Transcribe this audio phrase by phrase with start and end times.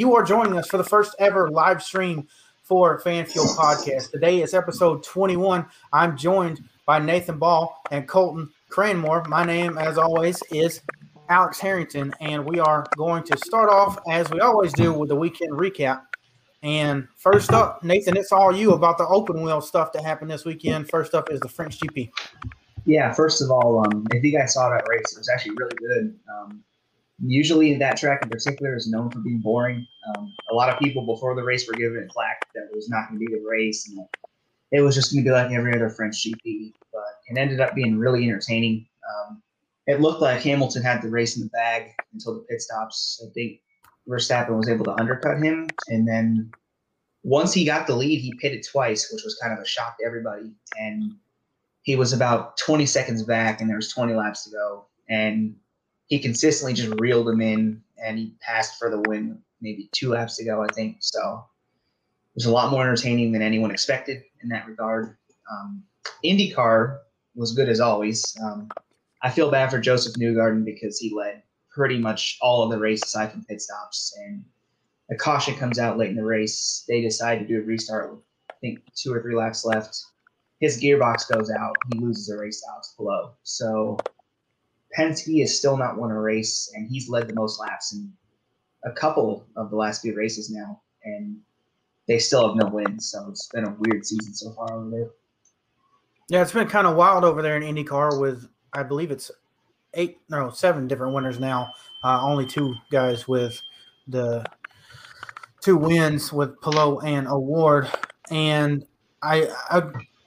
[0.00, 2.26] You are joining us for the first ever live stream
[2.62, 4.10] for Fan Fuel Podcast.
[4.10, 5.66] Today is episode 21.
[5.92, 9.26] I'm joined by Nathan Ball and Colton Cranmore.
[9.26, 10.80] My name, as always, is
[11.28, 15.16] Alex Harrington, and we are going to start off as we always do with the
[15.16, 16.04] weekend recap.
[16.62, 20.46] And first up, Nathan, it's all you about the open wheel stuff that happened this
[20.46, 20.88] weekend.
[20.88, 22.10] First up is the French GP.
[22.86, 25.76] Yeah, first of all, um, if you guys saw that race, it was actually really
[25.76, 26.18] good.
[26.32, 26.64] Um,
[27.22, 29.86] usually, that track in particular is known for being boring.
[30.08, 32.88] Um, a lot of people before the race were given a flack that it was
[32.88, 34.06] not going to be the race, and
[34.72, 36.72] it was just going to be like every other French GP.
[36.92, 38.86] But it ended up being really entertaining.
[39.08, 39.42] Um,
[39.86, 43.22] it looked like Hamilton had the race in the bag until the pit stops.
[43.26, 43.60] I think
[44.08, 46.50] Verstappen was able to undercut him, and then
[47.22, 50.06] once he got the lead, he pitted twice, which was kind of a shock to
[50.06, 50.54] everybody.
[50.78, 51.12] And
[51.82, 55.54] he was about 20 seconds back, and there was 20 laps to go, and
[56.10, 59.38] he consistently just reeled him in, and he passed for the win.
[59.60, 60.96] Maybe two laps to go, I think.
[60.98, 61.44] So
[62.32, 65.16] it was a lot more entertaining than anyone expected in that regard.
[65.50, 65.84] Um,
[66.24, 66.98] IndyCar
[67.36, 68.36] was good as always.
[68.42, 68.68] Um,
[69.22, 73.04] I feel bad for Josef Newgarden because he led pretty much all of the race
[73.04, 74.12] aside from pit stops.
[74.18, 74.44] And
[75.12, 76.84] a caution comes out late in the race.
[76.88, 80.02] They decide to do a restart with, I think, two or three laps left.
[80.58, 81.76] His gearbox goes out.
[81.92, 83.34] He loses a race out below.
[83.44, 83.96] So
[84.98, 88.12] Penske has still not won a race, and he's led the most laps in
[88.84, 90.80] a couple of the last few races now.
[91.04, 91.38] And
[92.08, 93.10] they still have no wins.
[93.10, 95.10] So it's been a weird season so far over there.
[96.28, 99.30] Yeah, it's been kind of wild over there in IndyCar with, I believe it's
[99.94, 101.72] eight, no, seven different winners now.
[102.02, 103.60] Uh, only two guys with
[104.08, 104.44] the
[105.60, 107.88] two wins with Palou and O'Ward,
[108.30, 108.84] And
[109.22, 109.82] I, I,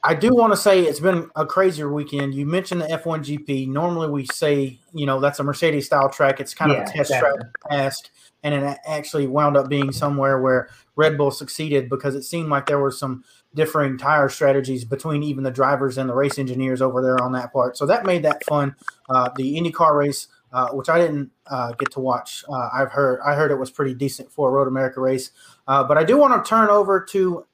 [0.06, 2.36] I do want to say it's been a crazier weekend.
[2.36, 3.70] You mentioned the F1 GP.
[3.70, 6.42] Normally we say, you know, that's a Mercedes style track.
[6.42, 7.40] It's kind yeah, of a test exactly.
[7.40, 8.12] track past,
[8.44, 12.66] and it actually wound up being somewhere where Red Bull succeeded because it seemed like
[12.66, 13.24] there were some
[13.56, 17.54] differing tire strategies between even the drivers and the race engineers over there on that
[17.54, 17.78] part.
[17.78, 18.76] So that made that fun.
[19.10, 23.22] Uh, the IndyCar race, uh, which I didn't uh, get to watch, uh, I've heard
[23.26, 25.32] I heard it was pretty decent for a Road America race.
[25.66, 27.46] Uh, but I do want to turn over to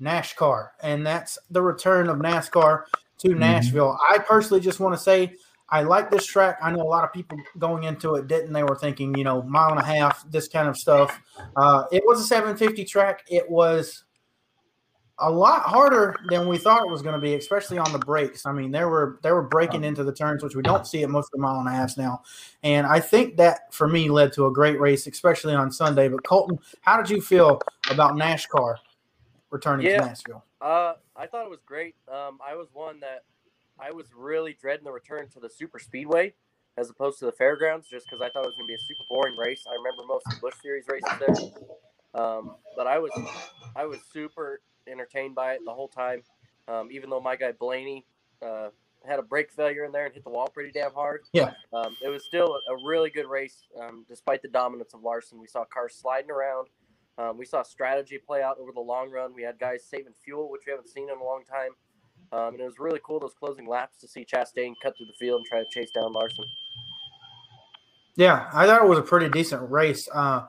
[0.00, 2.84] NASCAR, and that's the return of NASCAR
[3.18, 3.38] to mm-hmm.
[3.38, 3.98] Nashville.
[4.10, 5.34] I personally just want to say
[5.70, 6.58] I like this track.
[6.62, 8.52] I know a lot of people going into it didn't.
[8.52, 11.20] They were thinking, you know, mile and a half, this kind of stuff.
[11.56, 13.24] Uh, it was a 750 track.
[13.28, 14.04] It was
[15.18, 18.46] a lot harder than we thought it was going to be, especially on the brakes.
[18.46, 21.10] I mean, they were they were breaking into the turns, which we don't see at
[21.10, 22.22] most of the mile and a half now.
[22.62, 26.08] And I think that for me led to a great race, especially on Sunday.
[26.08, 27.60] But Colton, how did you feel
[27.90, 28.76] about NASCAR
[29.50, 30.44] returning yeah, to Nashville?
[30.60, 31.94] Uh, I thought it was great.
[32.10, 33.24] Um, I was one that
[33.78, 36.34] I was really dreading the return to the super speedway
[36.76, 38.78] as opposed to the fairgrounds, just because I thought it was going to be a
[38.78, 39.64] super boring race.
[39.68, 43.10] I remember most of the Busch Series races there, um, but I was
[43.74, 46.22] I was super entertained by it the whole time.
[46.68, 48.04] Um, even though my guy Blaney
[48.42, 48.68] uh,
[49.06, 51.22] had a brake failure in there and hit the wall pretty damn hard.
[51.32, 55.02] Yeah, um, it was still a, a really good race um, despite the dominance of
[55.02, 55.40] Larson.
[55.40, 56.68] We saw cars sliding around.
[57.18, 59.34] Um, we saw strategy play out over the long run.
[59.34, 61.70] We had guys saving fuel, which we haven't seen in a long time.
[62.30, 65.16] Um, and it was really cool those closing laps to see Chastain cut through the
[65.18, 66.44] field and try to chase down Larson.
[68.16, 70.08] Yeah, I thought it was a pretty decent race.
[70.12, 70.46] Uh,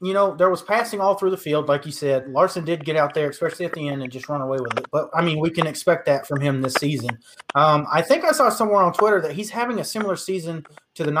[0.00, 2.28] you know, there was passing all through the field, like you said.
[2.28, 4.86] Larson did get out there, especially at the end, and just run away with it.
[4.90, 7.18] But I mean, we can expect that from him this season.
[7.54, 11.04] Um, I think I saw somewhere on Twitter that he's having a similar season to
[11.04, 11.12] the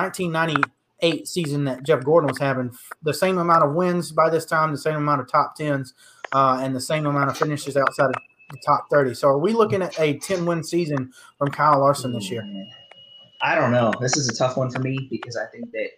[1.02, 2.70] 1998 season that Jeff Gordon was having.
[3.02, 5.94] The same amount of wins by this time, the same amount of top tens,
[6.32, 8.14] uh, and the same amount of finishes outside of
[8.50, 9.14] the top 30.
[9.14, 12.44] So are we looking at a 10 win season from Kyle Larson this year?
[13.42, 13.92] I don't know.
[14.00, 15.88] This is a tough one for me because I think that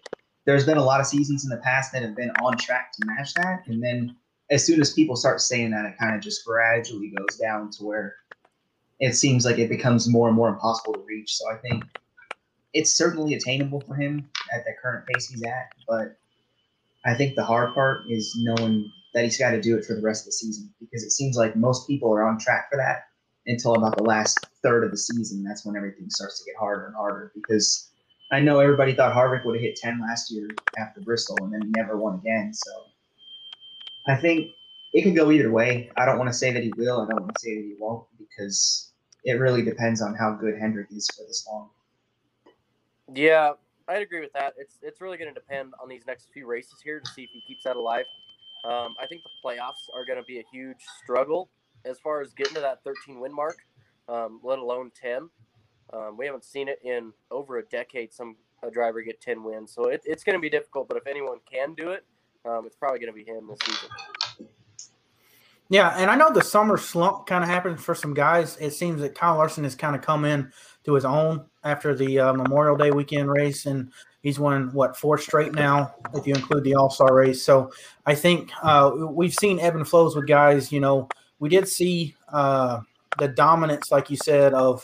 [0.44, 3.06] there's been a lot of seasons in the past that have been on track to
[3.06, 3.60] match that.
[3.66, 4.16] And then
[4.50, 7.84] as soon as people start saying that, it kind of just gradually goes down to
[7.84, 8.16] where
[8.98, 11.37] it seems like it becomes more and more impossible to reach.
[11.37, 11.84] So I think
[12.75, 15.73] it's certainly attainable for him at the current pace he's at.
[15.87, 16.17] But
[17.05, 20.03] I think the hard part is knowing that he's got to do it for the
[20.03, 23.05] rest of the season because it seems like most people are on track for that
[23.47, 25.43] until about the last third of the season.
[25.43, 27.91] That's when everything starts to get harder and harder because
[28.31, 31.62] I know everybody thought Harvick would have hit 10 last year after Bristol and then
[31.62, 32.53] he never won again.
[32.53, 32.71] So
[34.06, 34.53] I think
[34.93, 35.91] it could go either way.
[35.97, 37.00] I don't want to say that he will.
[37.00, 38.93] I don't want to say that he won't because
[39.25, 41.71] it really depends on how good Hendrick is for this long.
[43.14, 43.52] Yeah,
[43.88, 44.55] I'd agree with that.
[44.58, 47.31] It's it's really going to depend on these next few races here to see if
[47.32, 48.05] he keeps that alive.
[48.64, 51.49] Um, I think the playoffs are going to be a huge struggle
[51.84, 53.58] as far as getting to that 13 win mark,
[54.08, 55.31] um, let alone 10.
[55.93, 58.12] Um, we haven't seen it in over a decade.
[58.12, 60.88] Some a driver get 10 wins, so it, it's going to be difficult.
[60.88, 62.04] But if anyone can do it,
[62.44, 64.49] um, it's probably going to be him this season.
[65.70, 68.56] Yeah, and I know the summer slump kind of happened for some guys.
[68.58, 70.50] It seems that Kyle Larson has kind of come in
[70.88, 73.93] to his own after the uh, Memorial Day weekend race, and
[74.23, 77.43] he's won what four straight now, if you include the All Star race.
[77.43, 77.70] So
[78.06, 80.73] I think uh, we've seen ebb and flows with guys.
[80.73, 81.08] You know,
[81.40, 82.81] we did see uh,
[83.19, 84.82] the dominance, like you said, of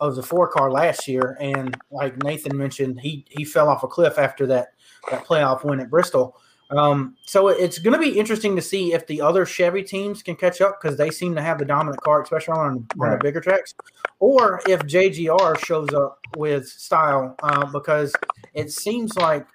[0.00, 3.88] of the four car last year, and like Nathan mentioned, he he fell off a
[3.88, 4.74] cliff after that
[5.10, 6.36] that playoff win at Bristol.
[6.70, 10.36] Um, so it's going to be interesting to see if the other Chevy teams can
[10.36, 13.12] catch up because they seem to have the dominant car, especially on, right.
[13.12, 13.74] on the bigger tracks,
[14.18, 18.12] or if JGR shows up with style uh, because
[18.52, 19.46] it seems like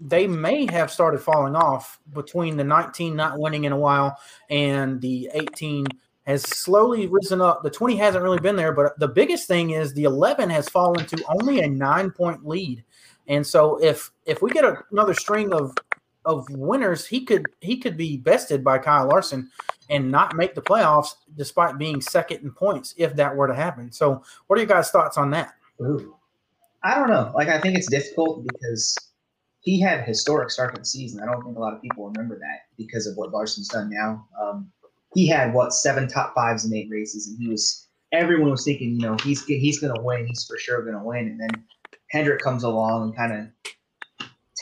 [0.00, 4.16] they may have started falling off between the 19 not winning in a while
[4.48, 5.86] and the 18
[6.24, 7.62] has slowly risen up.
[7.62, 11.06] The 20 hasn't really been there, but the biggest thing is the 11 has fallen
[11.06, 12.84] to only a nine point lead.
[13.26, 15.74] And so if if we get a, another string of
[16.28, 19.50] of winners, he could he could be bested by Kyle Larson
[19.88, 23.90] and not make the playoffs despite being second in points if that were to happen.
[23.90, 25.54] So, what are you guys' thoughts on that?
[25.80, 26.14] Ooh.
[26.84, 27.32] I don't know.
[27.34, 28.94] Like, I think it's difficult because
[29.60, 31.20] he had a historic start to the season.
[31.20, 34.26] I don't think a lot of people remember that because of what Larson's done now.
[34.40, 34.70] Um,
[35.14, 39.00] he had what seven top fives in eight races, and he was everyone was thinking,
[39.00, 40.26] you know, he's he's going to win.
[40.26, 41.26] He's for sure going to win.
[41.26, 41.64] And then
[42.10, 43.72] Hendrick comes along and kind of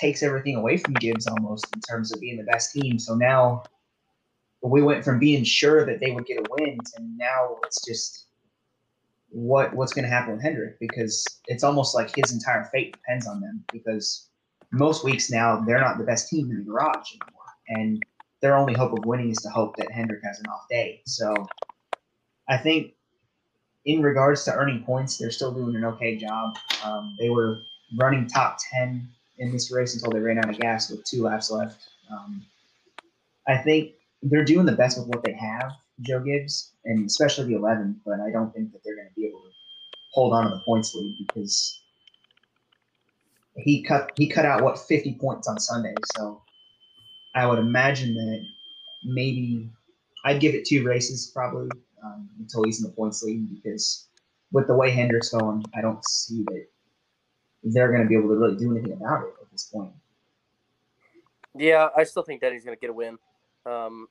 [0.00, 2.98] takes everything away from Gibbs almost in terms of being the best team.
[2.98, 3.62] So now
[4.62, 8.26] we went from being sure that they would get a win to now it's just
[9.28, 13.26] what what's going to happen with Hendrick because it's almost like his entire fate depends
[13.26, 14.28] on them because
[14.72, 17.36] most weeks now they're not the best team in the garage anymore
[17.68, 18.02] and
[18.40, 21.00] their only hope of winning is to hope that Hendrick has an off day.
[21.06, 21.34] So
[22.48, 22.92] I think
[23.84, 26.56] in regards to earning points, they're still doing an okay job.
[26.84, 27.62] Um, they were
[27.98, 31.50] running top 10 in this race until they ran out of gas with two laps
[31.50, 31.88] left.
[32.10, 32.44] Um,
[33.46, 33.92] I think
[34.22, 38.00] they're doing the best with what they have, Joe Gibbs, and especially the 11.
[38.04, 39.50] But I don't think that they're going to be able to
[40.12, 41.80] hold on to the points lead because
[43.56, 45.94] he cut he cut out what 50 points on Sunday.
[46.16, 46.42] So
[47.34, 48.44] I would imagine that
[49.04, 49.70] maybe
[50.24, 51.68] I'd give it two races probably
[52.04, 54.08] um, until he's in the points lead because
[54.52, 56.66] with the way Hendrick's going, I don't see that
[57.72, 59.92] they're going to be able to really do anything about it at this point.
[61.54, 63.18] Yeah, I still think Denny's going to get a win.
[63.64, 64.08] Um,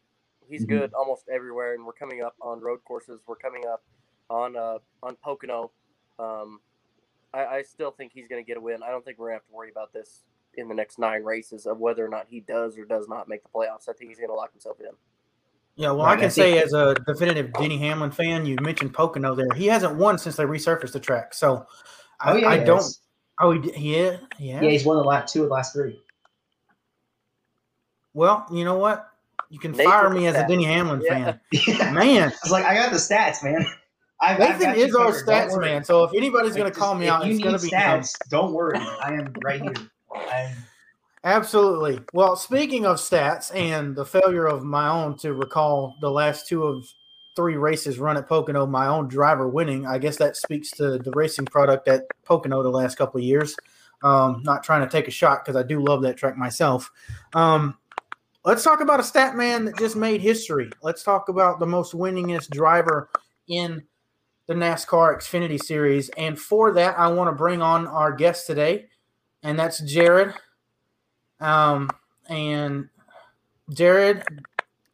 [0.48, 0.78] he's mm-hmm.
[0.78, 3.22] good almost everywhere, and we're coming up on road courses.
[3.28, 3.84] We're coming up
[4.30, 5.72] on uh, on Pocono.
[6.18, 6.60] Um,
[7.34, 8.82] I, I still think he's going to get a win.
[8.84, 10.24] I don't think we're going to have to worry about this
[10.58, 13.44] in the next nine races of whether or not he does or does not make
[13.44, 13.90] the playoffs.
[13.90, 14.92] I think he's going to lock himself in.
[15.76, 19.54] Yeah, well, I can say as a definitive Denny Hamlin fan, you mentioned Pocono there.
[19.56, 21.68] He hasn't won since they resurfaced the track, so
[22.22, 22.86] I, oh, yeah, I don't.
[23.40, 24.62] Oh, he did, yeah, yeah.
[24.62, 26.00] Yeah, he's won the last two of the last three.
[28.14, 29.10] Well, you know what?
[29.50, 31.36] You can Nathan fire me as a Denny Hamlin yeah.
[31.54, 31.94] fan.
[31.94, 33.66] Man, I was like, I got the stats, man.
[34.22, 35.84] I've, Nathan I've is our stats man.
[35.84, 38.16] So if anybody's going to call me out, it's going to be stats.
[38.16, 38.28] Him.
[38.30, 39.74] Don't worry, I am right here.
[40.16, 40.56] I'm...
[41.26, 42.00] Absolutely.
[42.14, 46.64] Well, speaking of stats and the failure of my own to recall the last two
[46.64, 46.88] of
[47.36, 49.86] three races run at Pocono, my own driver winning.
[49.86, 53.56] I guess that speaks to the racing product at Pocono the last couple years.
[54.04, 56.92] Um, not trying to take a shot because I do love that track myself.
[57.34, 57.78] Um,
[58.44, 60.70] let's talk about a stat man that just made history.
[60.82, 63.10] Let's talk about the most winningest driver
[63.48, 63.84] in
[64.48, 66.10] the NASCAR Xfinity Series.
[66.10, 68.88] And for that, I want to bring on our guest today,
[69.44, 70.34] and that's Jared.
[71.40, 71.90] Um,
[72.30, 72.90] and
[73.74, 74.24] Jared,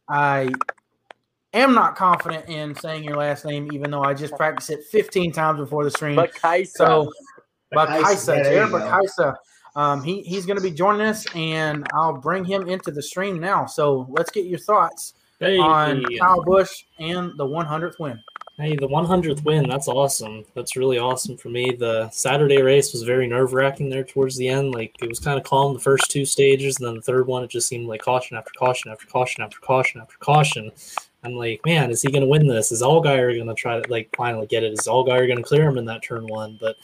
[0.08, 0.50] I
[1.52, 5.32] am not confident in saying your last name, even though I just practiced it 15
[5.32, 6.16] times before the stream.
[6.16, 6.76] But Kaisa.
[6.76, 7.12] So,
[7.74, 9.34] Bakaisa, Jared Bakaisa.
[9.74, 13.40] Um, he, he's going to be joining us, and I'll bring him into the stream
[13.40, 13.64] now.
[13.66, 15.58] So let's get your thoughts hey.
[15.58, 18.20] on Kyle Busch and the 100th win.
[18.58, 19.66] Hey, the 100th win.
[19.66, 20.44] That's awesome.
[20.54, 21.72] That's really awesome for me.
[21.72, 24.74] The Saturday race was very nerve wracking there towards the end.
[24.74, 27.42] Like, it was kind of calm the first two stages, and then the third one,
[27.42, 30.70] it just seemed like caution after caution after caution after caution after caution.
[31.24, 32.72] I'm like, man, is he going to win this?
[32.72, 34.72] Is Allgaier going to try to like finally get it?
[34.72, 36.58] Is Allgaier going to clear him in that turn one?
[36.60, 36.76] But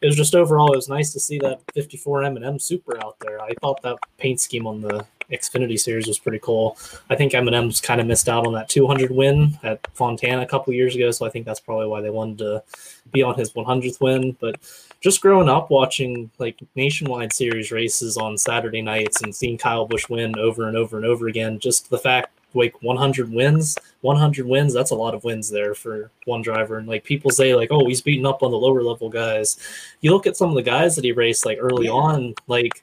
[0.00, 3.40] it was just overall, it was nice to see that 54 M&M Super out there.
[3.42, 6.76] I thought that paint scheme on the Xfinity series was pretty cool.
[7.10, 10.72] I think M&M's kind of missed out on that 200 win at Fontana a couple
[10.72, 12.62] years ago, so I think that's probably why they wanted to
[13.12, 14.36] be on his 100th win.
[14.40, 14.56] But
[15.00, 20.08] just growing up watching like nationwide series races on Saturday nights and seeing Kyle Busch
[20.08, 24.72] win over and over and over again, just the fact like 100 wins 100 wins
[24.72, 27.86] that's a lot of wins there for one driver and like people say like oh
[27.86, 29.58] he's beating up on the lower level guys
[30.00, 32.82] you look at some of the guys that he raced like early on like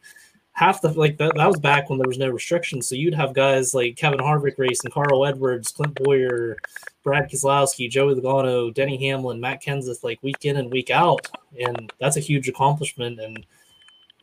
[0.60, 2.86] half the like that, that was back when there was no restrictions.
[2.86, 6.58] So you'd have guys like Kevin Harvick racing, Carl Edwards, Clint Bowyer,
[7.02, 11.26] Brad Keselowski, Joey Logano, Denny Hamlin, Matt Kenseth, like week in and week out,
[11.66, 13.22] and that's a huge accomplishment.
[13.22, 13.46] And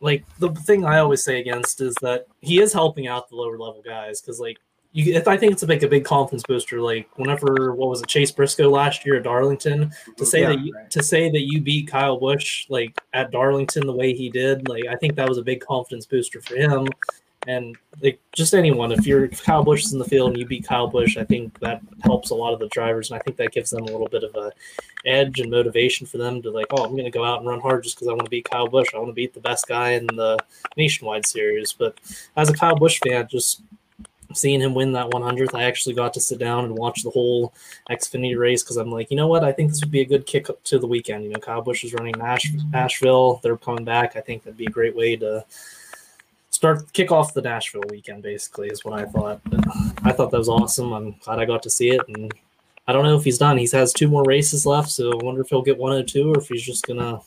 [0.02, 3.58] like the thing I always say against is that he is helping out the lower
[3.58, 4.58] level guys because like
[4.96, 6.80] you, I think it's a, like a big confidence booster.
[6.80, 10.60] Like whenever what was it, Chase Briscoe last year at Darlington, to say Yeah, that
[10.60, 10.90] you, right.
[10.90, 14.86] to say that you beat Kyle Busch like at Darlington the way he did, like
[14.86, 16.88] I think that was a big confidence booster for him.
[17.46, 20.46] And like just anyone, if you're if Kyle Busch is in the field and you
[20.46, 23.36] beat Kyle Busch, I think that helps a lot of the drivers, and I think
[23.36, 24.50] that gives them a little bit of a
[25.04, 27.60] edge and motivation for them to like, oh, I'm going to go out and run
[27.60, 28.88] hard just because I want to beat Kyle Busch.
[28.94, 30.38] I want to beat the best guy in the
[30.78, 31.74] nationwide series.
[31.74, 31.98] But
[32.36, 33.60] as a Kyle Busch fan, just
[34.34, 37.54] seeing him win that 100th, I actually got to sit down and watch the whole
[37.90, 39.44] Xfinity race because I'm like, you know what?
[39.44, 41.24] I think this would be a good kick up to the weekend.
[41.24, 43.40] You know, Kyle Busch is running Nash- Nashville.
[43.42, 44.16] They're coming back.
[44.16, 45.44] I think that'd be a great way to
[46.50, 48.22] start kick off the Nashville weekend.
[48.22, 49.40] Basically, is what I thought.
[49.44, 49.60] But
[50.02, 50.92] I thought that was awesome.
[50.92, 52.32] I'm glad I got to see it, and
[52.88, 53.58] I don't know if he's done.
[53.58, 56.48] He has two more races left, so I wonder if he'll get 102 or if
[56.48, 57.20] he's just gonna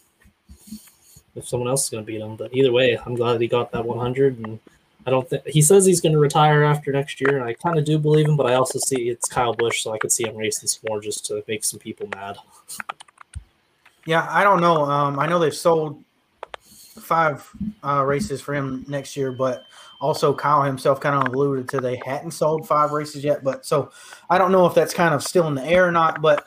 [1.36, 2.36] if someone else is gonna beat him.
[2.36, 4.60] But either way, I'm glad he got that 100 and.
[5.06, 7.78] I don't think he says he's going to retire after next year, and I kind
[7.78, 8.36] of do believe him.
[8.36, 11.02] But I also see it's Kyle Busch, so I could see him racing some more
[11.02, 12.38] just to make some people mad.
[14.06, 14.84] Yeah, I don't know.
[14.84, 16.04] Um, I know they've sold
[17.00, 17.50] five
[17.84, 19.64] uh, races for him next year, but
[20.02, 23.44] also Kyle himself kind of alluded to they hadn't sold five races yet.
[23.44, 23.92] But so
[24.30, 26.22] I don't know if that's kind of still in the air or not.
[26.22, 26.46] But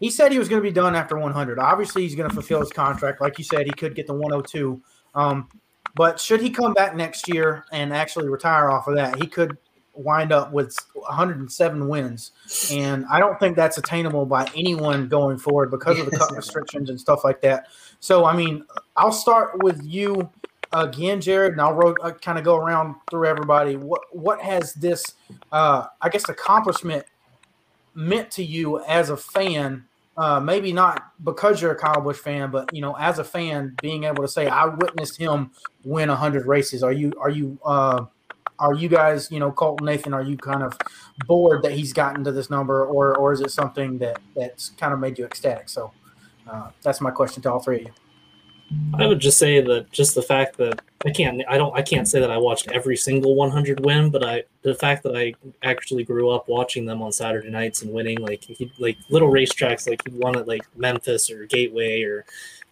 [0.00, 1.58] he said he was going to be done after 100.
[1.58, 3.20] Obviously, he's going to fulfill his contract.
[3.20, 4.80] Like you said, he could get the 102.
[5.14, 5.48] Um,
[5.96, 9.56] but should he come back next year and actually retire off of that, he could
[9.94, 12.32] wind up with 107 wins.
[12.70, 16.90] And I don't think that's attainable by anyone going forward because of the cut restrictions
[16.90, 17.68] and stuff like that.
[18.00, 20.30] So, I mean, I'll start with you
[20.72, 23.76] again, Jared, and I'll ro- uh, kind of go around through everybody.
[23.76, 25.14] What what has this,
[25.50, 27.06] uh, I guess, accomplishment
[27.94, 29.86] meant to you as a fan?
[30.16, 33.76] Uh, maybe not because you're a Kyle Busch fan, but you know, as a fan,
[33.82, 35.50] being able to say I witnessed him
[35.84, 36.82] win hundred races.
[36.82, 38.06] Are you are you uh,
[38.58, 40.76] are you guys, you know, Colton Nathan, are you kind of
[41.26, 44.94] bored that he's gotten to this number, or or is it something that that's kind
[44.94, 45.68] of made you ecstatic?
[45.68, 45.92] So
[46.50, 47.92] uh, that's my question to all three of you.
[48.94, 52.08] I would just say that just the fact that I can't I don't I can't
[52.08, 56.02] say that I watched every single 100 win, but I the fact that I actually
[56.04, 60.02] grew up watching them on Saturday nights and winning like he like little racetracks like
[60.08, 62.24] he won at like Memphis or Gateway or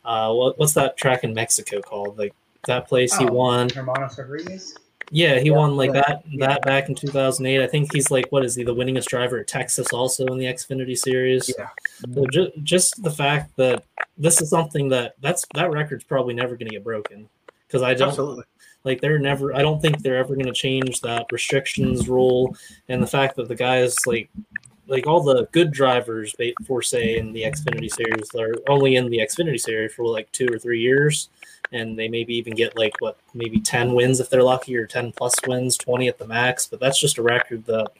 [0.04, 2.34] uh what, what's that track in Mexico called like
[2.66, 3.32] that place he Oh.
[3.32, 4.76] won Hermanos Rodriguez.
[5.14, 6.46] Yeah he Yeah, won like yeah, that yeah.
[6.48, 9.46] that back in 2008 I think he's like what is he the winningest driver at
[9.46, 11.68] Texas also in the Xfinity series Yeah.
[12.12, 13.84] so just, just the fact that
[14.18, 17.28] this is something that that's that record's probably never going to get broken
[17.66, 18.44] because I don't Absolutely.
[18.84, 19.54] like they're never.
[19.56, 22.54] I don't think they're ever going to change that restrictions rule
[22.88, 24.28] and the fact that the guys like
[24.86, 26.34] like all the good drivers
[26.66, 30.46] for say in the Xfinity series are only in the Xfinity series for like two
[30.52, 31.30] or three years,
[31.72, 35.12] and they maybe even get like what maybe ten wins if they're lucky or ten
[35.12, 36.66] plus wins, twenty at the max.
[36.66, 37.90] But that's just a record that.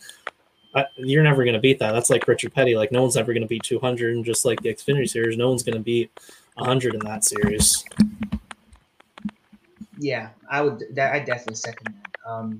[0.76, 1.92] I, you're never going to beat that.
[1.92, 2.74] That's like Richard Petty.
[2.74, 5.48] Like no one's ever going to beat 200, and just like the Xfinity series, no
[5.48, 6.10] one's going to beat
[6.54, 7.84] 100 in that series.
[9.98, 10.82] Yeah, I would.
[10.98, 12.28] I definitely second that.
[12.28, 12.58] Um,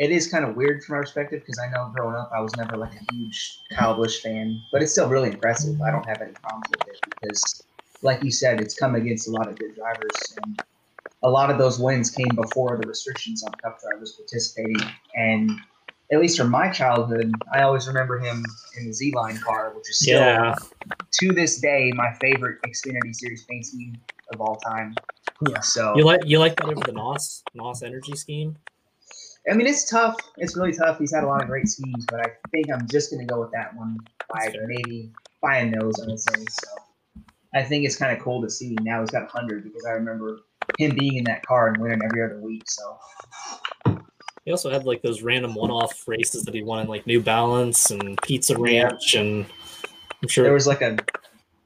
[0.00, 2.56] it is kind of weird from my perspective because I know growing up I was
[2.56, 5.80] never like a huge Kyle Busch fan, but it's still really impressive.
[5.82, 7.62] I don't have any problems with it because,
[8.02, 10.60] like you said, it's come against a lot of good drivers, and
[11.22, 14.80] a lot of those wins came before the restrictions on Cup drivers participating.
[15.14, 15.50] And
[16.12, 18.44] at least from my childhood, I always remember him
[18.78, 20.54] in the Z Line car, which is still Yeah,
[21.20, 23.96] to this day my favorite Xfinity Series paint scheme
[24.32, 24.94] of all time.
[25.48, 25.60] Yeah.
[25.60, 28.56] So you like you like that over the NOS NOS energy scheme.
[29.50, 30.16] I mean, it's tough.
[30.36, 30.98] It's really tough.
[30.98, 33.40] He's had a lot of great schemes, but I think I'm just going to go
[33.40, 33.96] with that one
[34.28, 36.44] by maybe by a nose, I would say.
[36.50, 36.68] So
[37.54, 40.40] I think it's kind of cool to see now he's got 100 because I remember
[40.78, 42.62] him being in that car and winning every other week.
[42.66, 42.98] So
[44.44, 47.90] He also had like those random one-off races that he won in like New Balance
[47.90, 49.46] and Pizza Ranch, and
[50.22, 50.96] I'm sure there was like a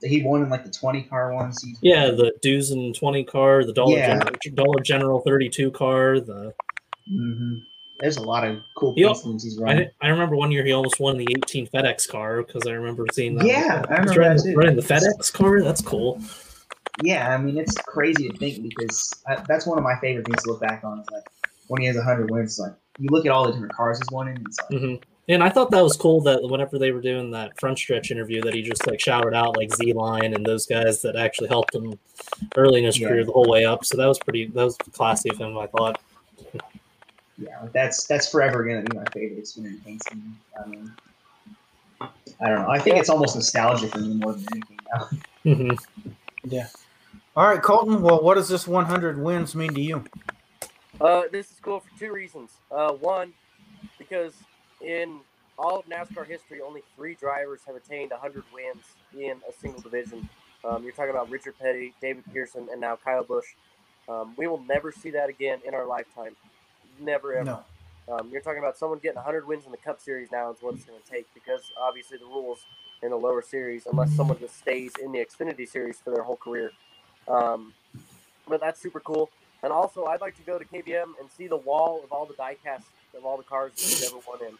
[0.02, 1.78] he won in like the 20 car one season.
[1.82, 4.06] yeah, the Dues and Twenty car, the Dollar Yeah.
[4.18, 6.20] General, Dollar General Thirty Two car.
[6.20, 6.52] The
[7.08, 7.54] hmm
[8.00, 9.84] There's a lot of cool He schemes he's I, running.
[9.88, 13.06] thi- I remember one year he almost won the 18 FedEx car because I remember
[13.12, 13.46] seeing that.
[13.46, 14.56] Yeah, I remember running, that the- too.
[14.56, 15.62] running the FedEx car.
[15.62, 16.20] That's cool.
[17.02, 20.42] Yeah, I mean it's crazy to think because I, that's one of my favorite things
[20.44, 21.00] to look back on.
[21.00, 21.24] Is like
[21.68, 24.10] when he has 100 wins, it's like you look at all the different cars he's
[24.12, 24.36] won in.
[24.46, 24.94] It's like hmm
[25.28, 28.42] And I thought that was cool that whenever they were doing that front stretch interview,
[28.42, 31.74] that he just like shouted out like Z Line and those guys that actually helped
[31.74, 31.98] him
[32.56, 33.08] early in his Yeah.
[33.08, 33.84] career the whole way up.
[33.84, 36.00] So that was pretty, that was classy of him, I thought.
[37.38, 40.36] Yeah, like that's that's forever gonna be my favorite Xfinity paint scheme.
[40.62, 40.92] I mean,
[42.00, 42.70] I don't know.
[42.70, 45.08] I think it's almost nostalgia for me more than anything now.
[45.54, 46.58] hmm
[47.36, 48.02] All right, Colton.
[48.02, 50.04] Well, what does this 100 wins mean to you?
[51.00, 52.52] Uh, this is cool for two reasons.
[52.70, 53.32] Uh, one,
[53.98, 54.34] because
[54.80, 55.20] in
[55.58, 58.84] all of NASCAR history, only three drivers have attained 100 wins
[59.18, 60.28] in a single division.
[60.64, 63.46] Um, you're talking about Richard Petty, David Pearson, and now Kyle Busch.
[64.08, 66.36] Um, we will never see that again in our lifetime.
[67.00, 67.44] Never ever.
[67.44, 67.64] No.
[68.06, 70.74] Um, you're talking about someone getting 100 wins in the Cup Series now is what
[70.74, 72.58] it's going to take because obviously the rules
[73.02, 76.36] in the lower series, unless someone just stays in the Xfinity Series for their whole
[76.36, 76.70] career.
[77.28, 77.72] Um,
[78.48, 79.30] but that's super cool.
[79.62, 82.34] And also, I'd like to go to KBM and see the wall of all the
[82.34, 82.84] diecast
[83.16, 84.54] of all the cars that he's ever won in.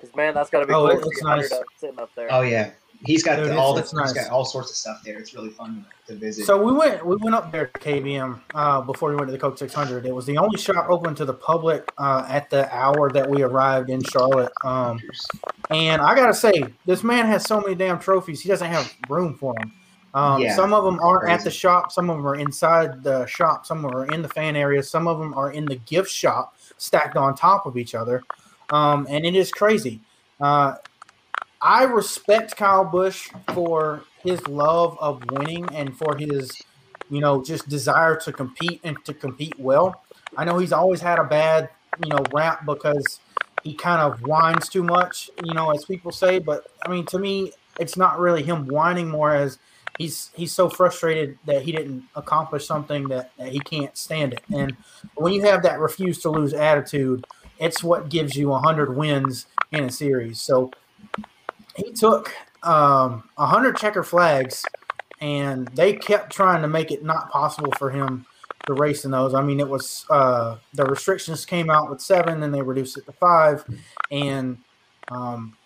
[0.00, 0.98] Because man, that's got to be Oh, cool.
[0.98, 1.52] it looks nice.
[1.76, 2.28] sitting up there.
[2.32, 2.70] Oh yeah,
[3.04, 4.12] he's got the, all the, it's he's nice.
[4.12, 5.18] got all sorts of stuff there.
[5.18, 6.46] It's really fun to visit.
[6.46, 9.38] So we went we went up there to KBM uh, before we went to the
[9.38, 10.06] Coke 600.
[10.06, 13.42] It was the only shop open to the public uh, at the hour that we
[13.42, 14.52] arrived in Charlotte.
[14.64, 15.00] Um,
[15.70, 18.40] and I gotta say, this man has so many damn trophies.
[18.40, 19.72] He doesn't have room for them.
[20.14, 21.90] Um, Yeah, some of them aren't at the shop.
[21.90, 23.66] Some of them are inside the shop.
[23.66, 24.82] Some of them are in the fan area.
[24.82, 28.22] Some of them are in the gift shop, stacked on top of each other.
[28.70, 30.00] Um, and it is crazy.
[30.40, 30.74] Uh,
[31.62, 36.50] I respect Kyle Busch for his love of winning and for his,
[37.08, 40.02] you know, just desire to compete and to compete well.
[40.36, 41.70] I know he's always had a bad,
[42.02, 43.20] you know, rap because
[43.62, 46.40] he kind of whines too much, you know, as people say.
[46.40, 49.58] But I mean, to me, it's not really him whining more as
[49.98, 54.42] he's he's so frustrated that he didn't accomplish something that, that he can't stand it.
[54.52, 54.76] And
[55.14, 57.24] when you have that refuse to lose attitude,
[57.58, 60.40] it's what gives you 100 wins in a series.
[60.40, 60.72] So
[61.76, 64.64] he took um, 100 checker flags
[65.20, 68.26] and they kept trying to make it not possible for him
[68.66, 69.34] to race in those.
[69.34, 73.06] I mean, it was uh, the restrictions came out with seven and they reduced it
[73.06, 73.64] to five.
[74.10, 74.58] And
[75.10, 75.56] um,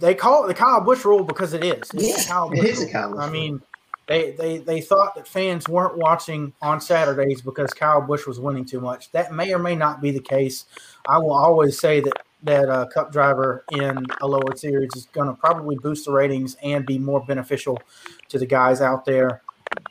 [0.00, 1.90] they call it the Kyle Busch rule because it is.
[1.94, 2.92] It's Yeah, Kyle it Busch is a.
[2.92, 3.62] Kyle Busch I mean,
[4.06, 8.64] they, they, they thought that fans weren't watching on Saturdays because Kyle Busch was winning
[8.64, 9.10] too much.
[9.12, 10.64] That may or may not be the case.
[11.06, 15.28] I will always say that that uh, Cup driver in a lower series is going
[15.28, 17.78] to probably boost the ratings and be more beneficial
[18.28, 19.42] to the guys out there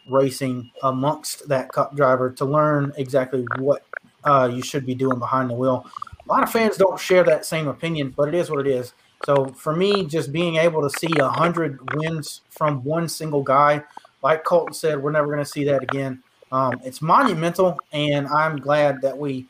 [0.10, 3.86] racing amongst that Cup driver to learn exactly what
[4.23, 5.86] uh, you should be doing behind the wheel.
[6.25, 8.93] A lot of fans don't share that same opinion, but it is what it is.
[9.25, 13.83] So for me, just being able to see a hundred wins from one single guy,
[14.21, 16.21] like Colton said, we're never going to see that again.
[16.51, 19.47] Um, it's monumental, and I'm glad that we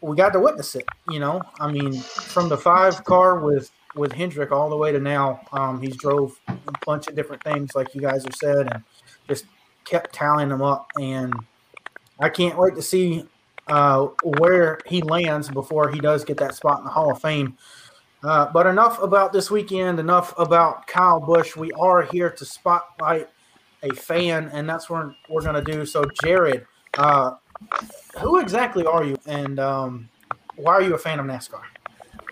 [0.00, 0.86] we got to witness it.
[1.10, 5.00] You know, I mean, from the five car with with Hendrick all the way to
[5.00, 8.84] now, um, he's drove a bunch of different things, like you guys have said, and
[9.26, 9.46] just
[9.84, 10.90] kept tallying them up.
[11.00, 11.34] And
[12.20, 13.24] I can't wait to see
[13.68, 17.56] uh, where he lands before he does get that spot in the Hall of Fame.
[18.22, 19.98] Uh, but enough about this weekend.
[19.98, 21.56] Enough about Kyle Busch.
[21.56, 23.28] We are here to spotlight
[23.82, 25.86] a fan, and that's what we're going to do.
[25.86, 26.66] So, Jared,
[26.98, 27.32] uh,
[28.18, 30.08] who exactly are you, and um,
[30.56, 31.62] why are you a fan of NASCAR?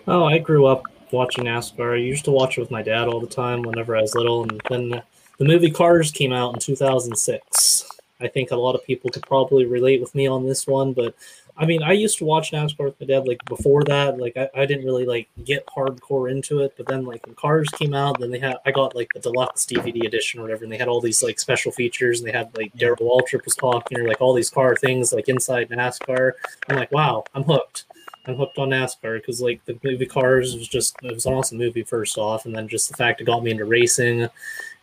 [0.07, 1.93] Oh, I grew up watching NASCAR.
[1.93, 4.43] I used to watch it with my dad all the time whenever I was little,
[4.43, 5.01] and then
[5.37, 7.89] the movie Cars came out in 2006.
[8.21, 11.15] I think a lot of people could probably relate with me on this one, but
[11.57, 14.17] I mean, I used to watch NASCAR with my dad like before that.
[14.17, 17.69] Like, I, I didn't really like get hardcore into it, but then like when Cars
[17.69, 20.73] came out, then they had I got like the deluxe DVD edition or whatever, and
[20.73, 23.97] they had all these like special features, and they had like Darrell Waltrip was talking
[23.97, 26.33] or like all these car things like inside NASCAR.
[26.69, 27.85] I'm like, wow, I'm hooked.
[28.27, 31.57] I'm hooked on NASCAR because like the movie Cars was just it was an awesome
[31.57, 34.23] movie first off, and then just the fact it got me into racing.
[34.23, 34.31] And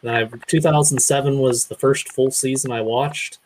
[0.03, 3.39] then I, 2007 was the first full season I watched,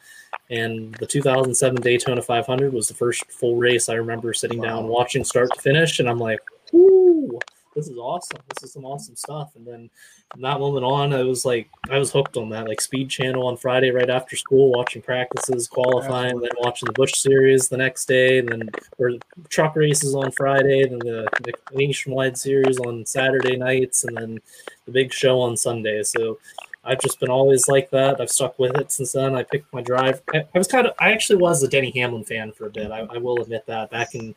[0.51, 5.25] and the 2007 Daytona 500 was the first full race I remember sitting down watching
[5.25, 6.41] start to finish, and I'm like,
[6.73, 7.39] "Whoo,
[7.75, 8.41] this is awesome!
[8.55, 9.91] This is some awesome stuff." And then
[10.33, 13.47] from that moment on, I was like, I was hooked on that, like Speed Channel
[13.47, 18.07] on Friday right after school, watching practices, qualifying, then watching the Busch Series the next
[18.07, 19.13] day, and then or
[19.49, 24.39] truck races on Friday, then the, the nationwide series on Saturday nights, and then
[24.85, 26.03] the big show on Sunday.
[26.03, 26.39] So
[26.87, 28.21] I've just been always like that.
[28.21, 29.35] I've stuck with it since then.
[29.35, 30.23] I picked my drive.
[30.33, 32.91] I, I was kind of, I actually was a Denny Hamlin fan for a bit.
[32.91, 34.35] I, I will admit that back in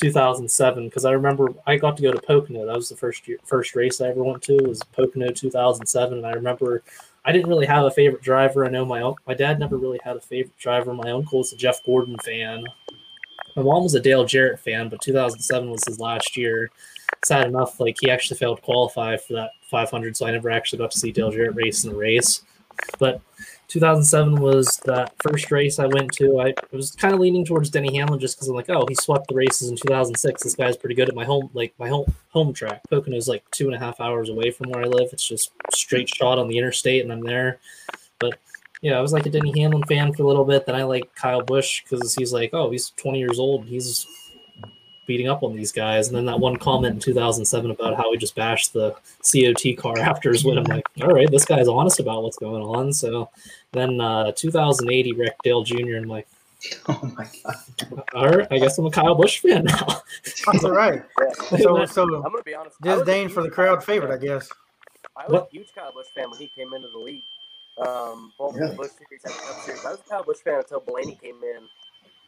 [0.00, 2.66] 2007 because I remember I got to go to Pocono.
[2.66, 6.26] That was the first year, first race I ever went to was Pocono 2007, and
[6.26, 6.82] I remember.
[7.24, 8.66] I didn't really have a favorite driver.
[8.66, 10.92] I know my my dad never really had a favorite driver.
[10.92, 12.64] My uncle was a Jeff Gordon fan.
[13.54, 16.68] My mom was a Dale Jarrett fan, but 2007 was his last year.
[17.24, 20.78] Sad enough, like he actually failed to qualify for that 500, so I never actually
[20.78, 22.42] got to see Dale Jarrett race in the race.
[22.98, 23.20] But
[23.68, 26.40] 2007 was that first race I went to.
[26.40, 29.28] I was kind of leaning towards Denny Hamlin just because I'm like, oh, he swept
[29.28, 30.42] the races in 2006.
[30.42, 32.82] This guy's pretty good at my home, like my home home track.
[32.90, 35.08] Pocono is like two and a half hours away from where I live.
[35.12, 37.60] It's just straight shot on the interstate, and I'm there.
[38.18, 38.38] But
[38.82, 40.66] yeah, I was like a Denny Hamlin fan for a little bit.
[40.66, 43.64] Then I like Kyle Busch because he's like, oh, he's 20 years old.
[43.64, 44.06] He's
[45.06, 46.08] beating up on these guys.
[46.08, 49.98] And then that one comment in 2007 about how he just bashed the COT car
[50.00, 50.58] after his win.
[50.58, 52.92] I'm like, all right, this guy's honest about what's going on.
[52.92, 53.30] So
[53.72, 55.96] then uh, 2008, he wrecked Dale Jr.
[55.96, 56.28] and I'm like,
[56.88, 58.04] Oh my god.
[58.14, 59.86] all right, I guess I'm a Kyle Busch fan now.
[60.46, 61.02] That's all right.
[61.20, 61.58] Yeah.
[61.58, 62.76] So, so I'm gonna be honest.
[62.84, 64.48] I was disdain for the crowd Kyle favorite, I guess.
[65.16, 65.48] I was What?
[65.48, 67.24] a huge Kyle Busch fan when he came into the league.
[67.78, 68.70] Um, both Really?
[68.70, 69.84] the Busch Series and the Cup Series.
[69.84, 71.62] I was a Kyle Busch fan until Blaney came in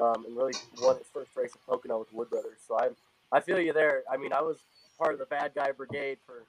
[0.01, 2.59] um, and really won his first race at Pocono with Wood Brothers.
[2.67, 2.89] So I,
[3.33, 4.03] I feel you there.
[4.11, 4.59] I mean, I was
[4.99, 6.43] part of the bad guy brigade for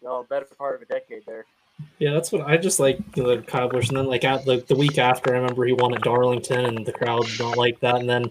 [0.00, 1.44] you know, a better part of a decade there.
[1.98, 3.88] Yeah, that's what I just like the Kyle Busch.
[3.88, 6.86] And then like at the, the week after, I remember he won at Darlington, and
[6.86, 7.96] the crowd did not like that.
[7.96, 8.30] And then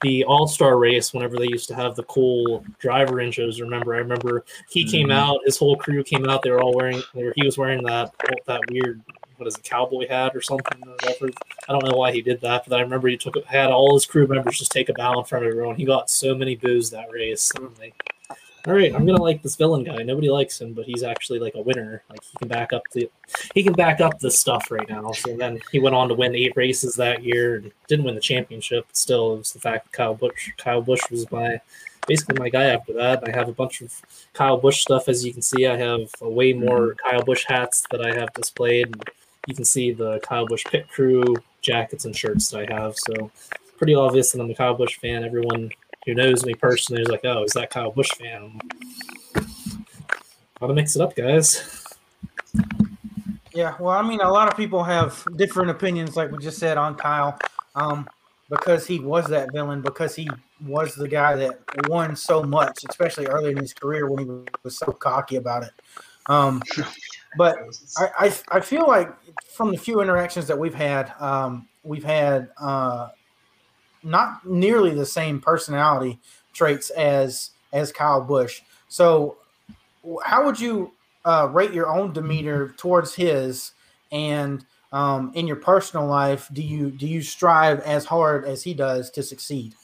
[0.00, 3.94] the All Star race, whenever they used to have the cool driver intros, remember?
[3.94, 5.14] I remember he came Mhm.
[5.14, 6.42] out, his whole crew came out.
[6.42, 8.14] They were all wearing, they were, he was wearing that
[8.46, 9.02] that weird
[9.38, 11.30] what is a cowboy hat or something or whatever.
[11.68, 14.06] I don't know why he did that, but I remember he took had all his
[14.06, 15.76] crew members just take a bow in front of everyone.
[15.76, 17.50] He got so many boos that race.
[17.56, 17.94] I'm like,
[18.66, 20.02] all right, I'm gonna like this villain guy.
[20.02, 22.02] Nobody likes him, but he's actually like a winner.
[22.10, 23.10] Like he can back up the
[23.54, 25.12] he can back up this stuff right now.
[25.12, 27.56] So then he went on to win eight races that year.
[27.56, 30.82] and Didn't win the championship, but still it was the fact that Kyle Busch Kyle
[30.82, 31.60] Busch was my
[32.08, 33.22] basically my guy after that.
[33.26, 33.94] I have a bunch of
[34.32, 35.66] Kyle Busch stuff as you can see.
[35.66, 37.08] I have a way more mm-hmm.
[37.08, 38.86] Kyle Busch hats that I have displayed.
[38.86, 39.10] And
[39.48, 41.24] you can see the Kyle Busch pit crew
[41.62, 42.96] jackets and shirts that I have.
[42.96, 43.30] So
[43.78, 45.24] pretty obvious that I'm a Kyle Busch fan.
[45.24, 45.70] Everyone
[46.04, 48.60] who knows me personally is like, oh, is that Kyle Busch fan?
[50.60, 51.86] Gotta mix it up, guys.
[53.54, 56.76] Yeah, well, I mean, a lot of people have different opinions, like we just said
[56.76, 57.38] on Kyle,
[57.74, 58.06] um,
[58.50, 60.28] because he was that villain, because he
[60.66, 61.58] was the guy that
[61.88, 64.30] won so much, especially early in his career when he
[64.62, 65.70] was so cocky about it.
[66.26, 66.62] Um,
[67.36, 67.58] but
[67.98, 69.10] I, I, I feel like
[69.44, 73.08] from the few interactions that we've had, um, we've had uh,
[74.02, 76.18] not nearly the same personality
[76.52, 78.62] traits as as Kyle Busch.
[78.88, 79.36] So,
[80.24, 80.92] how would you
[81.24, 83.72] uh, rate your own demeanor towards his?
[84.10, 88.74] And um, in your personal life, do you do you strive as hard as he
[88.74, 89.74] does to succeed?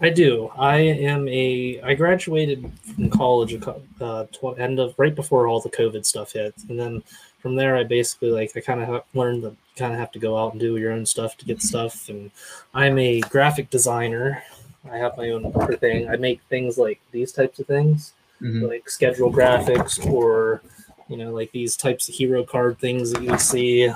[0.00, 0.50] I do.
[0.58, 1.80] I am a.
[1.82, 3.54] I graduated from college
[4.00, 7.02] uh, tw- end of right before all the COVID stuff hit, and then
[7.38, 10.18] from there, I basically like I kind of ha- learned that kind of have to
[10.18, 12.08] go out and do your own stuff to get stuff.
[12.08, 12.30] And
[12.74, 14.42] I'm a graphic designer.
[14.90, 16.08] I have my own thing.
[16.08, 18.68] I make things like these types of things, Mhm.
[18.68, 20.62] like schedule graphics, or
[21.08, 23.92] you know, like these types of hero card things that you see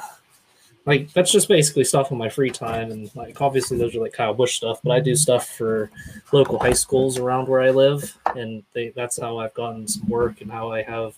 [0.86, 4.12] like that's just basically stuff in my free time and like obviously those are like
[4.12, 5.90] kyle busch stuff but i do stuff for
[6.32, 10.40] local high schools around where i live and they, that's how i've gotten some work
[10.40, 11.14] and how i have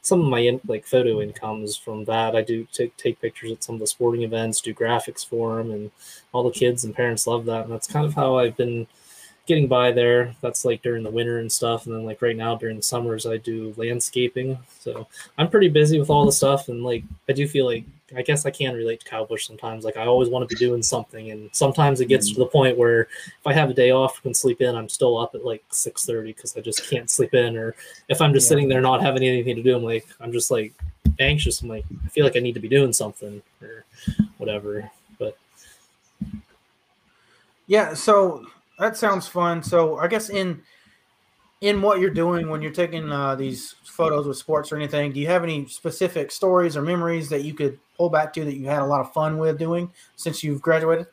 [0.00, 2.34] some of my in, like photo incomes from that.
[2.34, 5.70] I do take, take pictures at some of the sporting events do graphics for them
[5.70, 5.90] and
[6.32, 8.86] all the kids and parents love that and that's kind of how i've been
[9.46, 10.34] getting by there.
[10.42, 13.26] That's like during the winter and stuff and then like right now during the summers
[13.26, 17.48] i do landscaping so i'm pretty busy with all the stuff and like i do
[17.48, 17.84] feel like
[18.16, 19.84] I guess I can relate to Kyle Busch sometimes.
[19.84, 22.78] Like I always want to be doing something, and sometimes it gets to the point
[22.78, 25.62] where if I have a day off and sleep in, I'm still up at like
[25.70, 27.56] six thirty because I just can't sleep in.
[27.56, 27.74] Or
[28.08, 28.50] if I'm just Yeah.
[28.50, 30.72] sitting there not having anything to do, I'm like I'm just like
[31.18, 31.60] anxious.
[31.60, 33.84] I'm like I feel like I need to be doing something or
[34.38, 34.90] whatever.
[35.18, 35.36] But
[37.66, 38.46] Yeah, so
[38.78, 39.62] that sounds fun.
[39.62, 40.62] So I guess in
[41.60, 45.20] in what you're doing when you're taking uh, these photos with sports or anything, do
[45.20, 48.66] you have any specific stories or memories that you could pull back to that you
[48.66, 51.06] had a lot of fun with doing since you've graduated?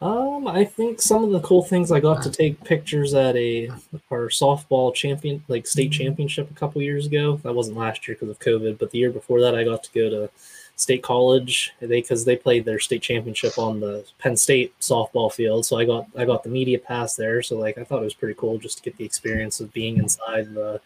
[0.00, 3.68] Um, I think some of the cool things I got to take pictures at a
[4.12, 7.40] our softball champion like state championship a couple years ago.
[7.42, 9.90] That wasn't last year because of COVID, but the year before that, I got to
[9.92, 10.30] go to
[10.78, 11.74] state college.
[11.80, 15.84] They because they played their state championship on the Penn State softball field, so I
[15.84, 17.42] got I got the media pass there.
[17.42, 19.98] So like I thought it was pretty cool just to get the experience of being
[19.98, 20.80] inside the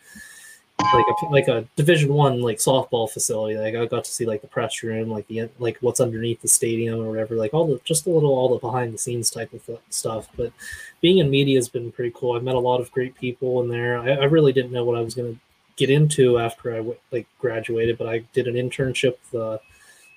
[0.81, 4.40] like a like a division one like softball facility like i got to see like
[4.40, 7.81] the press room like the like what's underneath the stadium or whatever like all the
[7.85, 10.52] just a little all the behind the scenes type of stuff but
[11.00, 13.68] being in media has been pretty cool i've met a lot of great people in
[13.68, 15.38] there i, I really didn't know what i was to
[15.76, 19.61] get into after i like graduated but i did an internship the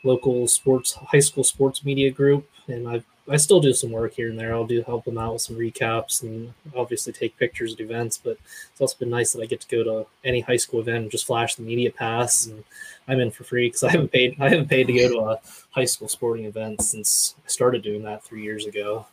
[0.06, 4.30] local sports high school sports media group and i've I still do some work here
[4.30, 4.54] and there.
[4.54, 8.20] I'll do help them out with some recaps and obviously take pictures at events.
[8.24, 8.38] But
[8.72, 11.12] it's also been nice that I get to go to any high school event and
[11.12, 12.64] just flash the media pass, and
[13.08, 15.40] I'm in for free because I haven't paid I haven't paid to go to a
[15.72, 19.08] high school sporting event since I started doing that three years ago.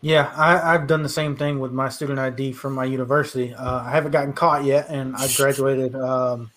[0.00, 3.52] Yeah, I, I've done the same thing with my student ID from my university.
[3.52, 6.52] Uh, I haven't gotten caught yet, and I graduated um,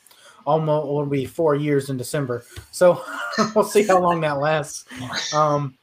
[0.45, 2.43] almost will be four years in December.
[2.71, 3.03] So
[3.55, 4.85] we'll see how long that lasts.
[5.33, 5.77] Um,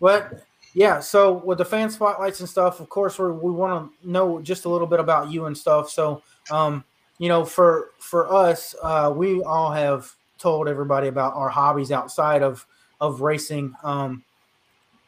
[0.00, 4.10] but yeah, so with the fan spotlights and stuff, of course, we we want to
[4.10, 5.88] know just a little bit about you and stuff.
[5.88, 6.84] So, um,
[7.18, 12.42] you know, for for us, uh, we all have told everybody about our hobbies outside
[12.42, 12.66] of
[13.00, 13.72] of racing.
[13.84, 14.24] Um,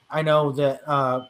[0.09, 1.27] I know that uh,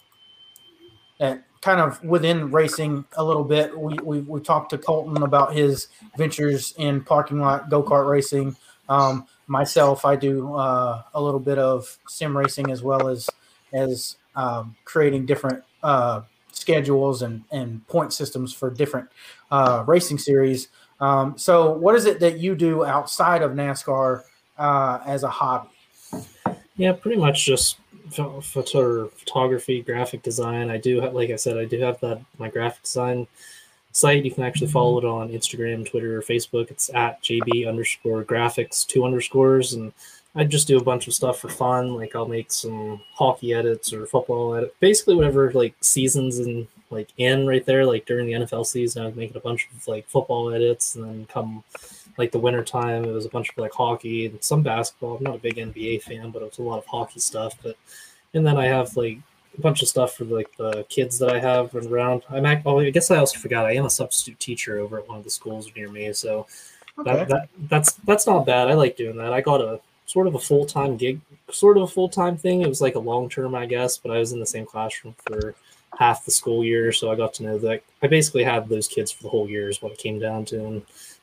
[1.18, 3.76] that kind of within racing a little bit.
[3.76, 8.55] We, we, we talked to Colton about his ventures in parking lot go kart racing.
[8.88, 13.29] Um, myself, I do uh, a little bit of sim racing as well as
[13.72, 16.20] as um, creating different uh,
[16.52, 19.09] schedules and and point systems for different
[19.50, 20.68] uh, racing series.
[21.00, 24.22] Um, so, what is it that you do outside of NASCAR
[24.57, 25.70] uh, as a hobby?
[26.76, 27.79] Yeah, pretty much just
[28.11, 30.71] photography, graphic design.
[30.71, 33.27] I do have, like I said, I do have that my graphic design
[33.92, 34.25] site.
[34.25, 34.73] You can actually mm-hmm.
[34.75, 36.71] follow it on Instagram, Twitter, or Facebook.
[36.71, 39.92] It's at JB underscore graphics two underscores, and
[40.35, 41.95] I just do a bunch of stuff for fun.
[41.95, 47.09] Like I'll make some hockey edits or football edit, basically whatever like seasons and like
[47.16, 47.87] in right there.
[47.87, 51.05] Like during the NFL season, I was making a bunch of like football edits, and
[51.05, 51.64] then come
[52.18, 55.16] like the winter time, it was a bunch of like hockey and some basketball.
[55.16, 57.55] I'm not a big NBA fan, but it was a lot of hockey stuff.
[57.62, 57.77] But
[58.35, 59.18] and then I have like
[59.57, 62.22] a bunch of stuff for like the kids that I have around.
[62.31, 65.09] I'm act- oh, I guess I also forgot I am a substitute teacher over at
[65.09, 66.46] one of the schools near me, so
[66.99, 67.16] okay.
[67.16, 68.68] that, that that's that's not bad.
[68.68, 69.33] I like doing that.
[69.33, 72.62] I got a sort of a full time gig, sort of a full time thing.
[72.62, 75.14] It was like a long term, I guess, but I was in the same classroom
[75.27, 75.55] for
[75.99, 79.11] half the school year, so I got to know that I basically had those kids
[79.11, 80.64] for the whole year is what it came down to.
[80.64, 80.83] And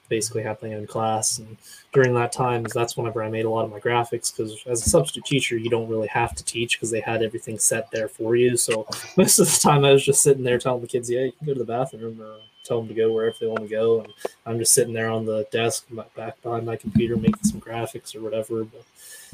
[0.09, 1.39] basically had my own class.
[1.39, 1.57] And
[1.91, 4.89] during that time, that's whenever I made a lot of my graphics because as a
[4.89, 8.35] substitute teacher, you don't really have to teach because they had everything set there for
[8.35, 8.55] you.
[8.57, 11.31] So most of the time, I was just sitting there telling the kids, "Yeah, you
[11.31, 14.01] can go to the bathroom," or tell them to go wherever they want to go.
[14.01, 14.13] And
[14.45, 18.21] I'm just sitting there on the desk back behind my computer making some graphics or
[18.21, 18.63] whatever.
[18.63, 18.83] But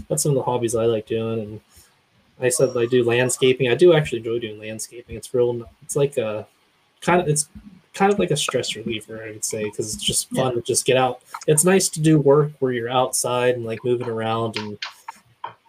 [0.08, 1.40] that's some of the hobbies I like doing.
[1.40, 1.62] And
[2.42, 3.70] I said I do landscaping.
[3.70, 5.16] I do actually enjoy doing landscaping.
[5.16, 5.68] It's real.
[5.84, 6.48] It's like a
[7.02, 7.50] kind of it's
[7.94, 10.54] kind of like a stress reliever, I would say, because it's just fun yeah.
[10.54, 11.22] to just get out.
[11.48, 14.78] It's nice to do work where you're outside and like moving around and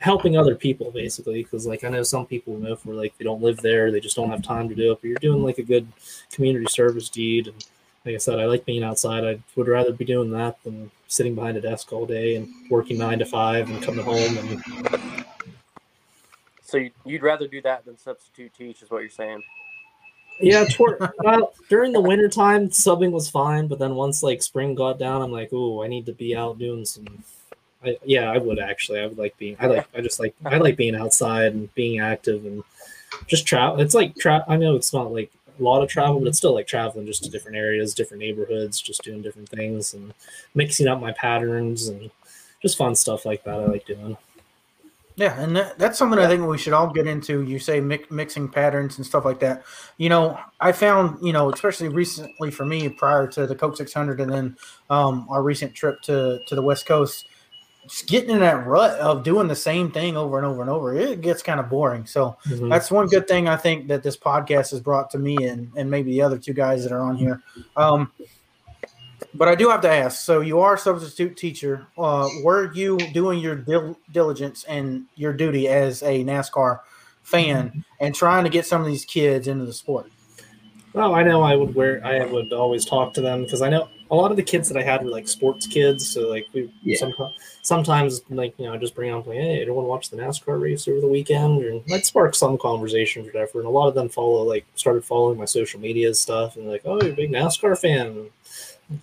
[0.00, 1.42] helping other people, basically.
[1.42, 4.16] Because like I know some people know for like they don't live there, they just
[4.16, 5.86] don't have time to do it, but you're doing like a good
[6.32, 7.46] community service deed.
[7.46, 7.64] And
[8.04, 9.24] like I said, I like being outside.
[9.24, 12.98] I would rather be doing that than sitting behind a desk all day and working
[12.98, 15.24] nine to five and coming home and.
[16.62, 19.42] So you'd rather do that than substitute teach, is what you're saying?
[20.40, 24.76] Yeah, toward, well, during the winter time, subbing was fine, but then once like spring
[24.76, 27.06] got down, I'm like, oh, I need to be out doing some.
[27.84, 29.00] I, yeah, I would actually.
[29.00, 29.56] I would like being.
[29.58, 29.88] I like.
[29.94, 30.34] I just like.
[30.44, 32.62] I like being outside and being active and
[33.26, 33.80] just travel.
[33.80, 34.44] It's like travel.
[34.48, 37.24] I know it's not like a lot of travel, but it's still like traveling just
[37.24, 40.12] to different areas, different neighborhoods, just doing different things and
[40.54, 42.10] mixing up my patterns and
[42.62, 43.54] just fun stuff like that.
[43.54, 44.16] I like doing.
[45.16, 47.42] Yeah, and that, that's something I think we should all get into.
[47.42, 49.64] You say mixing patterns and stuff like that.
[49.98, 54.20] You know, I found, you know, especially recently for me, prior to the Coke 600
[54.20, 54.56] and then
[54.88, 57.26] um, our recent trip to to the West Coast,
[57.86, 60.94] just getting in that rut of doing the same thing over and over and over,
[60.94, 62.06] it gets kind of boring.
[62.06, 62.68] So mm-hmm.
[62.68, 65.90] that's one good thing I think that this podcast has brought to me and and
[65.90, 67.42] maybe the other two guys that are on here.
[67.76, 68.12] Um,
[69.34, 70.20] but I do have to ask.
[70.20, 71.86] So you are a substitute teacher.
[71.96, 76.80] Uh, were you doing your dil- diligence and your duty as a NASCAR
[77.22, 77.80] fan mm-hmm.
[78.00, 80.10] and trying to get some of these kids into the sport?
[80.92, 82.04] Well, I know I would wear.
[82.04, 84.76] I would always talk to them because I know a lot of the kids that
[84.76, 86.08] I had were like sports kids.
[86.08, 86.98] So like we yeah.
[86.98, 90.60] sometimes, sometimes like you know I just bring up like hey, to watch the NASCAR
[90.60, 93.58] race over the weekend, and might spark some conversation or whatever.
[93.60, 96.82] And a lot of them follow like started following my social media stuff and like
[96.84, 98.30] oh you're a big NASCAR fan.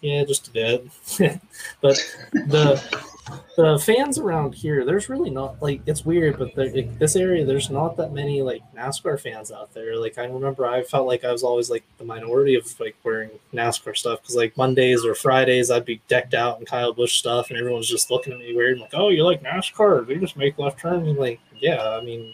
[0.02, 0.86] Yeah, just a bit.
[1.82, 1.96] but
[2.34, 3.08] the
[3.56, 7.70] the fans around here, there's really not like it's weird, but there, this area, there's
[7.70, 9.98] not that many like NASCAR fans out there.
[9.98, 13.32] Like I remember, I felt like I was always like the minority of like wearing
[13.54, 17.50] NASCAR stuff because like Mondays or Fridays, I'd be decked out in Kyle Busch stuff,
[17.50, 20.08] and everyone's just looking at me weird, like, "Oh, you like NASCAR?
[20.08, 22.34] They just make left turns." And like, yeah, I mean,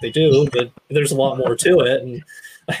[0.00, 2.24] they do, but there's a lot more to it, and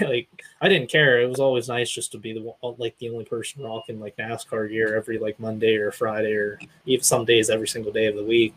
[0.08, 1.20] like I didn't care.
[1.20, 4.70] It was always nice just to be the like the only person rocking like NASCAR
[4.70, 8.22] gear every like Monday or Friday or even some days every single day of the
[8.24, 8.54] week.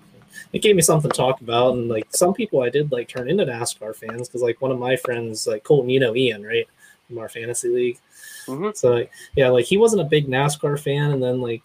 [0.54, 1.74] it gave me something to talk about.
[1.74, 4.78] And like some people I did like turn into NASCAR fans because like one of
[4.78, 6.68] my friends, like Colton, you know Ian, right?
[7.08, 8.00] From our fantasy league.
[8.46, 8.78] Mhm.
[8.78, 11.64] So like, yeah, like he wasn't a big NASCAR fan, and then like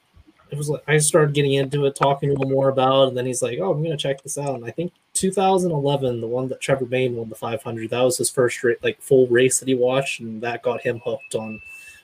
[0.51, 3.17] it was like I started getting into it, talking to him more about, it, and
[3.17, 6.49] then he's like, "Oh, I'm gonna check this out." And I think 2011, the one
[6.49, 9.75] that Trevor Bayne won the 500, that was his first like full race that he
[9.75, 11.61] watched, and that got him hooked on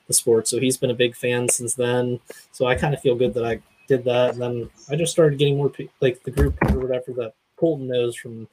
[0.06, 0.48] the sport.
[0.48, 2.20] So he's been a big fan since then.
[2.52, 5.38] So I kind of feel good that I did that, and then I just started
[5.38, 8.48] getting more like the group or whatever that Colton knows from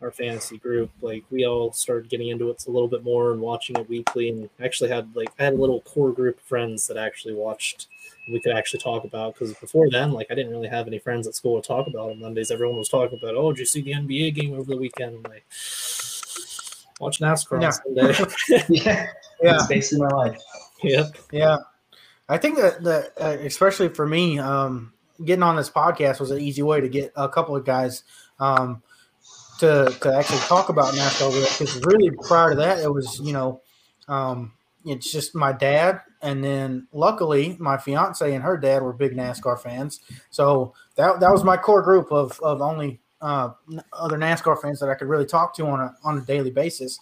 [0.00, 0.90] our fantasy group.
[1.00, 4.28] Like we all started getting into it a little bit more and watching it weekly,
[4.30, 7.88] and actually had like I had a little core group of friends that actually watched.
[8.30, 11.26] We could actually talk about because before then, like I didn't really have any friends
[11.26, 12.50] at school to talk about on Mondays.
[12.52, 15.16] Everyone was talking about, oh, did you see the NBA game over the weekend?
[15.16, 15.44] I'm like,
[17.00, 17.66] watch NASCAR Yeah.
[17.68, 18.64] on Sunday.
[18.84, 19.06] yeah,
[19.42, 20.38] Yeah, it's basically my life.
[20.82, 21.06] yep.
[21.32, 21.58] yeah.
[22.28, 24.92] I think that that uh, especially for me, um,
[25.24, 28.04] getting on this podcast was an easy way to get a couple of guys
[28.38, 28.80] um,
[29.60, 31.58] to to actually talk about NASCAR.
[31.58, 33.60] Because really, prior to that, it was you know,
[34.08, 34.52] um,
[34.84, 39.60] it's just my dad, and then luckily my fiance and her dad were big NASCAR
[39.60, 40.00] fans.
[40.30, 43.50] So that that was my core group of of only uh,
[43.92, 46.98] other NASCAR fans that I could really talk to on a on a daily basis.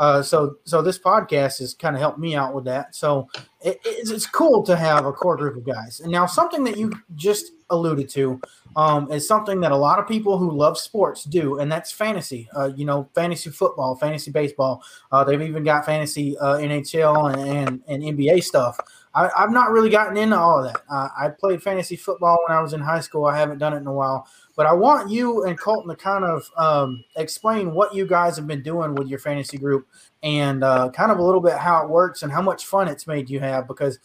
[0.00, 2.94] Uh, so so this podcast has kind of helped me out with that.
[2.94, 3.28] So
[3.60, 6.00] it, it's, it's cool to have a core group of guys.
[6.00, 8.40] And now something that you just alluded to
[8.76, 12.48] um, is something that a lot of people who love sports do, and that's fantasy.
[12.56, 14.82] Uh, you know, fantasy football, fantasy baseball.
[15.12, 18.78] Uh, they've even got fantasy uh, NHL and, and, and NBA stuff.
[19.14, 20.82] I, I've not really gotten into all of that.
[20.90, 23.26] Uh, I played fantasy football when I was in high school.
[23.26, 24.26] I haven't done it in a while.
[24.60, 28.46] But I want you and Colton to kind of um, explain what you guys have
[28.46, 29.88] been doing with your fantasy group
[30.22, 33.06] and uh, kind of a little bit how it works and how much fun it's
[33.06, 33.66] made you have.
[33.66, 34.00] Because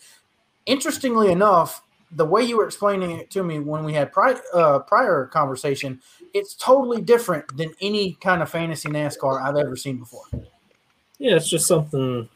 [0.65, 4.79] interestingly enough, the way you were explaining it to me when we had pri- uh,
[4.79, 5.99] prior conversation,
[6.33, 10.23] it's totally different than any kind of fantasy NASCAR I've ever seen before.
[11.17, 12.29] Yeah, it's just something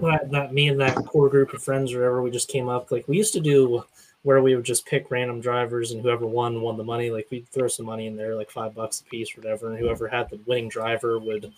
[0.00, 2.92] that, that me and that core group of friends or whatever we just came up.
[2.92, 3.82] Like we used to do
[4.22, 7.10] where we would just pick random drivers and whoever won won the money.
[7.10, 9.78] Like we'd throw some money in there, like five bucks a piece or whatever, and
[9.78, 11.52] whoever had the winning driver would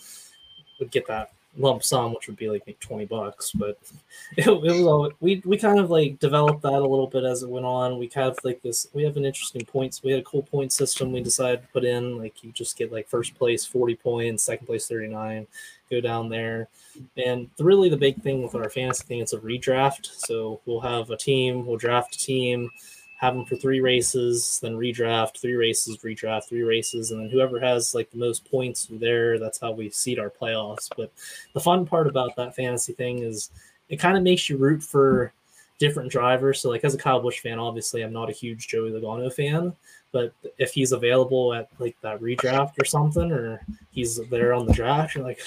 [0.78, 3.52] would get that lump sum, which would be like twenty bucks.
[3.52, 3.78] But
[4.36, 7.42] it, it was all we we kind of like developed that a little bit as
[7.42, 7.98] it went on.
[7.98, 8.88] We kind of like this.
[8.92, 10.02] We have an interesting points.
[10.02, 11.12] We had a cool point system.
[11.12, 14.66] We decided to put in like you just get like first place forty points, second
[14.66, 15.46] place thirty nine.
[15.90, 16.68] Go down there,
[17.16, 20.06] and really the big thing with our fantasy thing, it's a redraft.
[20.06, 22.70] So we'll have a team, we'll draft a team,
[23.18, 27.60] have them for three races, then redraft, three races, redraft, three races, and then whoever
[27.60, 30.88] has like the most points there, that's how we seed our playoffs.
[30.96, 31.12] But
[31.52, 33.50] the fun part about that fantasy thing is
[33.88, 35.32] it kind of makes you root for
[35.78, 36.60] different drivers.
[36.60, 39.74] So like as a Kyle Busch fan, obviously I'm not a huge Joey Logano fan,
[40.14, 44.72] but if he's available at like that redraft or something, or he's there on the
[44.72, 45.40] draft, you're like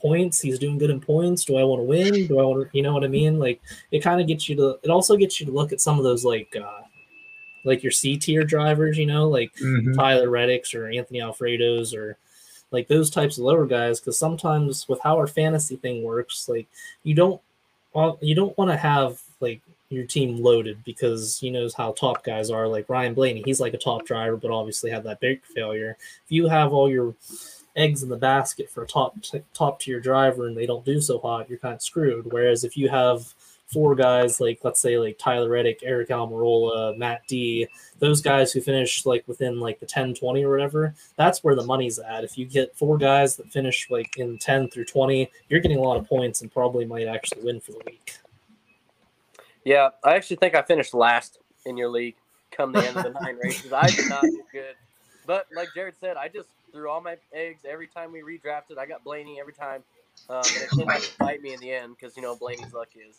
[0.00, 0.40] points.
[0.40, 1.44] He's doing good in points.
[1.44, 2.26] Do I want to win?
[2.26, 3.38] Do I want to, you know what I mean?
[3.38, 4.78] Like it kind of gets you to.
[4.82, 6.80] It also gets you to look at some of those like, uh
[7.64, 8.96] like your C tier drivers.
[8.96, 9.52] You know, like
[9.94, 12.16] Tyler Reddicks or Anthony Alfredo's or
[12.70, 14.00] like those types of lower guys.
[14.00, 16.66] Because sometimes with how our fantasy thing works, like
[17.02, 17.42] you don't,
[17.92, 19.60] well, you don't want to have like
[19.92, 22.68] your team loaded because he knows how top guys are.
[22.68, 25.96] Like Ryan Blaney, he's like a top driver, but obviously had that big failure.
[26.24, 27.14] If you have all your
[27.76, 29.16] eggs in the basket for a top
[29.54, 32.32] top tier driver and they don't do so hot, you're kind of screwed.
[32.32, 33.34] Whereas if you have
[33.72, 37.66] four guys like let's say like Tyler Reddick, Aric Almirola, Matt D,
[37.98, 41.64] those guys who finish like within like the 10 20 or whatever, that's where the
[41.64, 42.24] money's at.
[42.24, 45.82] If you get four guys that finish like in 10 through 20, you're getting a
[45.82, 48.18] lot of points and probably might actually win for the week.
[49.64, 52.16] Yeah, I actually think I finished last in your league
[52.50, 53.72] come the end of the nine races.
[53.72, 54.74] I did not do good.
[55.26, 58.78] But like Jared said, I just threw all my eggs every time we redrafted.
[58.78, 59.82] I got Blaney every time.
[60.28, 63.16] Um, and it didn't bite me in the end because you know Blaney's luck is.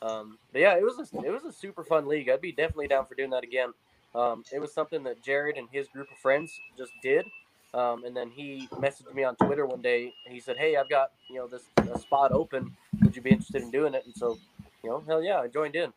[0.00, 2.28] Um, but yeah, it was a, it was a super fun league.
[2.28, 3.72] I'd be definitely down for doing that again.
[4.14, 7.26] Um, it was something that Jared and his group of friends just did.
[7.74, 10.12] Um, and then he messaged me on Twitter one day.
[10.26, 12.76] And he said, "Hey, I've got you know this a spot open.
[13.02, 14.38] Would you be interested in doing it?" And so,
[14.82, 15.92] you know, hell yeah, I joined in.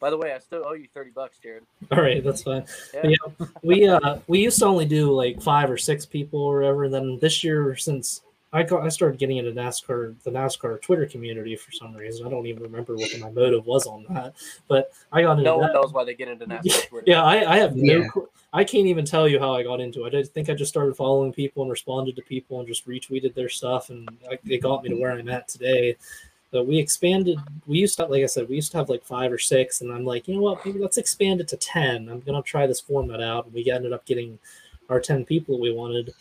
[0.00, 1.64] By the way, I still owe you thirty bucks, Jared.
[1.92, 2.64] All right, that's fine.
[2.94, 3.00] Yeah.
[3.02, 6.60] But yeah, we uh we used to only do like five or six people or
[6.60, 6.84] whatever.
[6.84, 11.04] And then this year, since I got I started getting into NASCAR, the NASCAR Twitter
[11.04, 12.26] community for some reason.
[12.26, 14.32] I don't even remember what my motive was on that,
[14.68, 15.74] but I got into No one that.
[15.74, 17.04] knows why they get into NASCAR Twitter.
[17.06, 17.98] Yeah, I, I have no.
[17.98, 18.08] Yeah.
[18.12, 20.14] cl- I can't even tell you how I got into it.
[20.14, 23.48] I think I just started following people and responded to people and just retweeted their
[23.50, 25.96] stuff, and like, it got me to where I'm at today.
[26.52, 27.38] But we expanded.
[27.66, 29.92] We used to, like I said, we used to have like five or six, and
[29.92, 30.64] I'm like, you know what?
[30.66, 32.08] Maybe let's expand it to ten.
[32.08, 33.52] I'm gonna try this format out.
[33.52, 34.38] We ended up getting
[34.90, 36.12] our 10 people we wanted.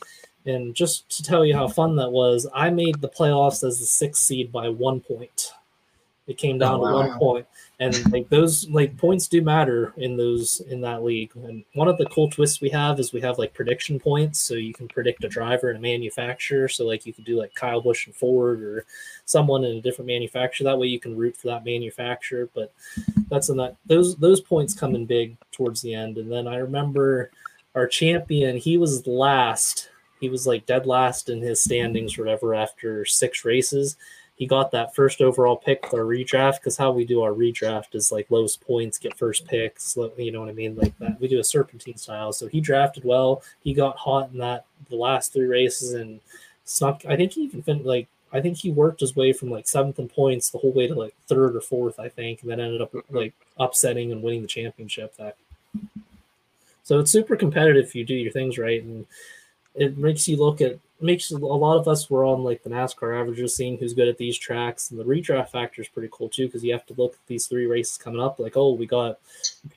[0.46, 3.86] And just to tell you how fun that was, I made the playoffs as the
[3.86, 5.52] sixth seed by one point.
[6.30, 7.08] It came down Oh, to wow.
[7.08, 7.48] one point,
[7.80, 11.32] and like those like points do matter in those in that league.
[11.36, 14.54] And one of the cool twists we have is we have like prediction points, so
[14.54, 16.68] you can predict a driver and a manufacturer.
[16.68, 18.86] So like you could do like Kyle Busch and Ford or
[19.26, 20.66] someone in a different manufacturer.
[20.66, 22.48] That way you can root for that manufacturer.
[22.54, 22.72] But
[23.30, 26.20] that's in that those those points come in big towards the end.
[26.20, 27.32] And then I remember
[27.74, 29.90] our champion, he was last.
[30.20, 33.96] He was like dead last in his standings or whatever after six races.
[34.40, 38.10] He got that first overall pick our redraft because how we do our redraft is
[38.10, 39.98] like lowest points get first picks.
[40.18, 40.78] You know what I mean?
[40.78, 41.20] Like that.
[41.20, 42.32] We do a serpentine style.
[42.32, 43.44] So he drafted well.
[43.62, 46.22] He got hot in that the last three races and
[46.64, 47.04] snuck.
[47.06, 50.00] I think he even fin- like I think he worked his way from like seventh
[50.00, 52.82] in points the whole way to like third or fourth, I think, and then ended
[52.82, 55.18] up like upsetting and winning the championship.
[55.18, 55.36] That
[56.84, 59.06] so it's super competitive if you do your things right, and
[59.76, 63.20] it makes you look at makes a lot of us were on like the NASCAR
[63.20, 66.48] averages, seeing who's good at these tracks, and the redraft factor is pretty cool too
[66.48, 68.40] because you have to look at these three races coming up.
[68.40, 69.20] Like, oh, we got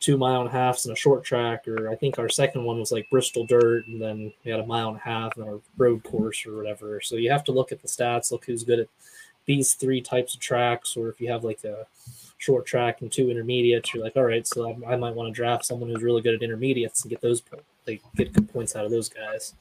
[0.01, 2.79] two mile and a halfs and a short track, or I think our second one
[2.79, 5.61] was like Bristol Dirt, and then we had a mile and a half and our
[5.77, 7.01] road course or whatever.
[7.01, 8.89] So you have to look at the stats, look who's good at
[9.47, 11.87] these three types of tracks, or if you have like a
[12.39, 15.33] short track and two intermediates, you're like, all right, so I, I might want to
[15.33, 17.43] draft someone who's really good at intermediates and get those
[17.87, 19.55] like get good points out of those guys.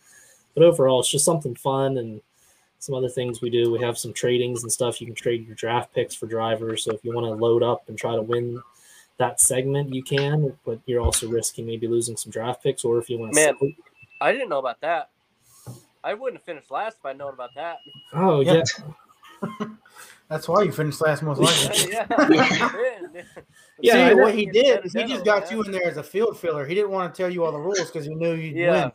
[0.54, 2.22] But overall, it's just something fun and
[2.80, 3.72] some other things we do.
[3.72, 5.00] We have some tradings and stuff.
[5.00, 6.84] You can trade your draft picks for drivers.
[6.84, 8.62] So if you want to load up and try to win
[9.18, 12.84] that segment, you can, but you're also risking maybe losing some draft picks.
[12.84, 13.76] Or if you want to, Man.
[14.20, 15.10] I didn't know about that.
[16.04, 17.78] I wouldn't have finished last if I'd known about that.
[18.14, 18.64] oh Yeah.
[19.60, 19.68] yeah,
[20.30, 21.92] That's why you finished last most likely.
[21.94, 22.72] yeah.
[23.84, 26.04] Yeah, See, I what he did is he just got you in there as a
[26.04, 26.66] field filler.
[26.68, 28.72] He didn't want to tell you all the rules because he knew you'd Yeah.
[28.84, 28.92] win.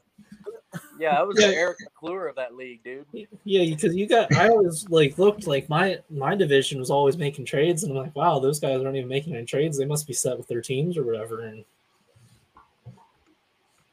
[0.99, 1.49] Yeah, I was Yeah.
[1.49, 3.05] the Eric McClure of that league, dude.
[3.45, 4.35] yeah, because you got.
[4.35, 8.17] I always like looked like my my division was always making trades, and I'm like,
[8.17, 9.77] wow, those guys aren't even making any trades.
[9.79, 11.43] They must be set with their teams or whatever.
[11.43, 11.65] And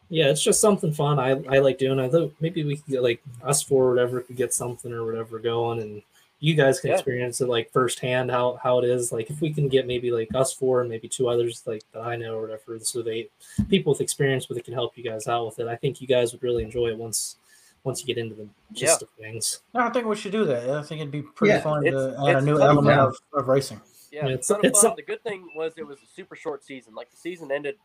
[0.10, 1.20] yeah, it's just something fun.
[1.20, 1.99] I, I like doing.
[1.99, 5.06] I thought maybe we could get like us four or whatever could get something or
[5.06, 6.01] whatever going, and
[6.44, 6.96] you guys can Yeah.
[6.96, 9.14] experience it like firsthand how how it is.
[9.14, 12.02] Like if we can get maybe like us four and maybe two others like that
[12.02, 13.30] I know or whatever, so they
[13.70, 15.68] people with experience with it can help you guys out with it.
[15.68, 17.38] I think you guys would really enjoy it once
[17.86, 19.62] once you get into the gist of things.
[19.74, 20.70] No, I think we should do that.
[20.70, 23.80] I think it'd be pretty Yeah, fun to add a new element of, of racing.
[24.12, 24.89] Yeah, Yeah, it's, it's- it's fun.
[24.91, 26.94] some- The good thing was it was a super short season.
[26.94, 27.76] Like the season ended,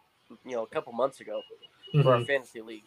[0.45, 1.41] you know, a couple months ago
[1.95, 2.03] Mhm.
[2.03, 2.85] for our fantasy league,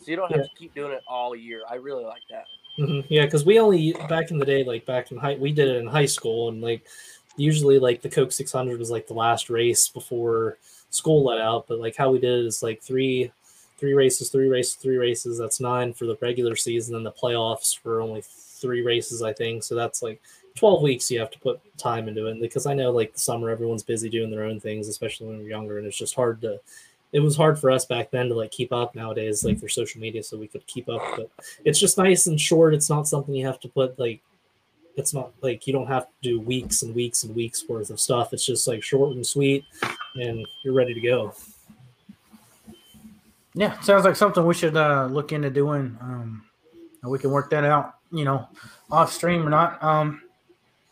[0.00, 0.46] so you don't have Yeah.
[0.46, 1.62] to keep doing it all year.
[1.68, 2.44] I really like that.
[2.80, 5.68] Hmm Yeah, because we only back in the day, like back in high, we did
[5.68, 6.86] it in high school, and like
[7.36, 10.58] usually like the Coke 600 was like the last race before
[10.90, 11.66] school let out.
[11.68, 13.30] But like how we did it is like three,
[13.78, 15.38] three races, three races, three races.
[15.38, 19.62] That's nine for the regular season, and the playoffs for only three races, I think.
[19.64, 20.20] So that's like
[20.56, 23.50] 12 weeks you have to put time into it because I know like the summer
[23.50, 26.60] everyone's busy doing their own things, especially when you're younger, and it's just hard to.
[27.12, 28.94] It was hard for us back then to like keep up.
[28.94, 31.02] Nowadays, like there's social media, so we could keep up.
[31.16, 31.30] But
[31.64, 32.72] it's just nice and short.
[32.74, 34.20] It's not something you have to put like.
[34.96, 37.98] It's not like you don't have to do weeks and weeks and weeks worth of
[38.00, 38.32] stuff.
[38.32, 39.64] It's just like short and sweet,
[40.16, 41.32] and you're ready to go.
[43.54, 45.96] Yeah, sounds like something we should uh, look into doing.
[46.00, 46.44] Um,
[47.02, 48.46] and we can work that out, you know,
[48.90, 49.82] off stream or not.
[49.82, 50.22] Um,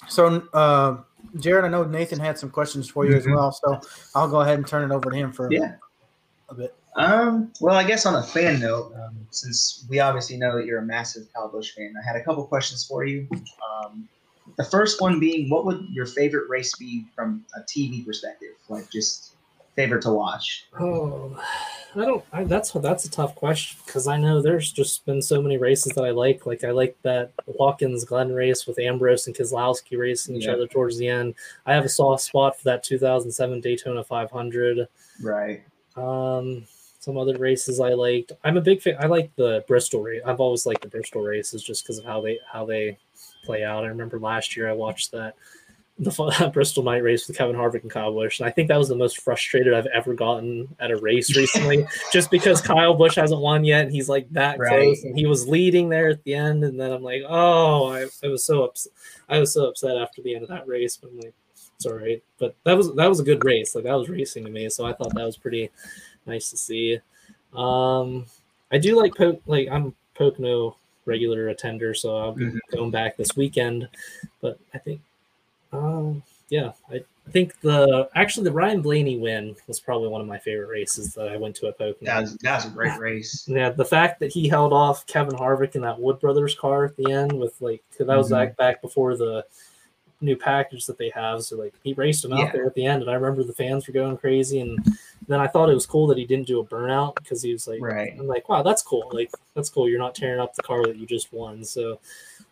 [0.09, 0.99] so, uh,
[1.39, 3.37] Jared, I know Nathan had some questions for you as Mhm.
[3.37, 3.81] well, so
[4.15, 5.75] I'll go ahead and turn it over to him for Yeah.
[6.51, 6.75] A bit.
[6.97, 10.79] Um, well, I guess on a fan note, um, since we obviously know that you're
[10.79, 13.29] a massive Kyle Busch fan, I had a couple questions for you.
[13.33, 14.09] Um,
[14.57, 18.55] the first one being, what would your favorite race be from a TV perspective?
[18.69, 19.35] Like, just
[19.79, 20.67] favorite to watch?
[20.81, 21.41] Oh,
[21.95, 22.25] I don't.
[22.33, 25.93] I, that's that's a tough question because I know there's just been so many races
[25.93, 26.47] that I like.
[26.47, 30.99] Like I like that Watkins Glen race with Ambrose and Keselowski racing each other towards
[30.99, 31.35] the end.
[31.65, 34.89] I have a soft spot for that 2007 Daytona 500.
[35.23, 35.63] Right.
[35.99, 36.65] Um,
[37.01, 38.33] some other races I liked.
[38.45, 38.97] I'm a big fan.
[38.99, 40.23] I like the Bristol race.
[40.27, 42.99] I've always liked the Bristol races just because of how they how they
[43.45, 43.85] play out.
[43.85, 45.35] I remember last year I watched that
[45.99, 48.79] the fu- Bristol night race with Kevin Harvick and Kyle Busch, and I think that
[48.79, 53.17] was the most frustrated I've ever gotten at a race recently, just because Kyle Busch
[53.17, 54.69] hasn't won yet, and he's like that Right.
[54.69, 58.07] close, and he was leading there at the end, and then I'm like, oh, I,
[58.25, 58.93] I was so upset.
[59.29, 61.35] I was so upset after the end of that race, but I'm like,
[61.79, 62.21] it's all right.
[62.39, 63.75] But that was that was a good race.
[63.75, 65.71] Like that was racing to me, so I thought that was pretty
[66.27, 66.99] nice to see.
[67.55, 68.27] Um,
[68.73, 69.41] I do like Poke.
[69.47, 70.77] Like I'm Pocono
[71.07, 72.59] regular attender, so I'll be Mhm.
[72.73, 73.89] going back this weekend.
[74.41, 75.01] But I think,
[75.73, 80.39] um, yeah, I think the actually the Ryan Blaney win was probably one of my
[80.39, 81.97] favorite races that I went to at Pocono.
[82.03, 83.47] That was, that was a great race.
[83.49, 86.97] Yeah, the fact that he held off Kevin Harvick in that Wood Brothers car at
[86.97, 88.31] the end with like 'cause that was Mhm.
[88.33, 89.45] back back before the
[90.21, 91.43] new package that they have.
[91.43, 92.53] So like he raced him out Yeah.
[92.53, 94.61] there at the end, and I remember the fans were going crazy.
[94.61, 94.79] And
[95.29, 97.69] then I thought it was cool that he didn't do a burnout because he was
[97.69, 98.15] like, Right.
[98.19, 99.09] I'm like, wow, that's cool.
[99.13, 99.89] Like that's cool.
[99.89, 101.65] You're not tearing up the car that you just won.
[101.65, 102.01] So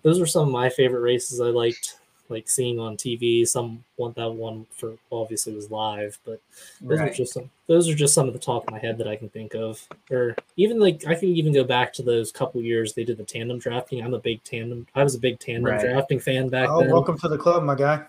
[0.02, 1.98] those were some of my favorite races I liked
[2.28, 3.46] like seeing on TV.
[3.46, 6.40] Some want that one for obviously was live, but
[6.80, 7.50] those are just some.
[7.66, 9.86] Those are just some of the top of my head that I can think of.
[10.10, 13.24] Or even like I can even go back to those couple years they did the
[13.24, 14.02] tandem drafting.
[14.04, 14.86] I'm a big tandem.
[14.94, 15.80] I was a big tandem Right.
[15.80, 16.90] drafting fan back Oh, then.
[16.90, 18.04] welcome to the club, my guy.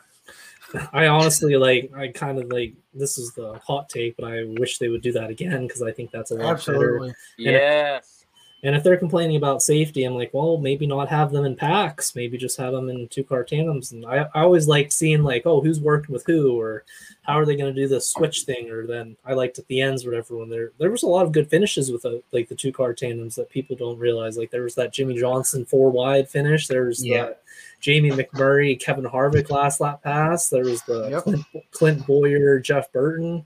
[0.91, 1.91] I honestly like.
[1.95, 2.73] I kind of like.
[2.93, 5.91] This is the hot take, but I wish they would do that again because I
[5.91, 6.51] think that's a lot better.
[6.51, 7.13] Absolutely.
[7.37, 8.16] Yes.
[8.63, 12.15] And if they're complaining about safety, I'm like, well, maybe not have them in packs.
[12.15, 13.91] Maybe just have them in two car tandems.
[13.91, 16.83] And I, I always like seeing like, oh, who's working with who, or
[17.21, 18.71] how are they going to do the switch thing?
[18.71, 20.37] Or then I liked at the ends, whatever.
[20.37, 22.95] When there there was a lot of good finishes with the, like the two car
[22.95, 24.37] tandems that people don't realize.
[24.37, 26.67] Like there was that Jimmie Johnson four wide finish.
[26.67, 27.27] There's Yeah.
[27.27, 27.35] the
[27.79, 30.49] Jamie McMurray, Kevin Harvick last lap pass.
[30.49, 31.23] There was the Yep.
[31.23, 33.45] Clint, Clint Bowyer, Jeff Burton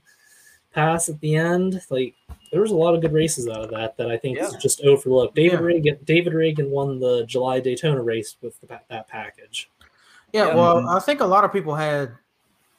[0.72, 1.80] pass at the end.
[1.90, 2.14] Like
[2.50, 4.80] there was a lot of good races out of that that I think is just
[4.82, 5.34] overlooked.
[5.34, 5.66] David Yeah.
[5.66, 9.70] Reagan, David Ragan won the July Daytona race with the, that package.
[10.32, 10.54] Yeah, Yeah.
[10.54, 10.88] well.
[10.88, 12.12] I think a lot of people had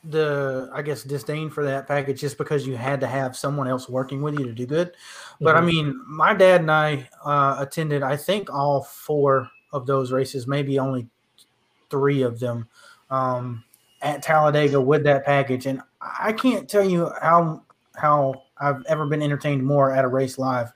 [0.06, 3.88] the, I guess, disdain for that package just because you had to have someone else
[3.88, 4.92] working with you to do good.
[5.40, 5.66] But I Mhm.
[5.66, 10.78] mean, my dad and I uh, attended, I think, all four of those races, maybe
[10.78, 11.08] only
[11.90, 12.68] three of them
[13.10, 13.64] um,
[14.02, 15.68] at Talladega with that package.
[15.68, 17.62] And I can't tell you how
[17.96, 20.72] how I've ever been entertained more at a race live.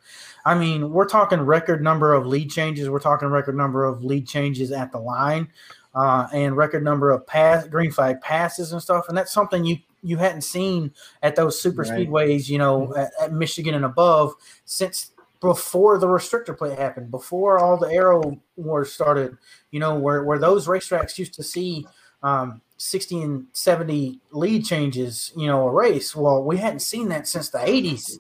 [0.46, 2.90] I mean, we're talking record number of lead changes.
[2.90, 5.50] We're talking record number of lead changes at the line,
[5.96, 9.10] uh, and record number of pass green flag passes and stuff.
[9.10, 10.94] And that's something you you hadn't seen
[11.24, 12.08] at those super Right.
[12.08, 15.12] speedways, you know, at, at Michigan and above since
[15.42, 19.38] before the restrictor plate happened, before all the aero wars started.
[19.72, 21.86] You know, where where those racetracks used to see.
[22.28, 26.16] Um, 60 and 70 lead changes, you know, a race.
[26.16, 28.20] Well, we hadn't seen that since the 80s.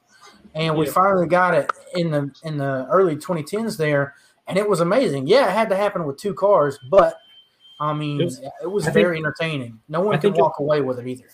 [0.55, 0.91] And we Yeah.
[0.93, 4.15] finally got it in the in the early 2010s there,
[4.47, 5.27] and it was amazing.
[5.27, 7.17] Yeah, it had to happen with two cars, but
[7.79, 8.41] I mean, It it was-
[8.73, 9.79] was, I think- very entertaining.
[9.87, 11.25] No one I can think it- walk away with it either.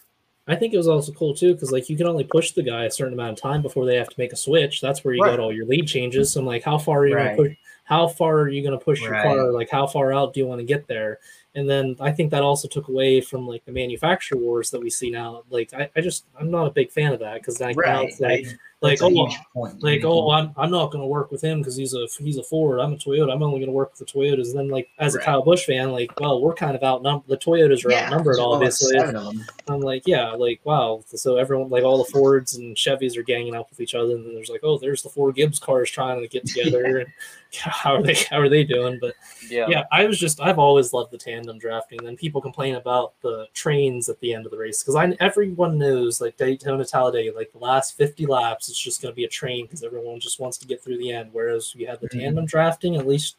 [0.45, 2.83] I think it was also cool too because like you can only push the guy
[2.83, 4.81] a certain amount of time before they have to make a switch.
[4.81, 5.29] That's where you Right.
[5.31, 6.31] get all your lead changes.
[6.33, 7.37] So I'm like, how far are you Right.
[7.37, 7.57] going to push?
[7.85, 9.51] How far are you going to push your car?
[9.53, 11.19] Like, how far out do you want to get there?
[11.55, 14.89] And then I think that also took away from like the manufacturer wars that we
[14.89, 15.43] see now.
[15.49, 18.19] Like, I, I just I'm not a big fan of that because like now it's
[18.19, 19.81] like I- like that's oh point.
[19.81, 22.43] like oh I'm, I'm not going to work with him because he's a he's a
[22.43, 24.89] Ford I'm a Toyota I'm only going to work with the Toyotas and then like
[24.99, 28.07] as a Kyle Busch fan like well we're kind of outnumbered the Toyotas are yeah,
[28.07, 29.45] outnumbered obviously seven of them.
[29.69, 33.55] I'm like yeah like wow so everyone like all the Fords and Chevys are ganging
[33.55, 36.21] up with each other and then there's like oh there's the four Gibbs cars trying
[36.21, 37.07] to get together and
[37.53, 39.13] how are they how are they doing but
[39.49, 39.67] Yeah.
[39.69, 41.99] yeah, I was just I've always loved the tandem drafting.
[42.03, 45.77] Then people complain about the trains at the end of the race because I everyone
[45.77, 49.29] knows like Daytona Talladega, like the last fifty laps, it's just going to be a
[49.29, 51.29] train because everyone just wants to get through the end.
[51.33, 52.19] Whereas you had the Mhm.
[52.21, 53.35] tandem drafting, at least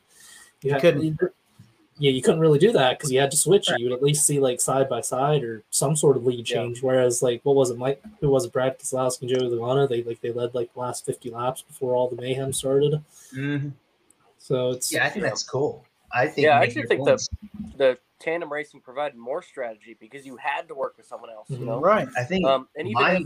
[0.63, 1.19] you, You had, couldn't.
[1.97, 3.79] Yeah, you couldn't really do that because you had to switch it.
[3.79, 6.57] You would at least see like side by side or some sort of lead Yeah.
[6.57, 6.83] change.
[6.83, 8.03] Whereas like what was it, Mike?
[8.21, 8.53] Who was it?
[8.53, 9.89] Brad Keselowski and Joey Logano.
[9.89, 13.01] They like they led like the last fifty laps before all the mayhem started.
[13.33, 13.73] Mhm.
[14.39, 15.85] So it's Yeah, I think that's cool.
[16.15, 16.45] I think.
[16.47, 17.19] Yeah, I actually think the-.
[17.77, 21.51] The tandem racing provided more strategy because you had to work with someone else.
[21.51, 21.67] You Mhm.
[21.67, 21.81] know.
[21.81, 22.07] Right.
[22.17, 23.21] I think Um, and even my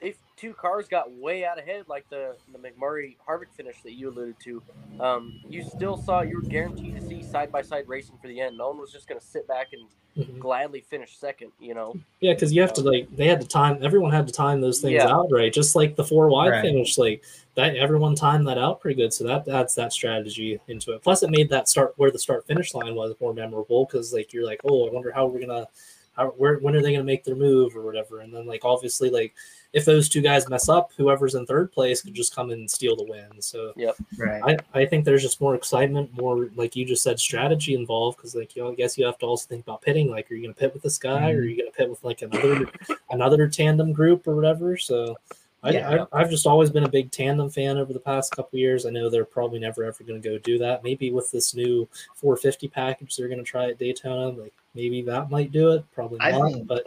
[0.00, 3.92] if, if two cars got way out ahead, like the the McMurray Harvick finish that
[3.92, 4.62] you alluded to,
[5.00, 8.40] um, you still saw you were guaranteed to see side by side racing for the
[8.40, 8.56] end.
[8.56, 10.38] No one was just going to sit back and Mhm.
[10.38, 11.52] gladly finish second.
[11.60, 11.94] You know.
[12.20, 14.80] Yeah, because you have to like they had to time everyone had to time those
[14.80, 15.14] things Yeah.
[15.14, 16.62] out right, just like the four wide Right.
[16.62, 16.96] finish.
[16.96, 17.22] Like
[17.54, 21.02] that, everyone timed that out pretty good, so that adds that strategy into it.
[21.02, 24.32] Plus, it made that start where the start finish line was more memorable because like
[24.32, 25.68] you're like, oh, I wonder how we're gonna,
[26.14, 29.10] how where when are they gonna make their move or whatever, and then like obviously
[29.10, 29.34] like
[29.76, 32.70] if those two guys mess up, whoever's in third place could just come in and
[32.70, 33.28] steal the win.
[33.40, 34.58] So yep, right.
[34.74, 38.16] I, I think there's just more excitement, more like you just said, strategy involved.
[38.16, 40.10] Because like you know, I guess you have to also think about pitting.
[40.10, 41.50] Like, are you going to pit with this guy, or are mm-hmm.
[41.50, 42.70] you going to pit with like another
[43.10, 44.78] another tandem group or whatever?
[44.78, 45.14] So.
[45.62, 46.04] I, Yeah.
[46.12, 48.84] I, I've just always been a big tandem fan over the past couple years.
[48.84, 50.84] I know they're probably never ever going to go do that.
[50.84, 55.30] Maybe with this new 450 package they're going to try at Daytona, like maybe that
[55.30, 55.84] might do it.
[55.92, 56.84] Probably I not, think- but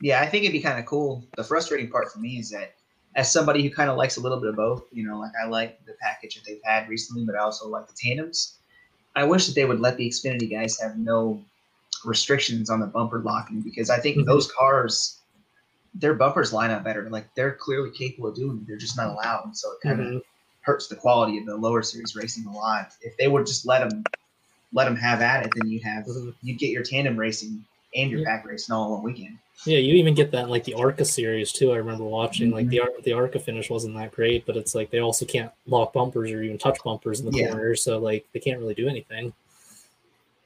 [0.00, 1.24] Yeah, I think it'd be kind of cool.
[1.36, 2.74] The frustrating part for me is that
[3.16, 5.46] as somebody who kind of likes a little bit of both, you know, like I
[5.46, 8.56] like the package that they've had recently, but I also like the tandems.
[9.14, 11.42] I wish that they would let the Xfinity guys have no
[12.04, 14.26] restrictions on the bumper locking because I think Mhm.
[14.26, 15.18] those cars,
[15.92, 17.10] their bumpers line up better.
[17.10, 18.66] Like they're clearly capable of doing it.
[18.68, 19.56] They're just not allowed.
[19.56, 20.22] So it kind of Mhm.
[20.62, 22.92] hurts the quality of the lower series racing a lot.
[23.02, 24.04] If they would just let them
[24.72, 26.34] let them have at it, then you have Mhm.
[26.42, 27.64] you'd get your tandem racing
[27.96, 28.26] and your Yeah.
[28.26, 29.36] pack racing all in one weekend.
[29.66, 31.72] Yeah, you even get that in like the Arca series too.
[31.72, 32.70] I remember watching like Mm-hmm.
[32.70, 35.92] the Ar- the Arca finish wasn't that great, but it's like they also can't lock
[35.92, 37.48] bumpers or even touch bumpers in the Yeah.
[37.48, 39.32] corners, so like they can't really do anything.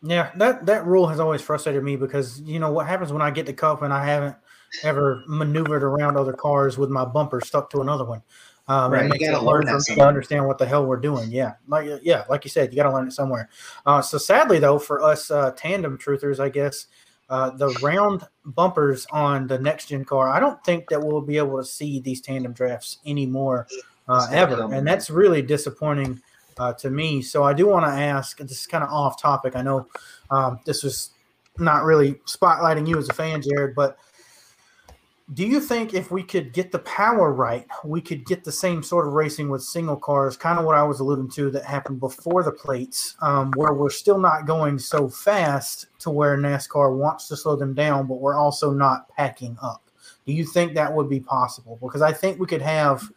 [0.02, 3.30] Yeah, that that rule has always frustrated me because you know what happens when I
[3.30, 4.36] get the cup and I haven't
[4.82, 8.22] ever maneuvered around other cars with my bumper stuck to another one.
[8.66, 11.30] Um, Right, it you gotta learn for that to understand what the hell we're doing.
[11.30, 13.48] Yeah, like yeah, like you said, you got to learn it somewhere.
[13.86, 16.86] Uh, so sadly, though, for us uh, tandem truthers, I guess
[17.28, 21.38] uh, the round bumpers on the next gen car, I don't think that we'll be
[21.38, 23.66] able to see these tandem drafts anymore
[24.08, 26.20] uh, ever, and that's really disappointing
[26.58, 27.22] uh, to me.
[27.22, 28.38] So I do want to ask.
[28.38, 29.56] This is kind of off topic.
[29.56, 29.86] I know
[30.30, 31.10] um, this was
[31.58, 33.98] not really spotlighting you as a fan, Jared, but
[35.32, 38.82] do you think if we could get the power right, we could get the same
[38.82, 41.98] sort of racing with single cars, kind of what I was alluding to that happened
[41.98, 47.26] before the plates, um, where we're still not going so fast to where NASCAR wants
[47.28, 49.90] to slow them down, but we're also not packing up?
[50.26, 51.78] Do you think that would be possible?
[51.80, 53.10] Because I think we could have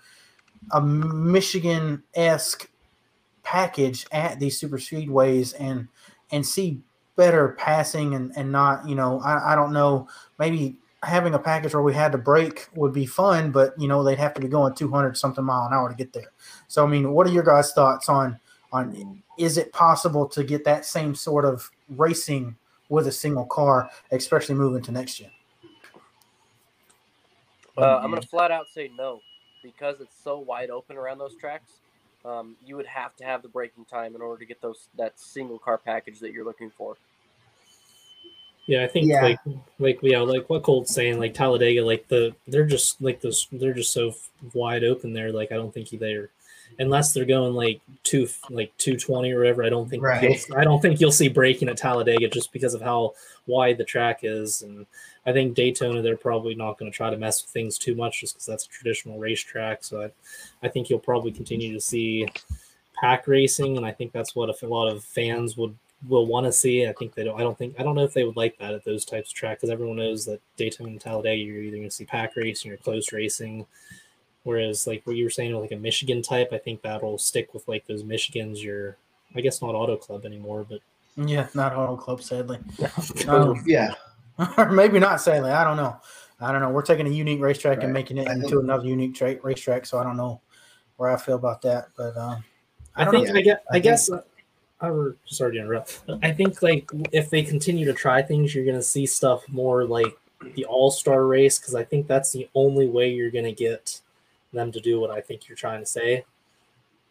[0.71, 2.69] a Michigan esque
[3.43, 5.87] package at these super speedways and
[6.31, 6.81] and see
[7.15, 11.73] better passing and, and not, you know, I, I don't know, maybe having a package
[11.73, 14.47] where we had to brake would be fun, but you know, they'd have to be
[14.47, 16.31] going 200 something mile an hour to get there.
[16.67, 18.39] So, I mean, what are your guys' thoughts on,
[18.71, 22.55] on is it possible to get that same sort of racing
[22.89, 25.31] with a single car, especially moving to next gen?
[27.77, 29.21] Uh, I'm gonna flat out say no,
[29.61, 31.73] because it's so wide open around those tracks.
[32.25, 35.19] Um, you would have to have the braking time in order to get those that
[35.19, 36.97] single car package that you're looking for.
[38.67, 39.21] Yeah, I think Yeah.
[39.23, 39.39] like
[39.79, 43.73] like yeah, like what Colt's saying, like Talladega, like the they're just like those they're
[43.73, 44.13] just so
[44.53, 45.31] wide open there.
[45.31, 46.29] Like I don't think they're
[46.79, 49.63] unless they're going like two like two twenty or whatever.
[49.63, 50.45] I don't think Right.
[50.55, 53.13] I don't think you'll see breaking at Talladega just because of how
[53.47, 54.61] wide the track is.
[54.61, 54.85] And
[55.25, 58.19] I think Daytona they're probably not going to try to mess with things too much
[58.19, 59.83] just because that's a traditional racetrack.
[59.85, 60.11] So I
[60.61, 62.27] I think you'll probably continue to see
[62.99, 65.73] pack racing, and I think that's what a lot of fans would
[66.07, 66.85] will want to see.
[66.85, 67.39] I think they don't.
[67.39, 67.75] I don't think.
[67.79, 69.97] I don't know if they would like that at those types of tracks because everyone
[69.97, 73.65] knows that Daytona and Talladega you're either going to see pack racing or close racing.
[74.43, 77.67] Whereas like what you were saying, like a Michigan type, I think that'll stick with
[77.67, 78.63] like those Michigans.
[78.63, 78.95] Your,
[79.35, 80.79] I guess not Auto Club anymore, but
[81.17, 82.59] Yeah, not Auto Club, sadly.
[83.27, 83.93] Um, Yeah.
[84.57, 85.49] or maybe not sadly.
[85.51, 85.97] I don't know.
[86.39, 86.69] I don't know.
[86.69, 89.85] We're taking a unique racetrack and making it I into think- another unique tra- racetrack,
[89.87, 90.39] so I don't know
[90.97, 91.87] where I feel about that.
[91.97, 92.43] But um,
[92.95, 93.35] I, don't think know.
[93.35, 93.63] I get.
[93.69, 94.09] I, I think- guess.
[94.81, 96.01] Were sorry to interrupt.
[96.21, 100.15] I think like if they continue to try things, you're to see stuff more like
[100.55, 104.01] the All Star race because I think that's the only way you're to get
[104.53, 106.25] them to do what I think you're trying to say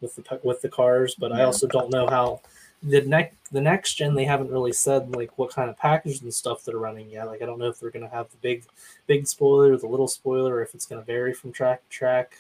[0.01, 1.17] with the with the cars.
[1.17, 2.41] But I also don't know how
[2.83, 6.33] the next the next gen they haven't really said like what kind of package and
[6.33, 7.27] stuff they're running yet.
[7.27, 8.65] Like I don't know if they're to have the big
[9.07, 12.37] big spoiler, the little spoiler, or if it's to vary from track to track.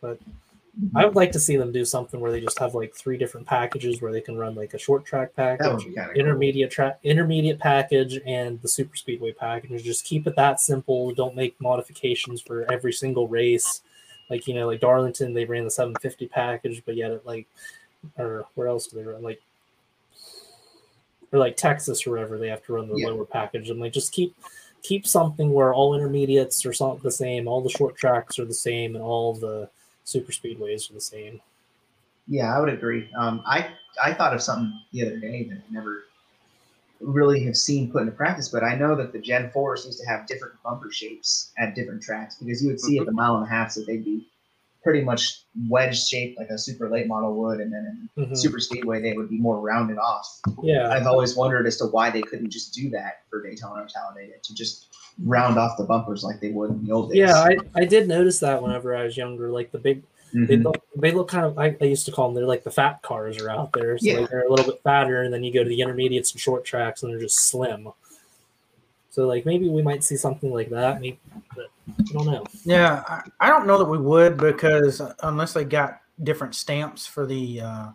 [0.00, 0.18] But
[0.94, 3.46] I would like to see them do something where they just have like three different
[3.46, 6.12] packages where they can run like a short track package, of cool.
[6.14, 9.70] intermediate track, intermediate package, and the super speedway package.
[9.70, 11.12] And Just keep it that simple.
[11.14, 13.80] Don't make modifications for every single race.
[14.28, 17.46] Like you know, like Darlington, they ran the 750 package, but yet it like,
[18.18, 19.22] or where else do they run?
[19.22, 19.40] Like,
[21.32, 23.08] or like Texas or wherever they have to run the Yeah.
[23.08, 23.70] lower package.
[23.70, 24.36] And like just keep
[24.82, 28.52] keep something where all intermediates are something the same, all the short tracks are the
[28.54, 29.70] same, and all the
[30.06, 31.40] super speedways are the same.
[32.28, 33.10] Yeah, I would agree.
[33.18, 33.70] Um, I
[34.02, 36.04] I thought of something the other day that I never
[37.00, 40.06] really have seen put into practice, but I know that the Gen 4s used to
[40.06, 43.44] have different bumper shapes at different tracks because you would see at the mile and
[43.44, 44.26] a half that they'd be
[44.82, 48.36] pretty much wedge shaped like a super late model would, and then in Mhm.
[48.36, 50.40] super speedway they would be more rounded off.
[50.62, 53.88] Yeah, I've always wondered as to why they couldn't just do that for Daytona or
[53.88, 54.86] Talladega to just
[55.24, 57.18] round off the bumpers like they would in the old days.
[57.18, 59.50] yeah, I, I did notice that whenever I was younger.
[59.50, 60.02] Like the big,
[60.32, 60.64] they Mhm.
[60.64, 61.58] look they look kind of.
[61.58, 62.34] I, I used to call them.
[62.34, 63.96] They're like the fat cars are out there.
[63.98, 64.18] So Yeah.
[64.20, 66.64] like they're a little bit fatter, and then you go to the intermediates and short
[66.64, 67.88] tracks, and they're just slim.
[69.10, 71.00] So like maybe we might see something like that.
[71.00, 71.18] Maybe,
[71.54, 72.44] but I don't know.
[72.64, 77.24] Yeah, I, I don't know that we would because unless they got different stamps for
[77.24, 77.88] the uh,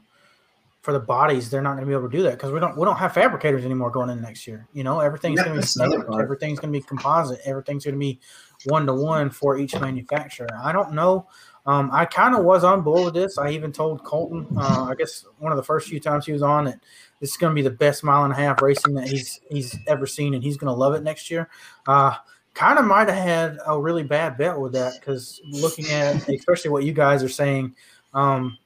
[0.81, 2.75] for the bodies, they're not going to be able to do that because we don't
[2.75, 4.67] we don't have fabricators anymore going in next year.
[4.73, 6.07] You know, everything's Yeah, going to be that's another standard.
[6.11, 6.23] part.
[6.23, 7.39] Everything's going to be composite.
[7.45, 8.19] Everything's going to be
[8.65, 10.47] one to one for each manufacturer.
[10.61, 11.27] I don't know.
[11.67, 13.37] Um, I kind of was on board with this.
[13.37, 16.41] I even told Colton, uh, I guess one of the first few times he was
[16.41, 16.79] on, it,
[17.19, 19.77] this is going to be the best mile and a half racing that he's he's
[19.87, 21.47] ever seen, and he's going to love it next year.
[21.87, 22.15] Uh,
[22.55, 26.71] kind of might have had a really bad bet with that because looking at especially
[26.71, 27.75] what you guys are saying,
[28.15, 28.57] um,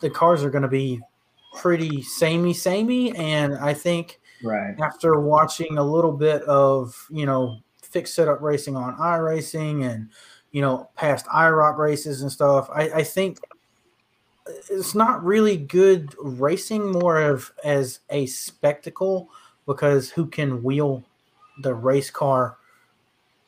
[0.00, 1.00] the cars are going to be
[1.58, 4.76] pretty samey, samey, and I think Right.
[4.80, 10.10] after watching a little bit of you know fixed setup racing on iRacing and
[10.52, 13.38] you know past IROC races and stuff, I, I think
[14.70, 19.28] it's not really good racing, more of as a spectacle
[19.66, 21.04] because who can wheel
[21.62, 22.56] the race car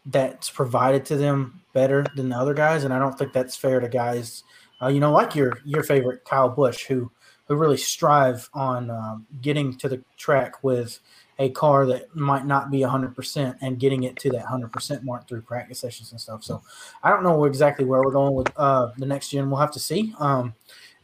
[0.06, 3.80] that's provided to them better than the other guys, and I don't think that's fair
[3.80, 4.42] to guys,
[4.82, 7.10] uh, you know, like your your favorite Kyle Busch, who
[7.50, 11.00] who really strive on um, getting to the track with
[11.40, 15.42] a car that might not be 100% and getting it to that 100% mark through
[15.42, 16.44] practice sessions and stuff.
[16.44, 16.62] So
[17.02, 19.50] I don't know exactly where we're going with uh, the next gen.
[19.50, 20.14] We'll have to see.
[20.20, 20.54] Um,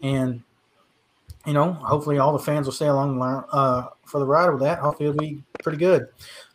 [0.01, 0.41] and,
[1.47, 3.21] you know, hopefully all the fans will stay along
[3.51, 4.79] uh, for the ride with that.
[4.79, 6.07] Hopefully it'll be pretty good.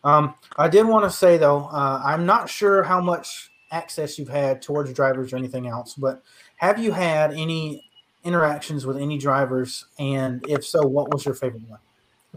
[0.04, 4.30] Um, I did want to say, though, uh, I'm not sure how much access you've
[4.30, 6.22] had towards drivers or anything else, but
[6.56, 7.91] have you had any
[8.24, 9.86] interactions with any drivers?
[9.98, 11.80] And if so, what was your favorite one?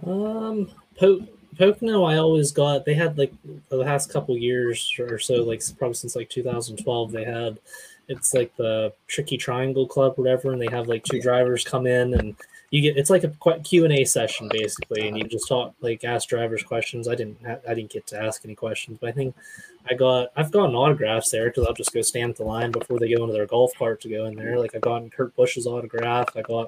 [0.06, 0.70] Um,
[1.00, 1.28] po-
[1.58, 2.86] Pocono, I always got.
[2.86, 3.34] They had like
[3.70, 7.60] the last couple years or so, like probably since like 2012, they had.
[8.08, 12.14] It's like the Tricky Triangle Club, whatever, and they have like two drivers come in
[12.14, 12.36] and
[12.76, 12.98] you get.
[12.98, 16.62] It's like a Q and A session basically, and you just talk like ask drivers
[16.62, 17.08] questions.
[17.08, 17.38] I didn't.
[17.46, 19.34] I didn't get to ask any questions, but I think
[19.90, 20.34] I got.
[20.36, 23.24] I've gotten autographs there because I'll just go stand at the line before they go
[23.24, 24.60] into their golf cart to go in there.
[24.60, 26.36] Like I got Kurt Busch's autograph.
[26.36, 26.68] I got.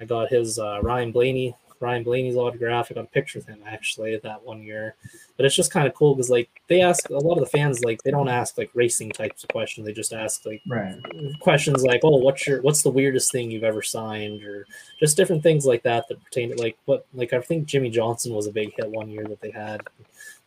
[0.00, 2.88] I got his uh, Ryan Blaney Ryan Blaney's autograph.
[2.90, 4.94] I got a picture with him actually that one year.
[5.36, 7.84] But it's just kind of cool because like they ask a lot of the fans
[7.84, 9.86] like they don't ask like racing types of questions.
[9.86, 10.94] They just ask like Right.
[11.40, 14.66] questions like, "Oh, what's your what's the weirdest thing you've ever signed?" or
[14.98, 18.32] just different things like that that pertain to like what like I think Jimmie Johnson
[18.34, 19.82] was a big hit one year that they had.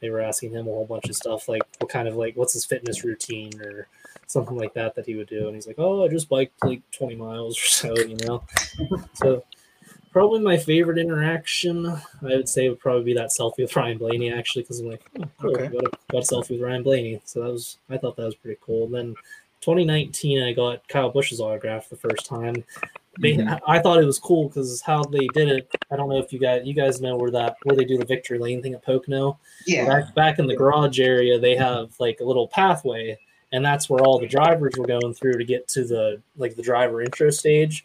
[0.01, 2.53] They were asking him a whole bunch of stuff like what kind of like what's
[2.53, 3.87] his fitness routine or
[4.27, 6.81] something like that that he would do, and he's like, "Oh, I just biked like
[6.91, 8.43] 20 miles or so," you know.
[9.13, 9.43] so
[10.11, 14.31] probably my favorite interaction I would say would probably be that selfie with Ryan Blaney
[14.31, 15.67] actually because I'm like, oh, cool, Okay.
[15.67, 17.21] got, a, got a selfie with Ryan Blaney.
[17.25, 18.85] So that was I thought that was pretty cool.
[18.85, 19.15] And then
[19.61, 22.63] 2019 I got Kyle Busch's autograph the first time.
[23.19, 23.59] They, Mhm.
[23.67, 25.69] I thought it was cool because how they did it.
[25.91, 28.05] I don't know if you guys you guys know where that where they do the
[28.05, 29.37] victory lane thing at Pocono.
[29.67, 29.85] Yeah.
[29.85, 33.17] Back back in the garage area, they have like a little pathway,
[33.51, 36.61] and that's where all the drivers were going through to get to the like the
[36.61, 37.83] driver intro stage,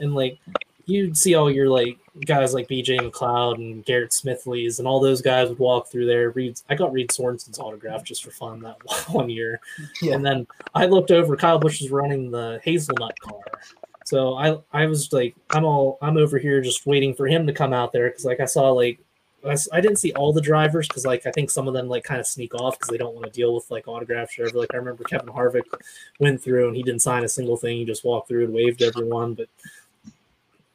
[0.00, 0.38] and like
[0.86, 5.20] you'd see all your like guys like BJ McLeod and Garrett Smithley's and all those
[5.20, 6.30] guys would walk through there.
[6.30, 8.76] Reed, I got Reed Sorenson's autograph just for fun that
[9.08, 9.60] one year,
[10.00, 10.14] Yeah.
[10.14, 11.36] and then I looked over.
[11.36, 13.40] Kyle Busch was running the hazelnut car.
[14.04, 17.52] So I I was like I'm all I'm over here just waiting for him to
[17.52, 19.00] come out there because like I saw like
[19.72, 22.18] I didn't see all the drivers because like I think some of them like kind
[22.20, 24.58] of sneak off because they don't want to deal with like autographs or whatever.
[24.60, 25.62] Like I remember Kevin Harvick
[26.18, 27.76] went through and he didn't sign a single thing.
[27.76, 29.34] He just walked through and waved everyone.
[29.34, 29.48] But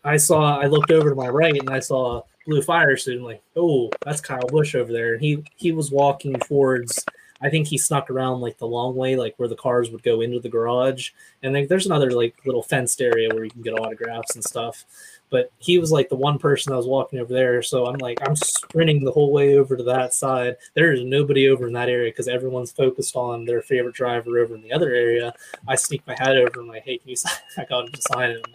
[0.04, 3.18] I saw I looked over to my right and I saw a blue fire suit
[3.18, 5.14] and like oh that's Kyle Busch over there.
[5.14, 7.04] And he he was walking towards.
[7.44, 10.22] I think he snuck around like the long way, like where the cars would go
[10.22, 11.10] into the garage.
[11.42, 14.86] And then there's another like little fenced area where you can get autographs and stuff
[15.32, 17.64] but he was like the one person that was walking over there.
[17.64, 20.58] So I'm like, I'm sprinting the whole way over to that side.
[20.76, 24.54] There is nobody over in that area because everyone's focused on their favorite driver over
[24.54, 25.34] in the other area.
[25.68, 27.34] I sneak my head over and I'm like, hey, can you sign?
[27.58, 28.46] I got him to sign it.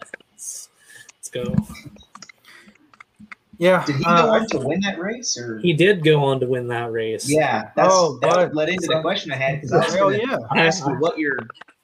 [1.35, 2.73] I'm like, let's, let's go.
[3.59, 3.83] Yeah.
[3.85, 6.45] Did he uh, go on to win that race, or He did go on to
[6.47, 7.27] win that race.
[7.29, 7.71] yeah?
[7.75, 10.19] That's, Oh, that but- led into the question I had because I was Hell going
[10.21, 10.63] to yeah.
[10.63, 11.37] ask you what your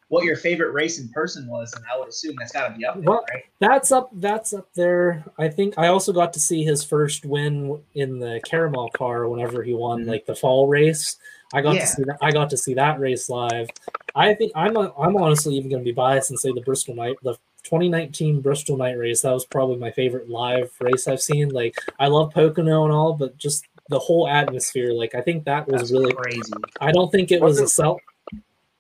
[0.10, 2.86] what your favorite race in person was, and I would assume that's got to be
[2.86, 3.46] up there, Well, right?
[3.60, 4.12] That's up.
[4.14, 5.24] That's up there.
[5.40, 9.64] I think I also got to see his first win in the caramel car whenever
[9.64, 10.08] he won Mhm.
[10.10, 11.18] like the fall race.
[11.52, 11.82] I got Yeah.
[11.82, 12.18] to see that.
[12.22, 13.68] I got to see that race live.
[14.14, 14.78] I think I'm.
[14.78, 17.36] I'm honestly even going to be biased and say the Bristol night, the
[17.74, 19.22] 2019 Bristol night race.
[19.22, 21.50] That was probably my favorite live race I've seen.
[21.50, 24.94] Like I love Pocono and all, but just the whole atmosphere.
[24.94, 26.14] Like I think that was That's really.
[26.14, 26.54] crazy.
[26.80, 28.00] I don't think it was a Wasn't- sell.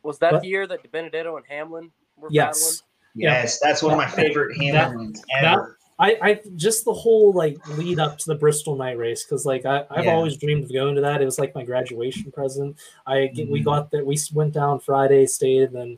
[0.03, 0.41] Was that What?
[0.43, 2.59] the year that Benedetto and Hamlin were Yes.
[2.59, 2.89] battling?
[3.15, 5.79] Yes, that's one of my favorite Hamiltons ever.
[5.99, 9.65] I, I just the whole like lead up to the Bristol night race because like
[9.65, 10.13] I, I've Yeah.
[10.13, 11.21] always dreamed of going to that.
[11.21, 12.77] It was like my graduation present.
[13.07, 13.69] I get we mm-hmm.
[13.69, 15.97] got that We went down Friday, stayed, and then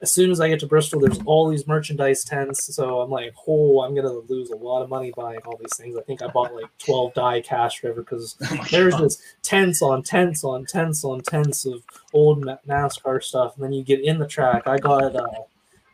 [0.00, 2.74] as soon as I get to Bristol, there's all these merchandise tents.
[2.74, 5.96] So I'm like, oh, I'm gonna lose a lot of money buying all these things.
[5.96, 9.02] I think I bought like 12 die cast forever because Oh there's God.
[9.02, 11.82] just tents on tents on tents on tents of
[12.12, 13.54] old NASCAR stuff.
[13.54, 14.66] And then you get in the track.
[14.66, 15.26] I got uh,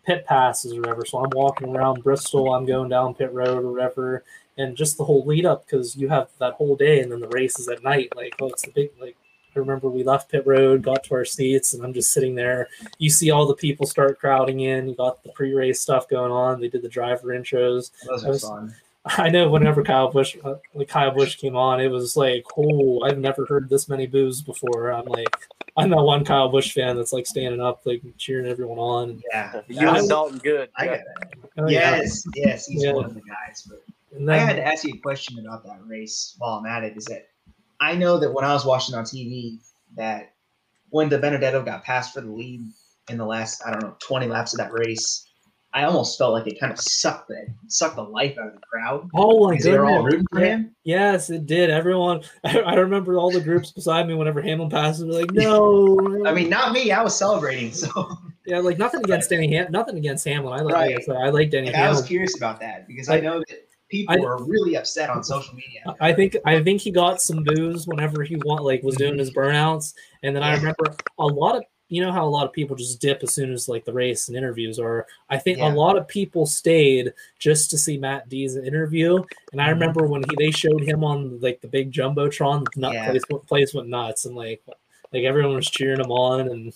[0.06, 1.04] pit passes or whatever.
[1.04, 2.54] So I'm walking around Bristol.
[2.54, 4.24] I'm going down pit road or whatever.
[4.58, 7.28] And just the whole lead up because you have that whole day and then the
[7.28, 8.12] race is at night.
[8.16, 9.16] Like, oh, it's the big, like,
[9.54, 12.68] I remember we left pit road, got to our seats, and I'm just sitting there.
[12.98, 14.88] You see all the people start crowding in.
[14.88, 16.60] You got the pre race stuff going on.
[16.60, 17.90] They did the driver intros.
[18.08, 18.74] Those I was- fun.
[19.06, 23.00] I know whenever Kyle Busch, uh, like Kyle Busch came on, it was like, oh,
[23.02, 24.92] I've never heard this many boos before.
[24.92, 25.34] I'm like,
[25.78, 29.22] I'm that one Kyle Busch fan that's like standing up, like cheering everyone on.
[29.32, 29.62] Yeah.
[29.68, 30.68] You that and was- Dalton Good.
[30.76, 30.96] I Yeah.
[30.98, 31.34] got that.
[31.56, 31.96] Oh, yeah.
[31.96, 32.92] Yes, yes, he's Yeah.
[32.92, 33.66] one of the guys.
[33.66, 33.82] But
[34.14, 36.94] And I had to ask you a question about that race while I'm at it.
[36.98, 37.29] Is that
[37.80, 39.58] I know that when I was watching on TV,
[39.96, 40.34] that
[40.90, 42.62] when the Benedetto got passed for the lead
[43.08, 45.26] in the last, I don't know, 20 laps of that race,
[45.72, 48.60] I almost felt like it kind of sucked the sucked the life out of the
[48.60, 49.08] crowd.
[49.14, 50.74] oh my Because they were all rooting for him.
[50.82, 51.70] Yes, it did.
[51.70, 56.24] Everyone, I, I remember all the groups beside me whenever Hamlin passes, were like, no.
[56.26, 56.90] I mean, not me.
[56.90, 57.72] I was celebrating.
[57.72, 60.58] So yeah, like nothing against Danny Ham, nothing against Hamlin.
[60.58, 61.08] I like, Right.
[61.08, 64.18] I like Danny like, I was curious about that because I know that people I-
[64.18, 65.94] were really upset on social media.
[66.00, 69.30] I think I think he got some boos whenever he want like was doing his
[69.32, 72.76] burnouts, and then I remember a lot of you know how a lot of people
[72.76, 75.06] just dip as soon as like the race and interviews are.
[75.28, 75.72] I think Yeah.
[75.72, 79.72] a lot of people stayed just to see Matt D's interview, and I Mhm.
[79.72, 83.10] remember when he they showed him on like the big jumbotron, the nut Yeah.
[83.10, 84.62] place place went nuts, and like
[85.12, 86.72] like everyone was cheering him on, and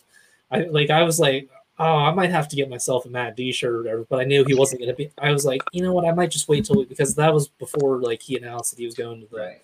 [0.50, 1.48] I like I was like.
[1.78, 4.24] Oh, I might have to get myself a Matt D shirt or whatever, but I
[4.24, 5.10] knew he wasn't going to be.
[5.18, 6.04] I was like, you know what?
[6.06, 8.94] I might just wait till because that was before like he announced that he was
[8.94, 9.62] going to the Right.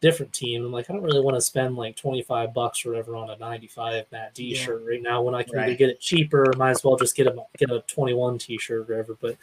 [0.00, 0.64] different team.
[0.64, 3.36] I'm like, I don't really want to spend like 25 bucks or whatever on a
[3.38, 4.58] 95 Matt D Yeah.
[4.58, 5.78] shirt right now when I can Right.
[5.78, 8.82] get it cheaper might as well just get a get a 21 t shirt or
[8.82, 9.16] whatever.
[9.20, 9.36] But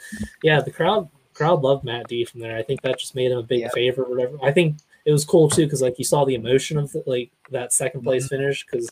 [0.44, 2.58] yeah, the crowd crowd loved Matt D from there.
[2.58, 3.70] I think that just made him a big Yeah.
[3.74, 4.38] favorite or whatever.
[4.44, 4.76] I think
[5.06, 8.02] it was cool too because like you saw the emotion of the, like that second
[8.02, 8.08] Mm-hmm.
[8.10, 8.90] place finish because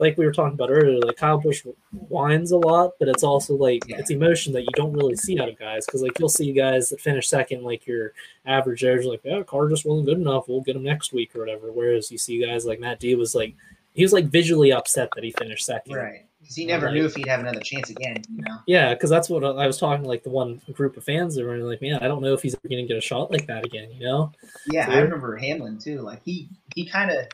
[0.00, 1.64] like we were talking about earlier, like Kyle Busch
[2.08, 3.98] whines a lot, but it's also like Yeah.
[3.98, 6.88] it's emotion that you don't really see out of guys because like you'll see guys
[6.88, 8.12] that finish second, like your
[8.46, 10.48] average there's like, oh, yeah, car just wasn't good enough.
[10.48, 11.70] We'll get him next week or whatever.
[11.70, 13.54] Whereas you see guys like Matt D was like,
[13.92, 15.94] he was like visually upset that he finished second.
[15.94, 16.24] Right.
[16.40, 18.16] Because he never Like- knew if he'd have another chance again.
[18.34, 18.56] You know.
[18.66, 21.44] Yeah, because that's what I was talking to like the one group of fans that
[21.44, 23.66] were like, man, I don't know if he's going to get a shot like that
[23.66, 23.90] again.
[23.92, 24.32] You know?
[24.70, 26.00] Yeah, I remember Hamlin too.
[26.00, 27.26] Like he he kind of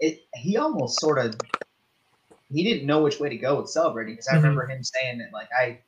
[0.00, 1.34] it he almost sort of
[2.52, 4.42] he didn't know which way to go with celebrating because I Mhm.
[4.42, 5.78] remember him saying that like I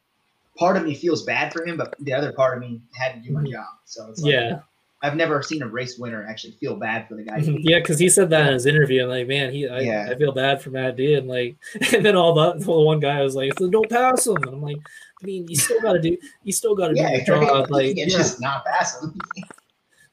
[0.58, 3.20] part of me feels bad for him, but the other part of me had to
[3.20, 3.52] do my Mhm.
[3.52, 3.66] job.
[3.86, 4.60] So it's like, Yeah,
[5.02, 7.38] I've never seen a race winner actually feel bad for the guy.
[7.38, 9.04] yeah, because he said that in his interview.
[9.04, 10.08] I'm like, man, he, I, Yeah.
[10.10, 11.14] I feel bad for Matt D.
[11.14, 11.56] And like,
[11.94, 14.36] and then all the, the one guy was like, don't pass him.
[14.36, 14.76] And I'm like,
[15.22, 17.70] I mean, you still got to do, you still got to yeah, do your job.
[17.70, 18.18] Like, you can't yeah.
[18.18, 19.18] just not pass him.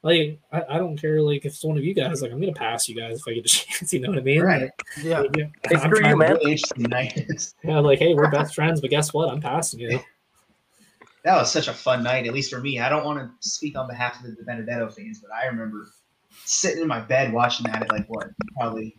[0.02, 1.20] like I, I don't care.
[1.22, 3.34] Like, if it's one of you guys, like, I'm gonna pass you guys if I
[3.34, 3.92] get a chance.
[3.92, 4.42] You know what I mean?
[4.42, 4.70] Right.
[5.02, 5.20] Yeah.
[5.20, 6.38] Like, yeah, Hey, I'm screw you, man.
[6.78, 7.52] Night.
[7.64, 9.28] Yeah, like, hey, we're best friends, but guess what?
[9.30, 10.00] I'm passing you.
[11.24, 12.80] that was such a fun night, at least for me.
[12.80, 15.88] I don't want to speak on behalf of the Benedetto fans, but I remember
[16.44, 18.96] sitting in my bed watching that at like what, probably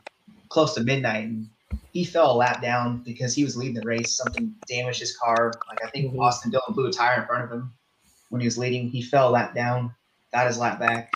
[0.50, 1.48] close to midnight, and
[1.94, 4.18] he fell a lap down because he was leading the race.
[4.18, 5.54] Something damaged his car.
[5.70, 6.20] Like I think Mhm.
[6.20, 7.74] Austin Dillon blew a tire in front of him
[8.30, 8.90] when he was leading.
[8.90, 9.94] He fell a lap down,
[10.34, 11.12] got his lap back.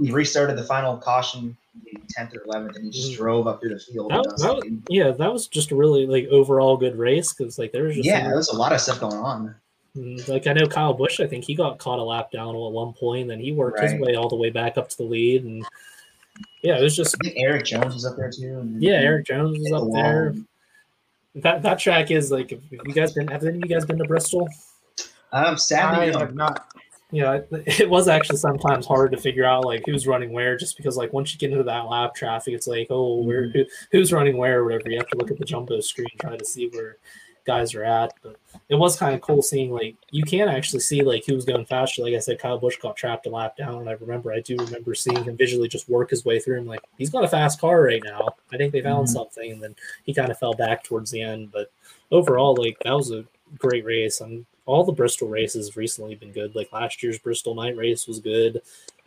[0.00, 1.56] He restarted the final caution,
[2.10, 3.16] tenth or eleventh, and he just Mhm.
[3.16, 4.10] drove up through the field.
[4.10, 6.96] That- And I was that- thinking, Yeah, that was just a really like overall good
[6.96, 9.16] race because like there was just yeah, some- there was a lot of stuff going
[9.16, 9.54] on.
[9.96, 12.60] Mm, Like I know Kyle Busch, I think he got caught a lap down at
[12.60, 15.04] one point, and then he worked his way all the way back up to the
[15.04, 15.64] lead, and
[16.62, 18.58] yeah, it was just I think Erik Jones was up there too.
[18.60, 18.92] and- yeah.
[19.00, 20.34] Erik Jones was hit the up there.
[21.36, 23.98] That that track is like, if you guys been have any of you guys been
[23.98, 24.48] to Bristol?
[25.32, 26.18] Um, sadly, I no.
[26.20, 26.66] have not.
[27.10, 27.48] Yeah, it-
[27.80, 31.12] it was actually sometimes hard to figure out like who's running where, just because like
[31.12, 33.58] once you get into that lap traffic, it's like oh, where Mm-hmm.
[33.58, 34.90] who, who's running where or whatever.
[34.90, 36.96] You have to look at the jumbo screen, try to see where
[37.46, 38.12] guys are at.
[38.22, 38.36] But
[38.68, 41.64] it was kind of cool seeing like you can actually see like who was going
[41.64, 42.02] faster.
[42.02, 44.56] Like I said, Kyle Busch got trapped a lap down, and I remember I do
[44.58, 46.58] remember seeing him visually just work his way through.
[46.58, 46.66] him.
[46.66, 48.28] like he's got a fast car right now.
[48.52, 49.12] I think they found Mhm.
[49.12, 51.50] something, and then he kind of fell back towards the end.
[51.52, 51.72] But
[52.12, 53.24] overall, like that was a
[53.56, 54.20] great race.
[54.20, 56.54] And all the Bristol races have recently been good.
[56.54, 58.60] Like last year's Bristol night race was good.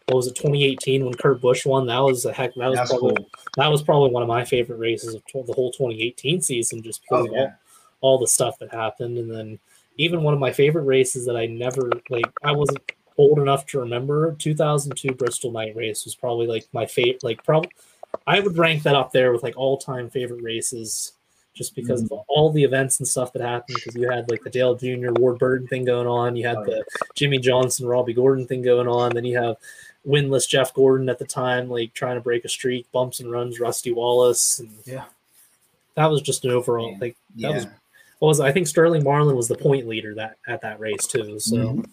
[0.08, 1.86] What was it, 2018 when Kurt Busch won?
[1.86, 2.56] That was a heck.
[2.56, 3.30] That was, That's probably cool.
[3.58, 7.24] that was probably one of my favorite races of the whole 2018 season, just oh,
[7.24, 7.54] because Oh, of yeah.
[8.02, 9.20] all, all the stuff that happened.
[9.20, 9.60] And then
[9.98, 12.82] even one of my favorite races that I never like, I wasn't
[13.20, 14.34] old enough to remember.
[14.40, 17.24] 2002 Bristol night race was probably like my favorite.
[17.24, 17.70] Like, probably
[18.26, 21.14] I would rank that up there with like all time favorite races
[21.54, 22.14] just because Mm-hmm.
[22.14, 23.76] of all the events and stuff that happened.
[23.76, 25.12] Because you had like the Dale Jr.
[25.20, 26.84] Ward Burton thing going on, you had Oh, the
[27.16, 29.58] Jimmie Johnson Robby Gordon thing going on, then you have
[30.08, 33.60] winless Jeff Gordon at the time, like trying to break a streak, bumps and runs,
[33.60, 35.06] Rusty Wallace, and Yeah.
[35.96, 37.00] that was just an overall Man.
[37.00, 37.54] like that Yeah.
[37.56, 37.66] was
[38.20, 38.40] what was?
[38.40, 41.40] I think Sterling Marlin was the point leader that at that race too.
[41.40, 41.86] So Mhm.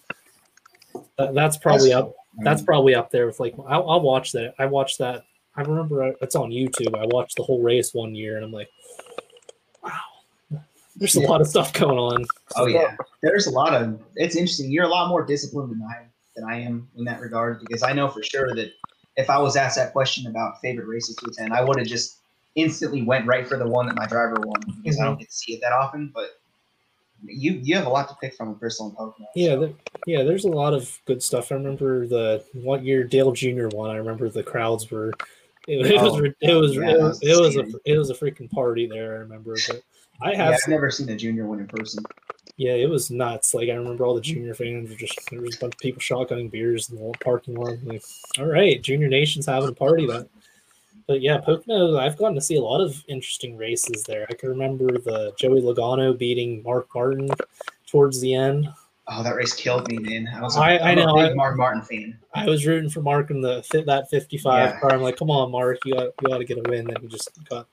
[1.17, 2.15] that, that's probably That's up.
[2.41, 4.53] That's probably up there with like I'll, I'll watch that.
[4.59, 5.23] I watched that.
[5.55, 6.95] I remember I- it's on YouTube.
[6.97, 8.69] I watched the whole race one year, and I'm like,
[10.99, 12.25] there's a lot of stuff going on.
[12.55, 13.99] Oh yeah, there's a lot of.
[14.15, 14.71] It's interesting.
[14.71, 17.93] You're a lot more disciplined than I than I am in that regard because I
[17.93, 18.71] know for sure that
[19.17, 22.17] if I was asked that question about favorite races to attend, I would have just
[22.55, 25.19] instantly went right for the one that my driver won because I don't mm-hmm.
[25.19, 26.11] get to see it that often.
[26.13, 26.39] But
[27.23, 29.27] you you have a lot to pick from in Bristol and Pocono.
[29.35, 29.73] Yeah, so- there,
[30.05, 30.23] yeah.
[30.23, 31.51] There's a lot of good stuff.
[31.51, 33.67] I remember the one year Dale Jr.
[33.69, 33.89] won.
[33.89, 35.13] I remember the crowds were.
[35.67, 38.09] It, it was Oh, it was yeah, it was, was it was a it was
[38.09, 39.15] a freaking party there.
[39.15, 39.83] I remember, but
[40.21, 42.03] I yeah, have I've never seen a junior win in person.
[42.57, 43.53] Yeah, it was nuts.
[43.53, 46.01] Like I remember all the junior fans were just there was a bunch of people
[46.01, 47.77] shotgunning beers in the parking lot.
[47.85, 48.03] Like,
[48.37, 50.27] all right, Junior Nation's having a party then.
[51.07, 54.27] But yeah, Pocono, I've gotten to see a lot of interesting races there.
[54.29, 57.29] I can remember the Joey Logano beating Mark Martin
[57.87, 58.69] towards the end.
[59.07, 60.27] Oh, that race killed me, man.
[60.35, 62.19] I was a, I- I know, a big I- Mark Martin fan.
[62.35, 64.79] I was rooting for Mark in the fit that 55 Yeah.
[64.79, 64.91] car.
[64.93, 66.85] I'm like, come on, Mark, you got you got to get a win.
[66.85, 67.67] Then he just got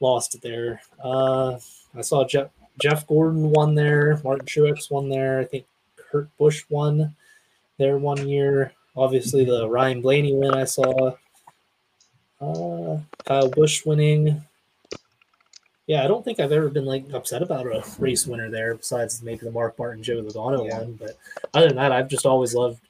[0.00, 0.80] lost it there.
[1.02, 1.58] Uh,
[1.94, 2.48] I saw Jeff
[2.80, 4.20] Jeff Gordon won there.
[4.24, 5.40] Martin Truex won there.
[5.40, 7.14] I think Kurt Busch won
[7.78, 8.72] there one year.
[8.96, 11.14] Obviously, the Ryan Blaney win I saw.
[12.40, 14.42] Uh, Kyle Busch winning.
[15.86, 19.22] Yeah, I don't think I've ever been like upset about a race winner there, besides
[19.22, 20.78] maybe the Mark Martin Joe Logano Yeah.
[20.78, 20.92] one.
[20.92, 21.18] But
[21.52, 22.80] other than that, I've just always loved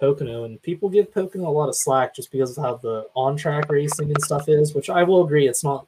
[0.00, 3.68] Pocono, and people give Pocono a lot of slack just because of how the on-track
[3.70, 5.86] racing and stuff is, which I will agree it's not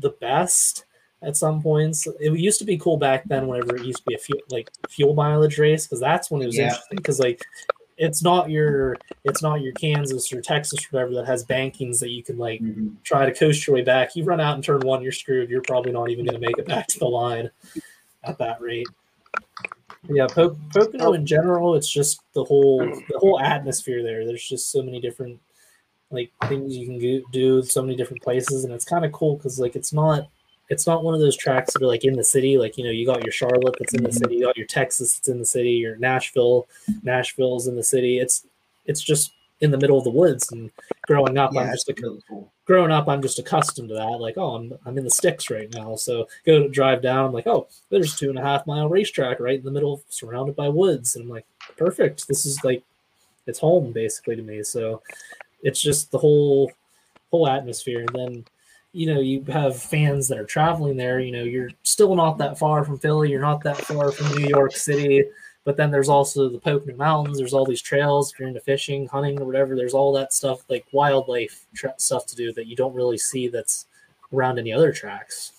[0.00, 0.84] the best
[1.22, 2.06] at some points.
[2.20, 4.70] It used to be cool back then, whenever it used to be a fuel like
[4.88, 6.64] fuel mileage race, because that's when it was Yeah.
[6.68, 6.96] interesting.
[6.96, 7.42] Because like
[7.96, 12.10] it's not your it's not your Kansas or Texas or whatever that has bankings that
[12.10, 12.94] you can like Mhm.
[13.02, 14.14] try to coast your way back.
[14.14, 15.50] You run out in turn one, you're screwed.
[15.50, 17.50] You're probably not even going to make it back to the line
[18.22, 18.86] at that rate.
[20.08, 24.24] Yeah, po- Pocono in general, it's just the whole the whole atmosphere there.
[24.24, 25.40] There's just so many different
[26.10, 29.36] like things you can go, do, so many different places, and it's kind of cool
[29.36, 30.28] because like it's not
[30.68, 32.58] it's not one of those tracks that are like in the city.
[32.58, 34.18] Like you know, you got your Charlotte that's in the mm-hmm.
[34.18, 36.66] city, you got your Texas that's in the city, your Nashville,
[37.02, 38.18] Nashville's in the city.
[38.18, 38.46] It's
[38.86, 40.50] it's just in the middle of the woods.
[40.52, 40.70] And
[41.02, 42.52] growing up, Yeah, I'm just really cool.
[42.64, 44.20] growing up, I'm just accustomed to that.
[44.20, 45.96] Like, oh, I'm, I'm in the sticks right now.
[45.96, 48.88] So go to drive down, I'm like, oh, there's a two and a half mile
[48.88, 51.16] racetrack right in the middle, surrounded by woods.
[51.16, 51.46] And I'm like,
[51.76, 52.28] perfect.
[52.28, 52.82] This is like,
[53.46, 54.62] it's home basically to me.
[54.62, 55.02] So
[55.62, 56.72] it's just the whole,
[57.30, 58.00] whole atmosphere.
[58.00, 58.44] And then,
[58.92, 61.20] you know, you have fans that are traveling there.
[61.20, 63.30] You know, you're still not that far from Philly.
[63.30, 65.24] You're not that far from New York City.
[65.64, 67.36] But then there's also the Pocono Mountains.
[67.36, 68.32] There's all these trails.
[68.32, 72.24] If you're into fishing, hunting, or whatever, there's all that stuff like wildlife tra- stuff
[72.26, 73.86] to do that you don't really see that's
[74.32, 75.52] around any other tracks.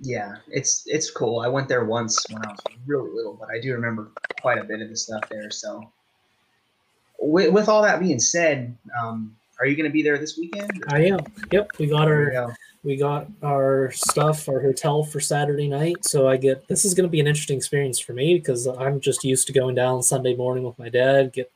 [0.00, 1.40] Yeah, it's it's cool.
[1.40, 4.64] I went there once when I was really little, but I do remember quite a
[4.64, 5.50] bit of the stuff there.
[5.50, 5.90] So,
[7.26, 10.70] with, with all that being said, um, are you going to be there this weekend?
[10.70, 11.20] or- I am.
[11.50, 12.52] Yep, we got our go.
[12.84, 16.04] we got our stuff, our hotel for Saturday night.
[16.04, 19.00] So I get this is going to be an interesting experience for me because I'm
[19.00, 21.50] just used to going down Sunday morning with my dad, get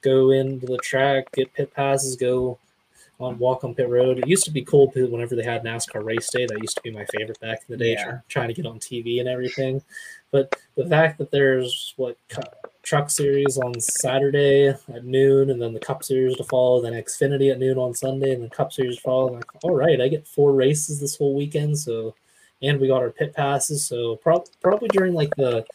[0.00, 2.58] go into the track, get pit passes, go
[3.20, 4.18] on walk on pit road.
[4.18, 6.90] It used to be cool whenever they had NASCAR race day, that used to be
[6.90, 8.18] my favorite back in the day, Yeah.
[8.28, 9.82] trying to get on TV and everything.
[10.32, 12.16] But the fact that there's what
[12.84, 17.50] truck series on Saturday at noon, and then the Cup Series to follow, then Xfinity
[17.50, 19.28] at noon on Sunday, and then Cup Series to follow.
[19.28, 22.14] I'm like, all right, I get four races this whole weekend, so
[22.62, 25.66] and we got our pit passes, so prob- probably during like the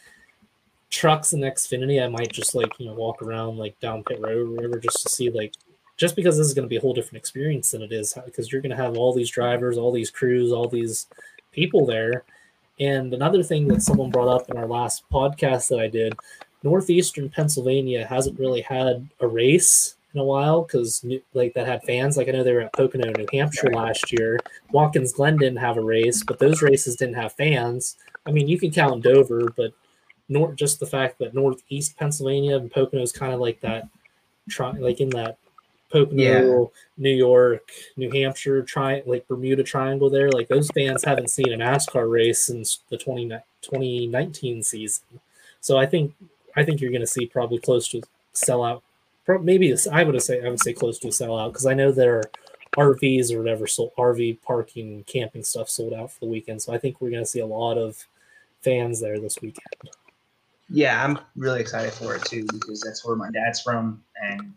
[0.90, 4.48] trucks and Xfinity, I might just like you know walk around like down pit road
[4.48, 5.54] or whatever just to see like
[5.96, 8.50] just because this is going to be a whole different experience than it is because
[8.50, 11.06] you're going to have all these drivers, all these crews, all these
[11.52, 12.24] people there.
[12.78, 16.14] And another thing that someone brought up in our last podcast that I did,
[16.62, 21.04] northeastern Pennsylvania hasn't really had a race in a while because
[21.34, 22.16] like that had fans.
[22.16, 24.38] Like I know they were at Pocono, New Hampshire last year.
[24.72, 27.96] Watkins Glen didn't have a race, but those races didn't have fans.
[28.26, 29.72] I mean, you can count Dover, but
[30.28, 33.88] nor just the fact that northeast Pennsylvania and Pocono is kind of like that,
[34.48, 35.38] try like in that
[35.90, 36.64] Pocono, Yeah.
[36.98, 40.30] New York, New Hampshire, tri- like Bermuda Triangle there.
[40.30, 43.28] Like those fans haven't seen a NASCAR race since the 20,
[43.62, 45.04] 2019 season.
[45.60, 46.14] So I think
[46.56, 48.02] I think you're going to see probably close to
[48.34, 48.82] sellout.
[49.42, 52.18] Maybe I would say I would say close to a sellout because I know there
[52.18, 52.30] are
[52.76, 56.62] RVs or whatever, sold, RV parking, camping stuff sold out for the weekend.
[56.62, 58.04] So I think we're going to see a lot of
[58.62, 59.66] fans there this weekend.
[60.68, 64.52] Yeah, I'm really excited for it too because that's where my dad's from, and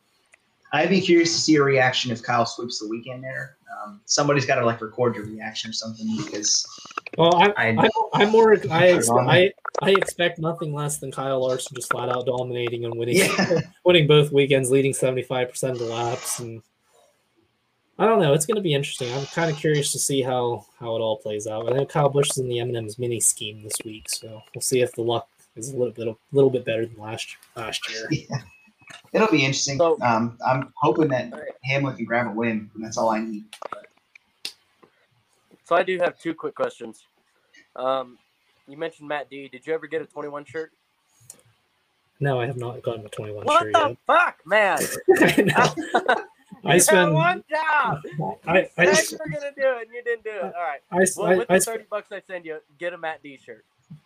[0.72, 3.58] I'd be curious to see a reaction if Kyle sweeps the weekend there.
[3.86, 6.66] Um, somebody's got to like record your reaction or something because.
[7.18, 8.54] Well, I, I- I'm more.
[8.72, 9.52] I, ex- I
[9.82, 13.60] I expect nothing less than Kyle Larson just flat out dominating and winning, Yeah.
[13.86, 16.62] winning both weekends, leading 75 percent of the laps, and
[18.00, 18.34] I don't know.
[18.34, 19.14] It's going to be interesting.
[19.14, 21.72] I'm kind of curious to see how how it all plays out.
[21.72, 24.82] I think Kyle Busch is in the M&M's mini scheme this week, so we'll see
[24.82, 28.08] if the luck is a little bit a little bit better than last last year.
[28.30, 28.38] Yeah.
[29.14, 29.78] It'll be interesting.
[29.78, 31.52] So- um, I'm hoping that All right.
[31.64, 33.46] Hamlin can grab a win, and that's all I need.
[35.66, 37.06] So I do have two quick questions.
[37.76, 38.18] Um,
[38.68, 39.48] you mentioned Matt D.
[39.48, 40.72] Did you ever get a 21 shirt?
[42.20, 44.80] No, I have not gotten a 21 What shirt What the fuck, man?
[45.20, 46.16] I know.
[46.66, 47.14] I you spend.
[47.14, 48.02] one job.
[48.48, 50.44] I, I, Said you were gonna do it, and you didn't do it.
[50.44, 50.80] All right.
[50.92, 53.38] I, Well, I, with I, the 30 bucks I send you, get a Matt D
[53.44, 53.66] shirt.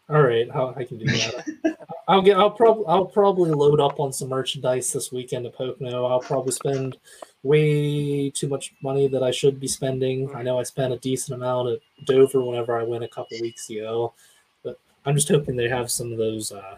[0.09, 0.47] All right,
[0.77, 1.77] I can do that.
[2.07, 2.37] I'll get.
[2.37, 2.85] I'll probably.
[2.87, 6.05] I'll probably load up on some merchandise this weekend at Pocono.
[6.05, 6.97] I'll probably spend
[7.43, 10.33] way too much money that I should be spending.
[10.33, 13.69] I know I spent a decent amount at Dover whenever I went a couple weeks
[13.69, 14.13] ago,
[14.63, 16.77] but I'm just hoping they have some of those, uh,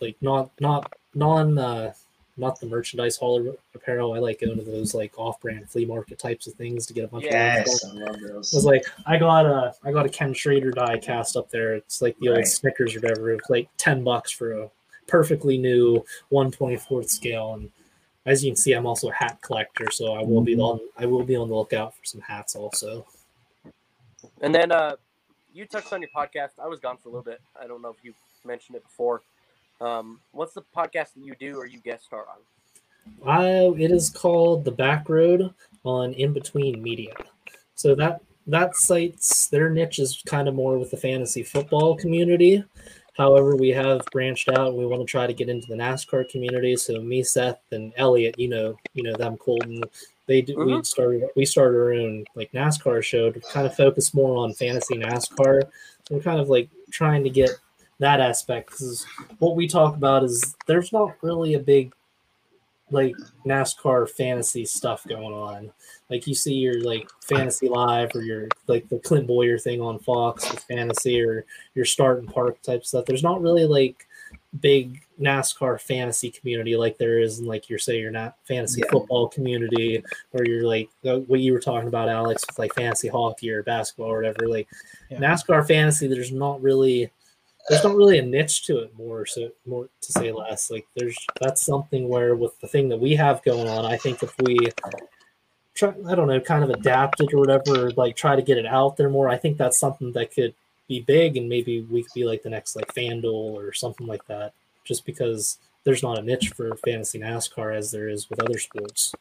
[0.00, 1.92] like not not non uh,
[2.38, 4.14] not the merchandise hauler apparel.
[4.14, 7.08] I like going to those like off-brand flea market types of things to get a
[7.08, 7.92] bunch of Yes, stuff.
[7.92, 8.54] I love those.
[8.54, 11.74] I was like I got a I got a Ken Schrader die cast up there.
[11.74, 13.32] It's like the old Snickers or whatever.
[13.32, 14.70] It's like ten bucks for a
[15.06, 17.54] perfectly new one twenty fourth scale.
[17.54, 17.70] And
[18.26, 20.62] as you can see, I'm also a hat collector, so I will be Mhm.
[20.64, 23.06] on I will be on the lookout for some hats also.
[24.40, 24.96] And then uh,
[25.52, 26.50] you touched on your podcast.
[26.62, 27.40] I was gone for a little bit.
[27.60, 28.14] I don't know if you
[28.44, 29.22] mentioned it before.
[29.80, 32.38] Um, what's the podcast that you do or you guest star on?
[33.26, 35.52] Uh, it is called the Back Road
[35.84, 37.14] on In Between Media.
[37.74, 42.64] So that that site's their niche is kind of more with the fantasy football community.
[43.16, 44.76] However, we have branched out.
[44.76, 46.76] We want to try to get into the NASCAR community.
[46.76, 49.82] So me, Seth, and Elliot, you know, you know them, Colton.
[50.26, 50.86] They do, we Mhm.
[50.86, 54.96] started we started our own like NASCAR show to kind of focus more on fantasy
[54.96, 55.62] NASCAR.
[55.62, 57.50] So we're kind of like trying to get
[57.98, 59.06] that aspect because
[59.38, 61.92] what we talk about is there's not really a big
[62.90, 65.70] like NASCAR fantasy stuff going on.
[66.08, 69.98] Like you see your like fantasy live or your like the Clint Bowyer thing on
[69.98, 71.44] Fox with fantasy or
[71.74, 73.04] your start and park type stuff.
[73.04, 74.06] There's not really like
[74.60, 78.90] big NASCAR fantasy community like there is in like your say your not fantasy Yeah.
[78.90, 83.50] football community or you're like what you were talking about Alex with like fantasy hockey
[83.50, 84.48] or basketball or whatever.
[84.48, 84.68] Like
[85.10, 85.18] Yeah.
[85.18, 87.10] NASCAR fantasy, there's not really
[87.68, 90.70] there's not really a niche to it more so more to say less.
[90.70, 94.22] Like there's that's something where with the thing that we have going on i think
[94.22, 94.56] if we
[95.74, 98.66] try i don't know kind of adapt it or whatever like try to get it
[98.66, 100.54] out there more i think that's something that could
[100.88, 104.24] be big and maybe we could be like the next like fanduel or something like
[104.26, 104.52] that
[104.84, 109.14] just because there's not a niche for fantasy nascar as there is with other sports.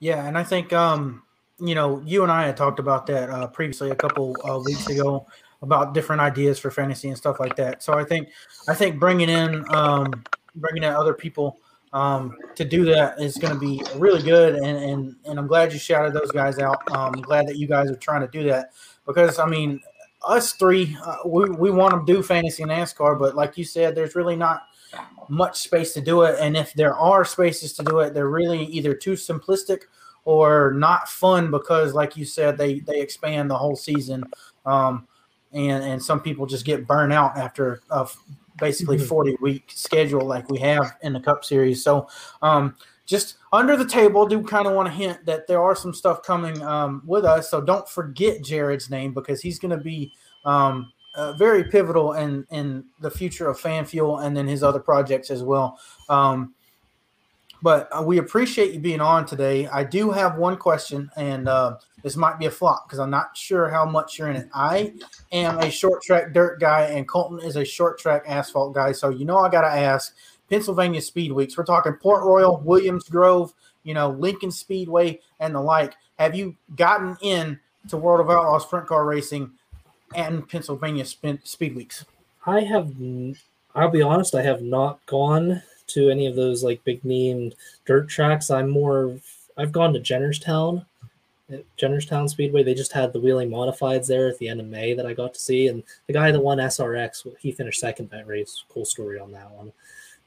[0.00, 1.22] Yeah, and I think um,
[1.58, 4.86] you know you and I had talked about that uh, previously a couple uh, weeks
[4.88, 5.26] ago
[5.64, 7.82] about different ideas for fantasy and stuff like that.
[7.82, 8.28] So I think
[8.68, 10.12] I think bringing in um,
[10.54, 11.58] bringing in other people
[11.92, 15.72] um, to do that is going to be really good, and, and and I'm glad
[15.72, 16.78] you shouted those guys out.
[16.92, 18.72] Um, I'm glad that you guys are trying to do that
[19.06, 19.80] because I mean
[20.22, 23.94] us three uh, we we want to do fantasy and NASCAR, but like you said,
[23.94, 24.62] there's really not
[25.28, 26.36] much space to do it.
[26.38, 29.82] And if there are spaces to do it, they're really either too simplistic
[30.24, 34.24] or not fun because, like you said, they they expand the whole season.
[34.66, 35.06] Um,
[35.54, 38.06] and and some people just get burnt out after a
[38.58, 39.08] basically Mhm.
[39.08, 41.82] 40 week schedule like we have in the Cup Series.
[41.82, 42.08] So
[42.42, 42.76] um,
[43.06, 46.22] just under the table, do kind of want to hint that there are some stuff
[46.22, 47.50] coming um, with us.
[47.50, 50.12] So don't forget Jared's name because he's going to be
[50.44, 54.80] um, uh, very pivotal in in the future of Fan Fuel and then his other
[54.80, 55.78] projects as well.
[56.08, 56.54] Um,
[57.62, 59.66] but uh, we appreciate you being on today.
[59.68, 63.34] I do have one question, and uh, this might be a flop because I'm not
[63.34, 64.48] sure how much you're in it.
[64.54, 64.92] I
[65.32, 68.92] am a short track dirt guy, and Colton is a short track asphalt guy.
[68.92, 70.14] So you know I got to ask
[70.50, 71.56] Pennsylvania Speed Weeks.
[71.56, 73.54] We're talking Port Royal, Williams Grove,
[73.84, 75.94] you know Lincoln Speedway, and the like.
[76.18, 77.58] Have you gotten in
[77.88, 79.50] to World of Outlaws sprint car racing
[80.14, 82.04] and Pennsylvania Speed Weeks?
[82.46, 82.92] I have,
[83.74, 87.52] I'll be honest, I have not gone to any of those like big name
[87.86, 88.50] dirt tracks.
[88.50, 89.16] I'm more,
[89.56, 90.84] I've gone to Jennerstown,
[91.50, 92.62] at Jennerstown Speedway.
[92.62, 95.34] They just had the Whelen modifieds there at the end of May that I got
[95.34, 98.64] to see, and the guy that won SRX, he finished second that race.
[98.68, 99.72] Cool story on that one.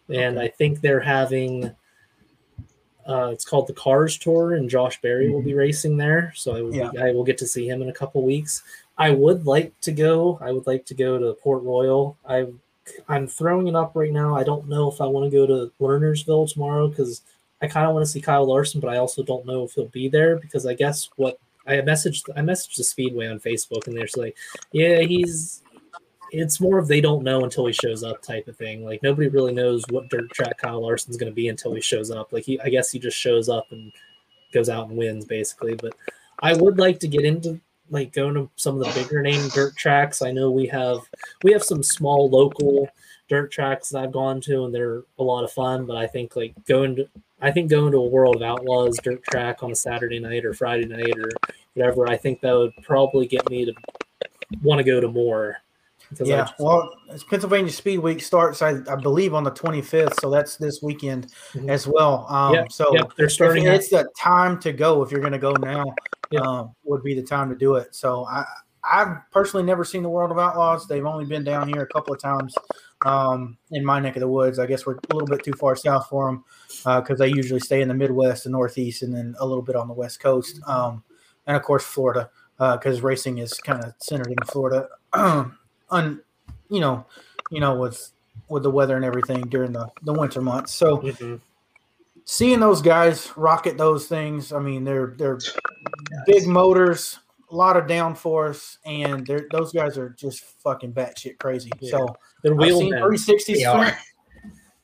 [0.10, 0.46] And Okay.
[0.46, 1.72] I think they're having
[3.08, 6.34] Uh, it's called the Cars Tour, and Josh Berry will be racing there.
[6.36, 6.92] So I will, Yeah.
[7.00, 8.64] I will get to see him in a couple weeks.
[8.98, 10.38] I would like to go.
[10.42, 12.18] I would like to go to Port Royal.
[12.28, 12.48] I
[13.08, 14.36] I'm throwing it up right now.
[14.36, 17.22] I don't know if I want to go to Lernerville tomorrow because
[17.62, 19.88] I kind of want to see Kyle Larson, but I also don't know if he'll
[19.88, 23.96] be there because I guess what I messaged I messaged the Speedway on Facebook and
[23.96, 24.36] they're just like,
[24.72, 25.64] yeah, he's.
[26.32, 28.84] It's more of they don't know until he shows up type of thing.
[28.84, 32.12] Like nobody really knows what dirt track Kyle Larson's going to be until he shows
[32.12, 32.34] up.
[32.34, 33.94] Like he, I guess he just shows up and
[34.54, 35.76] goes out and wins basically.
[35.76, 35.96] But
[36.40, 39.78] I would like to get into like going to some of the bigger name dirt
[39.78, 40.22] tracks.
[40.22, 41.00] I know we have
[41.44, 42.90] we have some small local
[43.30, 45.86] dirt tracks that I've gone to and they're a lot of fun.
[45.86, 47.10] But I think like going to
[47.42, 50.54] I think going to a World of Outlaws dirt track on a Saturday night or
[50.54, 51.30] Friday night or
[51.76, 53.74] whatever, I think that would probably get me to
[54.64, 55.58] want to go to more.
[56.24, 60.30] Yeah, just- well, it's Pennsylvania Speed Week starts, I, I believe, on the 25th, so
[60.30, 61.70] that's this weekend Mhm.
[61.70, 62.26] as well.
[62.30, 63.66] Um, yeah, so yeah, they're starting.
[63.66, 65.84] It's the time to go if you're going to go now.
[66.32, 66.42] Yeah.
[66.42, 67.94] Um, would be the time to do it.
[67.94, 68.46] So I,
[68.84, 70.88] I've personally never seen the World of Outlaws.
[70.88, 72.54] They've only been down here a couple of times
[73.06, 74.60] um, in my neck of the woods.
[74.60, 76.44] I guess we're a little bit too far south for them
[77.02, 79.88] because they usually stay in the Midwest and Northeast, and then a little bit on
[79.88, 81.04] the West Coast, um,
[81.46, 82.30] and of course Florida
[82.60, 84.90] uh, because racing is kind of centered in Florida.
[85.90, 86.22] Un,
[86.70, 87.06] you know,
[87.52, 88.12] you know with
[88.50, 90.74] with the weather and everything during the the winter months.
[90.74, 91.40] So Mhm.
[92.26, 95.40] seeing those guys rocket those things, I mean, they're they're
[96.26, 97.20] big motors,
[97.50, 101.72] a lot of downforce, and they're those guys are just fucking batshit crazy.
[101.80, 101.92] Yeah.
[101.92, 103.00] So They're I've wheel seen men.
[103.00, 103.96] 360 They sprint.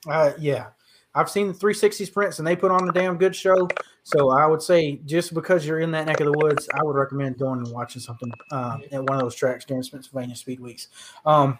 [0.07, 0.67] Uh, yeah,
[1.15, 3.67] I've seen the 360 sprints, and they put on a damn good show.
[4.03, 6.95] So I would say, just because you're in that neck of the woods, I would
[6.95, 10.89] recommend going and watching something uh, at one of those tracks during Pennsylvania Speed Weeks.
[11.25, 11.59] Um,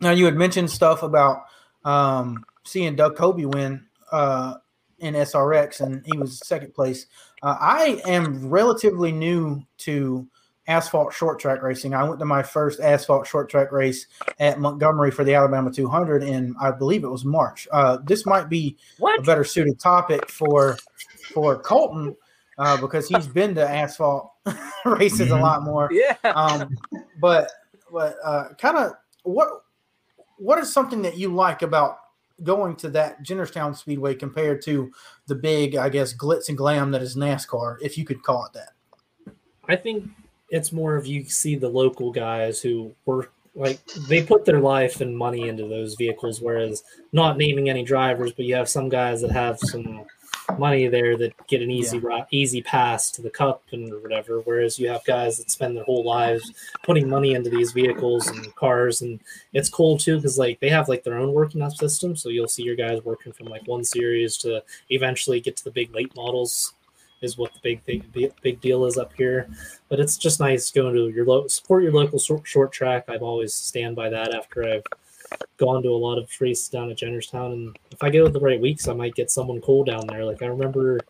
[0.00, 1.44] now you had mentioned stuff about
[1.84, 4.56] um, seeing Doug Coby win uh,
[5.04, 7.06] in SRX, and he was second place.
[7.42, 10.26] Uh, I am relatively new to
[10.66, 11.94] asphalt short track racing.
[11.94, 14.06] I went to my first asphalt short track race
[14.40, 17.68] at Montgomery for the Alabama 200 in I believe it was March.
[17.70, 18.78] Uh, this might be
[19.18, 20.78] a better suited topic for
[21.34, 22.16] for Colton
[22.56, 24.32] uh, because he's been to asphalt
[24.86, 25.40] races a Mhm.
[25.42, 25.90] lot more.
[25.92, 26.16] Yeah.
[26.24, 26.78] Um,
[27.20, 27.50] but
[27.92, 28.92] but uh, kind of
[29.24, 29.48] what
[30.38, 31.98] what is something that you like about
[32.44, 34.92] going to that Jennerstown Speedway compared to
[35.26, 38.52] the big, I guess, glitz and glam that is NASCAR, if you could call it
[38.52, 39.34] that?
[39.68, 40.08] I think
[40.50, 45.00] it's more of you see the local guys who work like they put their life
[45.00, 49.20] and money into those vehicles, whereas not naming any drivers, but you have some guys
[49.20, 50.04] that have some
[50.58, 54.40] money there that get an easy ri- easy pass to the cup and whatever.
[54.40, 56.52] Whereas you have guys that spend their whole lives
[56.82, 59.20] putting money into these vehicles and cars, and
[59.52, 62.16] it's cool too because like they have like their own working up system.
[62.16, 65.70] So you'll see your guys working from like one series to eventually get to the
[65.70, 66.74] big late models.
[67.22, 69.48] Is what the big thing, big, big deal is up here
[69.88, 73.04] but it's just nice going to your local support your local short, short track.
[73.08, 74.82] I've always stand by that after I've
[75.56, 78.60] gone to a lot of races down at Jennerstown, and if I go the right
[78.60, 80.24] weeks, I might get someone cool down there.
[80.24, 81.00] Like I remember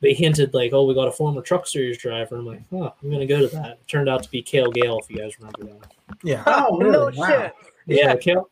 [0.00, 3.10] they hinted like, "Oh, we got a former Truck Series driver." I'm like, "Oh, I'm
[3.10, 5.64] gonna go to that." It turned out to be Cale Gale, if you guys remember
[5.64, 5.92] that.
[6.22, 6.42] Yeah.
[6.46, 7.16] Oh, no really?
[7.16, 7.26] Wow.
[7.28, 7.54] shit.
[7.86, 8.16] Yeah.
[8.16, 8.48] Cale,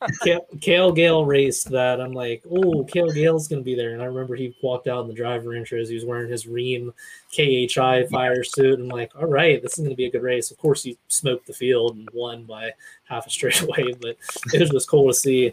[0.60, 2.00] Cale, Gale raced that.
[2.00, 3.92] I'm like, oh, Cale Gale's to be there.
[3.92, 5.88] And I remember he walked out in the driver intros.
[5.88, 6.92] He was wearing his Rheem
[7.34, 8.78] KHI fire suit.
[8.78, 10.52] I'm like, all right, this is to be a good race.
[10.52, 12.70] Of course, he smoked the field and won by
[13.04, 14.16] half a straightaway, but
[14.52, 15.52] it was just cool to see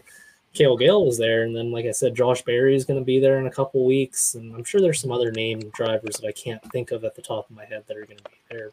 [0.54, 1.42] Cale Gale was there.
[1.42, 3.84] And then, like I said, Josh Berry is going to be there in a couple
[3.84, 4.36] weeks.
[4.36, 7.22] And I'm sure there's some other named drivers that I can't think of at the
[7.22, 8.70] top of my head that are going to be there.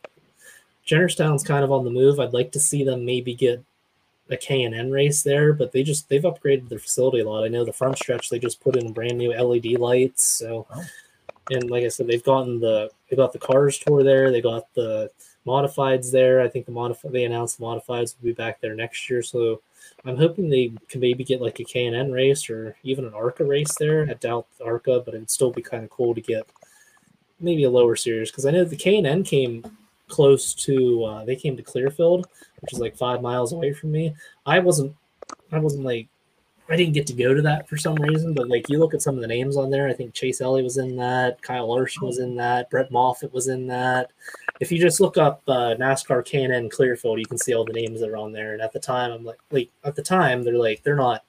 [0.86, 2.19] Jennerstown's kind of on the move.
[2.19, 3.64] I'd like to see them maybe get
[4.30, 7.43] a K&N race there, but they just they've upgraded their facility a lot.
[7.43, 10.23] I know the front stretch they just put in brand new LED lights.
[10.23, 10.84] So, Oh.
[11.51, 14.31] and like I said, they've gotten the they got the cars tour there.
[14.31, 15.10] They got the
[15.47, 16.41] modifieds there.
[16.41, 19.23] I think the modif they announced the modifieds will be back there next year.
[19.23, 19.61] So
[20.06, 23.76] I'm hoping they can maybe get like a K&N race or even an ARCA race
[23.80, 24.07] there.
[24.10, 26.47] I doubt the ARCA, but it'd still be kind of cool to get
[27.39, 29.64] maybe a lower series because I know the K&N came
[30.10, 32.27] close to uh, they came to Clearfield,
[32.60, 34.14] which is like five miles away from me.
[34.45, 34.95] I wasn't
[35.52, 36.07] I wasn't like
[36.69, 39.02] I didn't get to go to that for some reason, but like you look at
[39.02, 42.06] some of the names on there, I think Chase Elliott was in that, Kyle Larson
[42.06, 44.11] was in that, Brett Moffitt was in that.
[44.60, 48.02] If you just look up uh, NASCAR K&N Clearfield, you can see all the names
[48.02, 48.53] that are on there.
[48.53, 51.23] And at the time, I'm like, like at the time, they're like they're not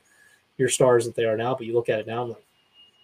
[0.59, 2.45] your stars that they are now, but you look at it now, I'm like,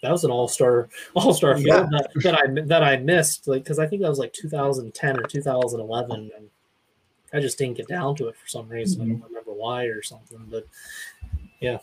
[0.07, 1.81] that was an all star all star Yeah.
[1.81, 5.17] field that, that I that I missed, like because I think that was like 2010
[5.17, 6.51] or 2011, and
[7.35, 9.03] I just didn't get down to it for some reason.
[9.03, 10.67] I don't remember why or something, but
[11.61, 11.79] Yeah,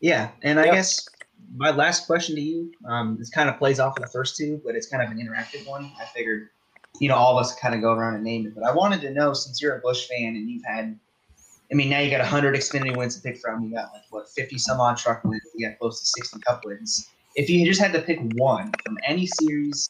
[0.00, 0.74] yeah and I Yep.
[0.74, 1.08] guess
[1.56, 4.60] my last question to you, um, this kind of plays off of the first two,
[4.64, 5.90] but it's kind of an interactive one.
[6.00, 6.50] I figured,
[7.00, 8.54] you know, all of us kind of go around and name it.
[8.54, 10.98] But I wanted to know, since you're a Busch fan and you've had,
[11.70, 13.62] I mean, now you got 100 Xfinity wins to pick from.
[13.64, 15.42] You got like what 50 some odd truck wins.
[15.54, 17.10] You got close to 60 Cup wins.
[17.36, 19.88] If you just had to pick one from any series,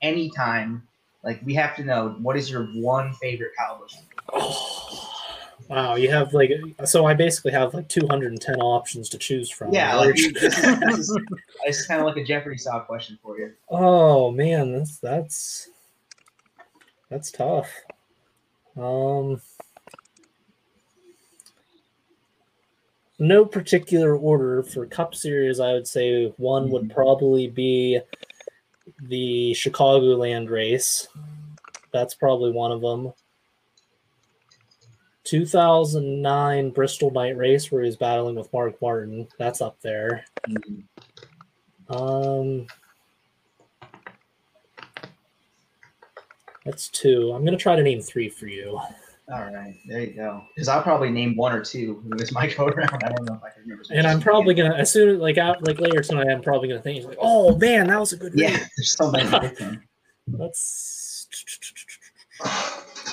[0.00, 0.88] any time,
[1.22, 3.94] like we have to know what is your one favorite Kyle Busch?
[4.32, 5.10] Oh,
[5.68, 6.50] wow, you have like
[6.86, 9.72] so I basically have like 210 options to choose from.
[9.74, 11.18] Yeah, like you- this this is,
[11.66, 13.52] this is kind of like a Jeopardy style question for you.
[13.68, 15.68] Oh man, that's that's
[17.10, 17.70] that's tough.
[18.78, 19.40] Um,
[23.18, 25.60] no particular order for Cup Series.
[25.60, 26.94] I would say one would Mhm.
[26.94, 28.00] probably be
[29.02, 31.08] the Chicagoland race.
[31.92, 33.12] That's probably one of them.
[35.24, 39.28] 2009 Bristol Night Race, where he was battling with Mark Martin.
[39.38, 40.24] That's up there.
[41.88, 42.66] Um,
[46.64, 47.32] that's two.
[47.32, 48.80] I'm gonna try to name three for you.
[49.30, 50.42] All right, there you go.
[50.54, 52.02] Because I'll probably name one or two.
[52.10, 53.02] It was my go around.
[53.04, 53.84] I don't know if I can remember.
[53.90, 57.04] And I'm probably gonna as soon like out like later tonight, I'm probably gonna think
[57.04, 59.28] like, oh man, that was a good Yeah, there's so many.
[59.28, 59.82] to pick from.
[60.28, 61.26] Let's.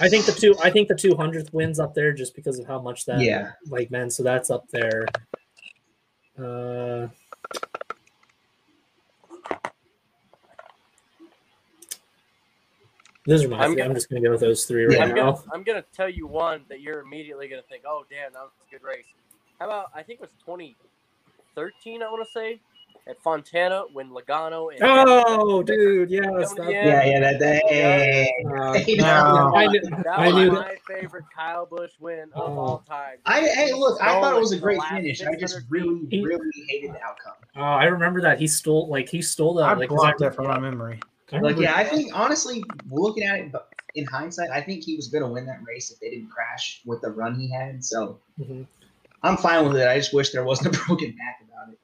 [0.01, 0.55] I think the two.
[0.63, 3.91] I think the 200th wins up there just because of how much that Yeah, like
[3.91, 4.13] meant.
[4.13, 5.05] So that's up there.
[6.37, 7.07] Uh,
[13.27, 13.57] those are my.
[13.59, 13.75] I'm three.
[13.77, 15.31] go- I'm just gonna go with those three right Yeah, I'm now.
[15.33, 18.51] gonna I'm gonna tell you one that you're immediately gonna think, oh damn, that was
[18.67, 19.05] a good race.
[19.59, 22.59] How about I think it was 2013, I want to say,
[23.07, 26.53] at Fontana when Logano and Oh, dude, yes.
[26.53, 27.19] Coming That, yeah, yeah.
[27.19, 28.35] That day.
[28.57, 29.53] uh, Hey, No.
[29.55, 32.59] I knew, that I was knew my favorite Kyle Busch win of Oh.
[32.59, 33.17] all time.
[33.25, 34.01] I hey, look.
[34.01, 35.23] I thought it was a great finish.
[35.23, 36.23] I just really, feet.
[36.23, 37.33] really hated the outcome.
[37.55, 39.63] Oh, I remember that he stole like he stole that.
[39.69, 40.99] I like, 'cause blocked that from my memory.
[41.33, 43.51] I Like, yeah, I think honestly, looking at it
[43.95, 46.81] in hindsight, I think he was going to win that race if they didn't crash
[46.85, 47.83] with the run he had.
[47.83, 48.67] So Mhm.
[49.23, 49.87] I'm fine with it.
[49.87, 51.79] I just wish there wasn't a broken back about it.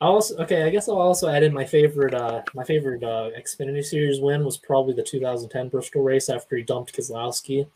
[0.00, 0.64] I also okay.
[0.64, 2.14] I guess I'll also add in my favorite.
[2.14, 6.62] Uh, my favorite uh, Xfinity Series win was probably the 2010 Bristol race after he
[6.62, 7.66] dumped Keselowski.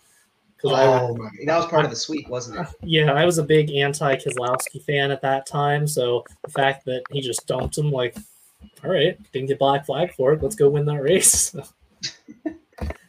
[0.56, 1.31] Because I, Oh my!
[1.47, 2.66] That was part of the sweep, wasn't it?
[2.82, 5.86] yeah, I was a big anti Keselowski fan at that time.
[5.86, 8.16] So the fact that he just dumped him, like,
[8.85, 10.43] all right, didn't get black flag for it.
[10.43, 11.55] Let's go win that race.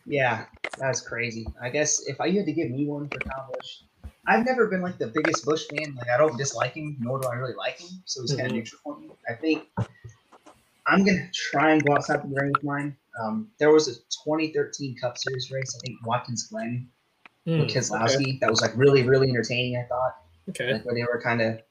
[0.10, 0.46] Yeah,
[0.80, 1.46] that's crazy.
[1.62, 3.82] I guess if I had to give me one for Kyle Busch,
[4.26, 5.94] I've never been like the biggest Busch fan.
[5.96, 7.90] Like I don't dislike him, nor do I really like him.
[8.06, 9.10] So he's kind of neutral for me.
[9.30, 9.68] I think
[10.88, 12.98] I'm gonna try and go outside the grain with mine.
[13.22, 13.94] Um, there was a
[14.26, 15.78] 2013 Cup Series race.
[15.78, 16.90] I think Watkins Glen
[17.46, 18.40] Hmm, with Keselowski.
[18.40, 19.78] That was like really, really entertaining.
[19.78, 20.18] I thought
[20.50, 20.74] okay.
[20.74, 21.62] like where they were kind of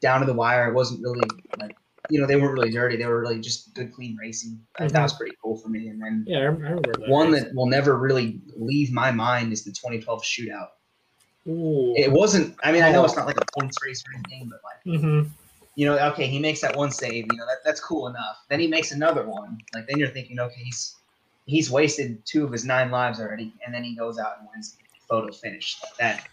[0.00, 0.68] down to the wire.
[0.68, 1.28] It wasn't really
[1.58, 1.76] like
[2.10, 2.96] you know they weren't really dirty.
[2.96, 4.60] They were really just good, clean racing.
[4.78, 5.88] Thought That was pretty cool for me.
[5.88, 7.08] And then Yeah, I remember that.
[7.08, 7.42] one race.
[7.44, 10.68] that will never really leave my mind is the 2012 shootout.
[11.48, 11.94] Ooh.
[11.96, 12.56] It wasn't.
[12.64, 15.30] I mean, I know it's not like a points race or anything, but like Mhm.
[15.74, 17.26] you know, okay, he makes that one save.
[17.30, 18.38] You know, that, that's cool enough.
[18.48, 19.58] Then he makes another one.
[19.74, 20.96] Like then you're thinking, okay, he's
[21.46, 24.72] he's wasted two of his nine lives already, and then he goes out and wins
[24.72, 24.78] the
[25.08, 25.78] photo finish.
[25.98, 26.26] That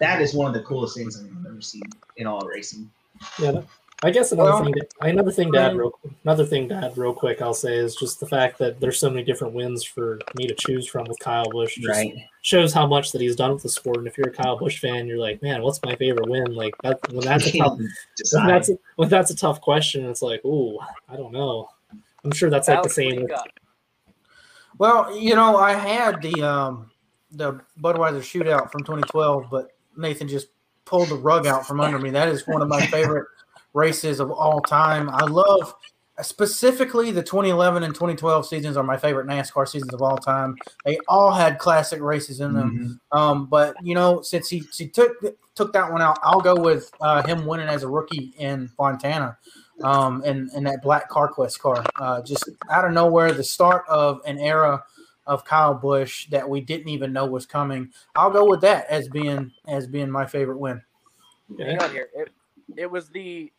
[0.00, 1.82] that is one of the coolest things I've ever seen
[2.16, 2.90] in all racing.
[3.38, 3.66] Yeah, that-
[4.04, 4.74] I guess another Well, thing.
[4.74, 5.90] To, another thing to add, real
[6.22, 7.42] another thing to add, real quick.
[7.42, 10.54] I'll say is just the fact that there's so many different wins for me to
[10.54, 11.74] choose from with Kyle Busch.
[11.74, 12.14] Just Right.
[12.42, 13.96] shows how much that he's done with the sport.
[13.96, 16.54] And if you're a Kyle Busch fan, you're like, man, what's my favorite win?
[16.54, 17.76] Like that when that's a tough
[18.32, 20.08] when that's a, when that's a tough question.
[20.08, 21.68] It's like, ooh, I don't know.
[22.24, 23.22] I'm sure that's like the Alex, what do same.
[23.22, 23.32] With.
[24.78, 26.90] Well, you know, I had the um
[27.32, 30.48] the Budweiser shootout from 2012, but Nathan just
[30.84, 32.10] pulled the rug out from under me.
[32.10, 33.26] That is one of my favorite
[33.78, 35.08] races of all time.
[35.08, 35.74] I love
[36.20, 40.56] specifically the 2011 and 2012 seasons are my favorite NASCAR seasons of all time.
[40.84, 43.00] They all had classic races in them.
[43.12, 43.16] Mhm.
[43.16, 45.12] Um, but you know, since he, he took
[45.54, 49.38] took that one out, I'll go with uh, him winning as a rookie in Fontana,
[49.82, 51.84] um, in in that black CarQuest car.
[51.96, 54.82] Uh, just out of nowhere, the start of an era
[55.26, 57.92] of Kyle Busch that we didn't even know was coming.
[58.16, 60.82] I'll go with that as being as being my favorite win.
[61.58, 62.08] Hang on here.
[62.14, 62.30] It,
[62.76, 63.52] it was the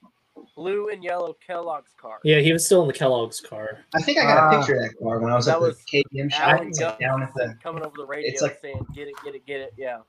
[0.60, 2.20] blue and yellow Kellogg's car.
[2.26, 3.80] Yeah, he was still in the Kellogg's car.
[3.96, 4.60] I think I got a Ah.
[4.60, 6.42] picture of that car when I was That at was the KBM shop.
[6.42, 7.56] Alan like down at the.
[7.64, 10.00] coming over the radio It's like- saying, "Get it, get it, get it." Yeah.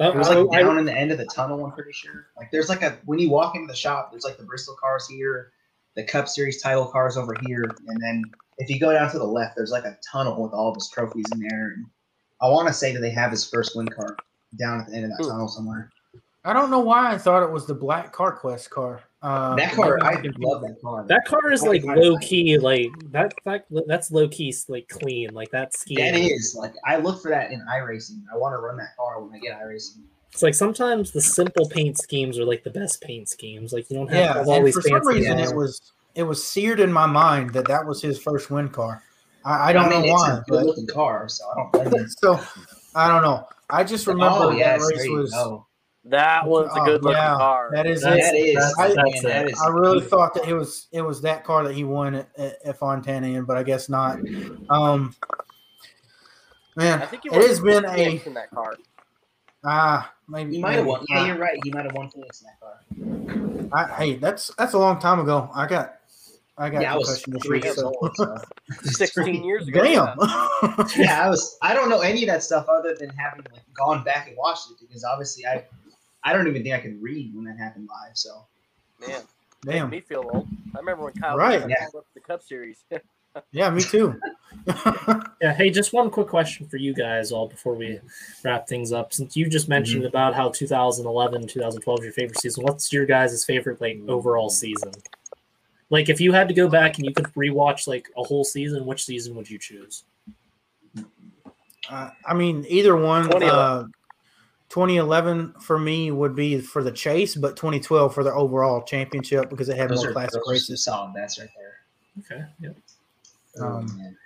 [0.00, 1.64] It was like I- down in the end of the tunnel.
[1.64, 2.26] I'm pretty sure.
[2.36, 5.06] Like there's like a when you walk into the shop, there's like the Bristol cars
[5.06, 5.52] here,
[5.94, 8.24] the Cup Series title cars over here, and then
[8.58, 10.88] if you go down to the left, there's like a tunnel with all of his
[10.88, 11.74] trophies in there.
[11.76, 11.86] And
[12.40, 14.16] I want to say that they have his first win car
[14.58, 15.30] down at the end of that Hmm.
[15.30, 15.90] tunnel somewhere.
[16.44, 19.02] I don't know why I thought it was the black CarQuest car.
[19.22, 21.04] Uh, that car, I maybe- love that car.
[21.06, 23.32] That car is like low key, like that.
[23.44, 25.94] that that's low key, like clean, like that ski.
[25.96, 28.22] That is like I look for that in iRacing.
[28.32, 30.02] I want to run that car when I get iRacing.
[30.32, 33.72] It's like sometimes the simple paint schemes are like the best paint schemes.
[33.72, 35.14] Like you don't have Yeah, have all and these for some fancy.
[35.20, 35.48] reason yeah.
[35.50, 39.02] it was it was seared in my mind that that was his first win car.
[39.44, 41.44] I, I don't mean, know it's why, a good but looking car, so
[41.74, 42.40] I don't so
[42.94, 43.46] I don't know.
[43.70, 45.30] I just remember oh that race there was.
[45.32, 45.66] go.
[46.04, 47.70] That one's a Oh, good looking yeah, car.
[47.72, 48.38] That is That's- that it.
[48.40, 48.54] is.
[48.76, 51.74] that's- man, that's that I really thought that it was it was that car that
[51.74, 54.18] he won at, at, at Fontana in, but I guess not.
[54.68, 55.14] Um,
[56.76, 58.74] man, I think he it has been a Phoenix in that car.
[59.64, 61.04] ah maybe He might have won.
[61.08, 61.58] Yeah, you're right.
[61.62, 63.68] He might have won Phoenix in that car.
[63.72, 65.48] I, hey, that's that's a long time ago.
[65.54, 65.94] I got
[66.58, 67.92] I got Yeah, I was concussion three years So.
[68.02, 68.10] old.
[68.16, 68.36] So.
[68.82, 69.82] 16 years ago.
[69.82, 70.16] Damn.
[70.98, 71.56] yeah, I was.
[71.62, 74.70] I don't know any of that stuff other than having like gone back and watched
[74.70, 75.64] it because obviously I,
[76.24, 78.16] I don't even think I could read when that happened live.
[78.16, 78.46] So
[79.06, 79.22] Man,
[79.64, 79.90] Damn.
[79.90, 80.48] me feel old.
[80.74, 81.68] I remember when Kyle Right.
[81.68, 81.86] Yeah.
[82.14, 82.84] the Cup Series.
[83.50, 84.20] Yeah, me too.
[85.40, 85.54] Yeah.
[85.54, 87.98] Hey, just one quick question for you guys all before we
[88.44, 89.12] wrap things up.
[89.14, 93.42] Since you just mentioned about how 2011, 2012 is your favorite season, what's your guys'
[93.44, 94.92] favorite like overall season?
[95.88, 98.84] Like, if you had to go back and you could rewatch like a whole season,
[98.86, 100.04] which season would you choose?
[101.88, 103.24] Uh, I mean, either one.
[103.24, 103.48] 2011.
[103.50, 103.86] Uh,
[104.72, 109.68] 2011 for me would be for the chase, but 2012 for the overall championship because
[109.68, 110.84] it had those more are, classic those are some races.
[110.84, 111.74] solid bets right there.
[112.38, 112.44] Okay.
[112.60, 112.76] Yep.
[113.60, 114.16] Um, Oh, man.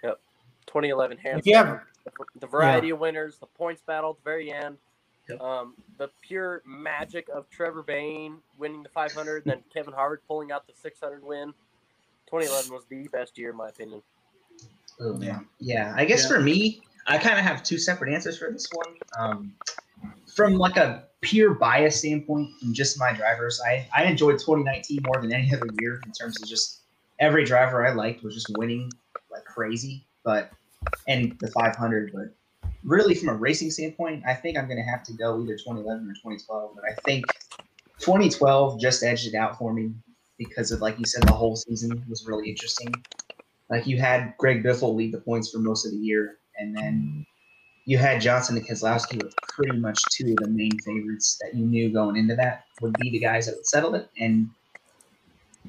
[0.67, 4.23] 2011 hands If you have- The- the variety of winners, the points battle at the
[4.23, 4.79] very end,
[5.29, 5.41] Yep.
[5.41, 10.53] um, the pure magic of Trevor Bayne winning the 500, and then Kevin Harvick pulling
[10.53, 11.53] out the 600 win.
[12.27, 14.01] 2011 was the best year in my opinion.
[15.01, 15.41] Oh, Yeah.
[15.59, 16.37] Yeah, I guess Yeah.
[16.37, 18.97] for me, I kind of have two separate answers for this one.
[19.19, 19.57] Um,
[20.37, 25.21] from like a pure bias standpoint, from just my drivers, I, I enjoyed 2019 more
[25.21, 26.83] than any other year in terms of just
[27.19, 28.93] every driver I liked was just winning
[29.33, 30.07] like crazy.
[30.25, 30.51] But
[31.09, 32.35] and the 500, but
[32.85, 36.07] really from a racing standpoint, I think I'm going to have to go either 2011
[36.07, 36.73] or 2012.
[36.75, 37.25] But I think
[37.99, 39.93] 2012 just edged it out for me
[40.37, 42.93] because of like you said, the whole season was really interesting.
[43.71, 47.27] Like you had Greg Biffle lead the points for most of the year, and then
[47.87, 51.65] you had Johnson and Keselowski were pretty much two of the main favorites that you
[51.65, 54.11] knew going into that would be the guys that would settle it.
[54.19, 54.51] And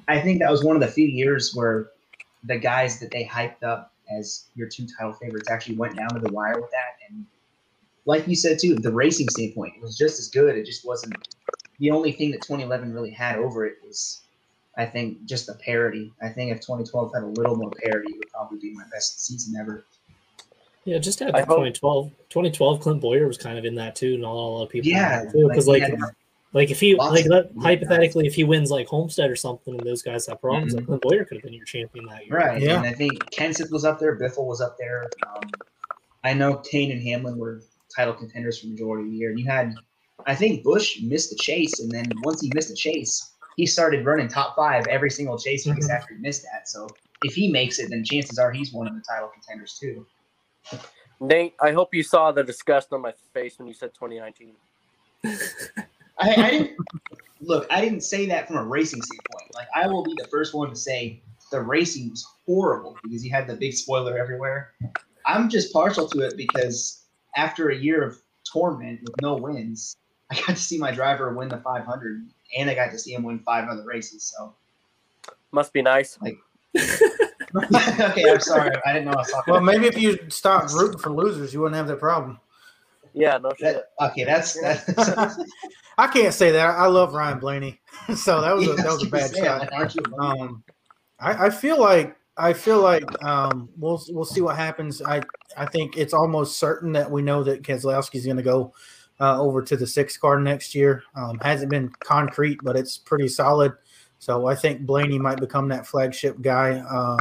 [0.08, 1.92] I think that was one of the few years where
[2.44, 6.20] the guys that they hyped up as your two title favorites actually went down to
[6.20, 6.98] the wire with that.
[7.08, 7.26] And
[8.06, 10.56] like you said too, the racing standpoint it was just as good.
[10.56, 11.16] It just wasn't
[11.80, 14.22] the only thing that 2011 really had over it was
[14.76, 16.14] I think just the parity.
[16.22, 19.26] I think if 2012 had a little more parity, it would probably be my best
[19.26, 19.86] season ever.
[20.88, 22.12] Yeah, just add I to hope- 2012.
[22.30, 24.18] 2012, Clint Bowyer was kind of in that too.
[24.18, 24.90] Not a lot of people.
[24.90, 26.00] Yeah, because like, he had-
[26.54, 27.62] like if he like of- let, yeah.
[27.62, 30.78] hypothetically, if he wins like Homestead or something, and those guys have problems, Mhm.
[30.78, 32.38] like Clint Bowyer could have been your champion that year.
[32.38, 32.78] right, Yeah.
[32.78, 35.10] and I think Kenseth was up there, Biffle was up there.
[35.28, 35.42] Um,
[36.24, 39.46] I know Kahne and Hamlin were title contenders for majority of the year, and you
[39.46, 39.74] had,
[40.26, 44.06] I think Busch missed the chase, and then once he missed the chase, he started
[44.06, 45.94] running top five every single chase race Mhm.
[45.94, 46.70] after he missed that.
[46.70, 46.88] So
[47.26, 50.06] if he makes it, then chances are he's one of the title contenders too.
[51.20, 54.54] Nate, I hope you saw the disgust on my face when you said 2019.
[56.20, 56.78] I, I didn't
[57.42, 57.68] look.
[57.70, 59.56] I didn't say that from a racing standpoint.
[59.56, 61.22] Like I will be the first one to say
[61.52, 64.74] the racing was horrible because you had the big spoiler everywhere.
[65.26, 68.22] I'm just partial to it because after a year of
[68.52, 69.98] torment with no wins,
[70.32, 72.28] I got to see my driver win the 500,
[72.58, 74.34] and I got to see him win five other races.
[74.36, 74.54] So
[75.52, 76.18] Must be nice.
[78.00, 78.72] okay, I'm sorry.
[78.86, 79.54] I didn't know I was talking.
[79.54, 82.40] Well, maybe if you stopped rooting for losers, you wouldn't have that problem.
[83.14, 83.84] Yeah, no shit.
[84.00, 85.40] that, okay, that's that's.
[85.98, 86.66] I can't say that.
[86.66, 87.80] I love Ryan Blaney,
[88.16, 89.74] so that was a, Yeah, that was a bad yeah, shot.
[89.74, 89.98] Aren't?
[90.20, 90.64] Um,
[91.20, 95.02] I, I feel like I feel like um, we'll we'll see what happens.
[95.02, 95.22] I
[95.56, 98.74] I think it's almost certain that we know that Keselowski's going to go
[99.20, 101.04] uh, over to the six car next year.
[101.16, 103.74] Um, hasn't been concrete, but it's pretty solid.
[104.20, 107.20] So I think Blaney might become that flagship guy, um,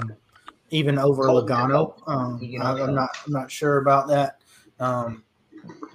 [0.71, 2.03] even over Colton Logano.
[2.07, 4.41] Um, I, only I'm not I'm not sure about that.
[4.81, 5.25] Um,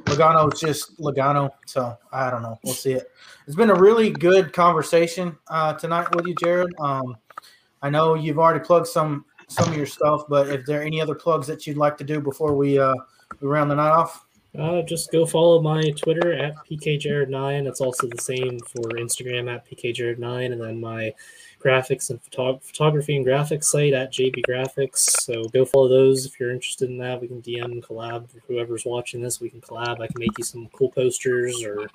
[0.06, 2.60] Logano's just Logano, so I don't know.
[2.64, 3.12] We'll see it.
[3.48, 6.74] It's been a really good conversation uh, tonight with you, Jared.
[6.80, 7.16] Um,
[7.82, 11.02] I know you've already plugged some some of your stuff, but if there are any
[11.02, 12.96] other plugs that you'd like to do before we uh,
[13.40, 14.26] we round the night off?
[14.58, 17.68] Uh, just go follow my Twitter at pkjared9.
[17.68, 21.14] It's also the same for Instagram at pkjared9, and then my
[21.62, 25.22] graphics and photog- photography and graphics site at JB Graphics.
[25.22, 27.22] So go follow those if you're interested in that.
[27.22, 28.30] We can DM collab.
[28.48, 30.02] Whoever's watching this, we can collab.
[30.02, 31.88] I can make you some cool posters or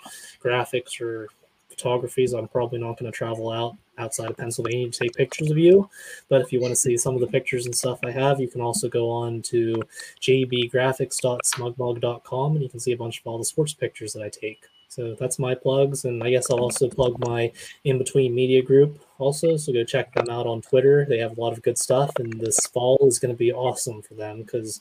[0.42, 1.28] graphics or
[1.68, 2.32] photographies.
[2.32, 5.88] I'm probably not going to travel out outside of Pennsylvania to take pictures of you.
[6.28, 8.48] But if you want to see some of the pictures and stuff I have, you
[8.48, 9.82] can also go on to
[10.20, 14.64] jbgraphics.smugmug.com and you can see a bunch of all the sports pictures that I take.
[14.96, 17.52] So that's my plugs, and I guess I'll also plug my
[17.84, 19.58] in between media group also.
[19.58, 21.04] So go check them out on Twitter.
[21.06, 24.00] They have a lot of good stuff, and this fall is going to be awesome
[24.00, 24.80] for them because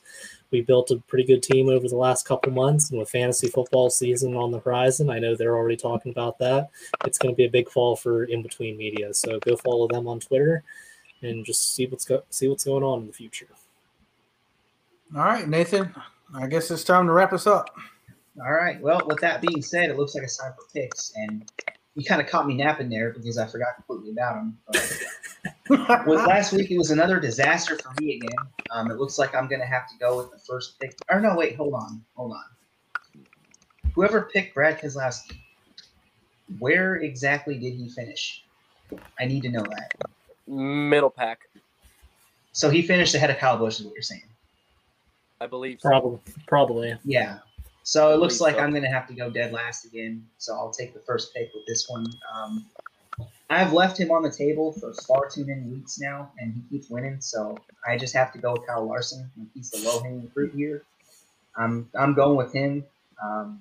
[0.52, 3.90] we built a pretty good team over the last couple months, and with fantasy football
[3.90, 6.70] season on the horizon, I know they're already talking about that.
[7.06, 9.14] It's going to be a big fall for in between media.
[9.14, 10.64] So go follow them on Twitter
[11.24, 13.50] and just see what's go- see what's going on in the future.
[15.14, 15.94] All right, Nathan.
[16.34, 17.76] I guess it's time to wrap us up.
[18.44, 18.82] All right.
[18.82, 21.49] Well, with that being said, it looks like it's time for picks, and
[21.95, 24.57] you kind of caught me napping there because I forgot completely about them.
[26.06, 28.36] with last week, it was another disaster for me again.
[28.72, 30.98] Um, it looks like I'm going to have to go with the first pick.
[31.10, 33.24] Or no, wait, hold on, hold on.
[33.94, 35.38] Whoever picked Brad Keselowski,
[36.60, 38.44] where exactly did he finish?
[39.18, 39.94] I need to know that.
[40.48, 41.48] Middle pack,
[42.52, 44.28] So he finished ahead of Kyle Busch, is what you're saying?
[45.40, 45.80] I believe.
[45.82, 45.90] So.
[45.90, 46.95] Probably, probably.
[47.06, 47.40] Yeah.
[47.86, 48.57] So it looks like.
[48.57, 50.26] I'm going to have to go dead last again.
[50.40, 52.07] So I'll take the first pick with this one.
[52.34, 52.66] Um,
[53.48, 56.90] I've left him on the table for far too many weeks now, and he keeps
[56.90, 57.22] winning.
[57.22, 57.56] So
[57.88, 59.30] I just have to go with Kyle Larson.
[59.53, 60.82] He's the low hanging fruit here.
[61.56, 62.84] I'm I'm going with him.
[63.24, 63.60] Um,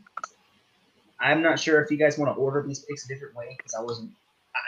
[1.20, 3.74] I'm not sure if you guys want to order these picks a different way because
[3.74, 4.10] I wasn't.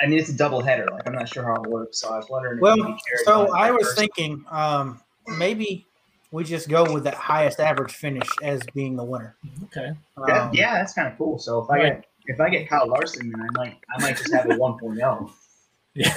[0.03, 0.87] I mean, it's a double header.
[0.93, 1.99] Like I'm not sure how it works.
[1.99, 2.59] So I was wondering.
[2.59, 3.99] if Well, maybe Jared so I was first.
[3.99, 5.01] thinking um,
[5.39, 5.86] maybe
[6.33, 9.37] we just go with that highest average finish as being the winner.
[9.65, 9.93] Okay.
[10.27, 11.39] That- Um, yeah, that's kind of cool.
[11.39, 14.33] So if I get if I get Kyle Larson, then I might I might just
[14.35, 14.79] have a oh.
[14.81, 15.31] 1.0.
[15.95, 16.15] yeah.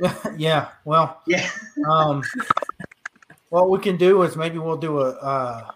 [0.36, 1.48] Yeah, well, Yeah.
[1.88, 2.22] um,
[3.48, 5.70] what we can do is maybe we'll do a uh,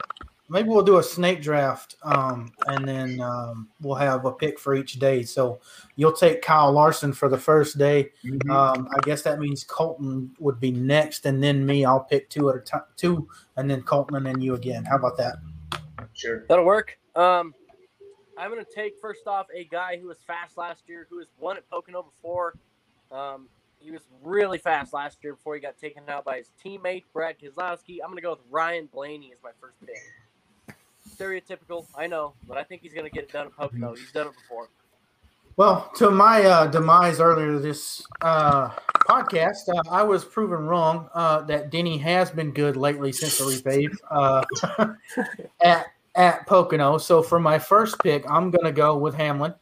[0.53, 4.75] maybe we'll do a snake draft, um, and then um, we'll have a pick for
[4.75, 5.23] each day.
[5.23, 5.61] So
[5.97, 8.13] you'll take Kyle Larson for the first day.
[8.23, 8.51] Mhm.
[8.51, 11.87] Um, I guess that means Colton would be next, and then me.
[11.87, 13.27] I'll pick two at a time, two,
[13.57, 14.85] and then Colton, and then you again.
[14.85, 15.37] How about that?
[16.13, 16.45] sure.
[16.49, 16.99] That'll work.
[17.17, 17.55] Um,
[18.37, 21.29] I'm going to take first off a guy who was fast last year, who has
[21.39, 22.55] won at Pocono before.
[23.11, 23.49] Um,
[23.79, 27.39] he was really fast last year before he got taken out by his teammate Brad
[27.39, 27.99] Keselowski.
[28.03, 29.97] I'm going to go with Ryan Blaney as my first pick.
[31.23, 33.95] Stereotypical, I know, but I think he's going to get it done at Pocono.
[33.95, 34.69] He's done it before.
[35.57, 38.71] Well, to my uh, demise earlier this uh,
[39.09, 43.45] podcast, uh, I was proven wrong uh, that Denny has been good lately since the
[43.45, 44.45] repave uh,
[45.63, 46.99] at at Pocono.
[46.99, 49.55] So for my first pick, I'm going to go with Hamlin.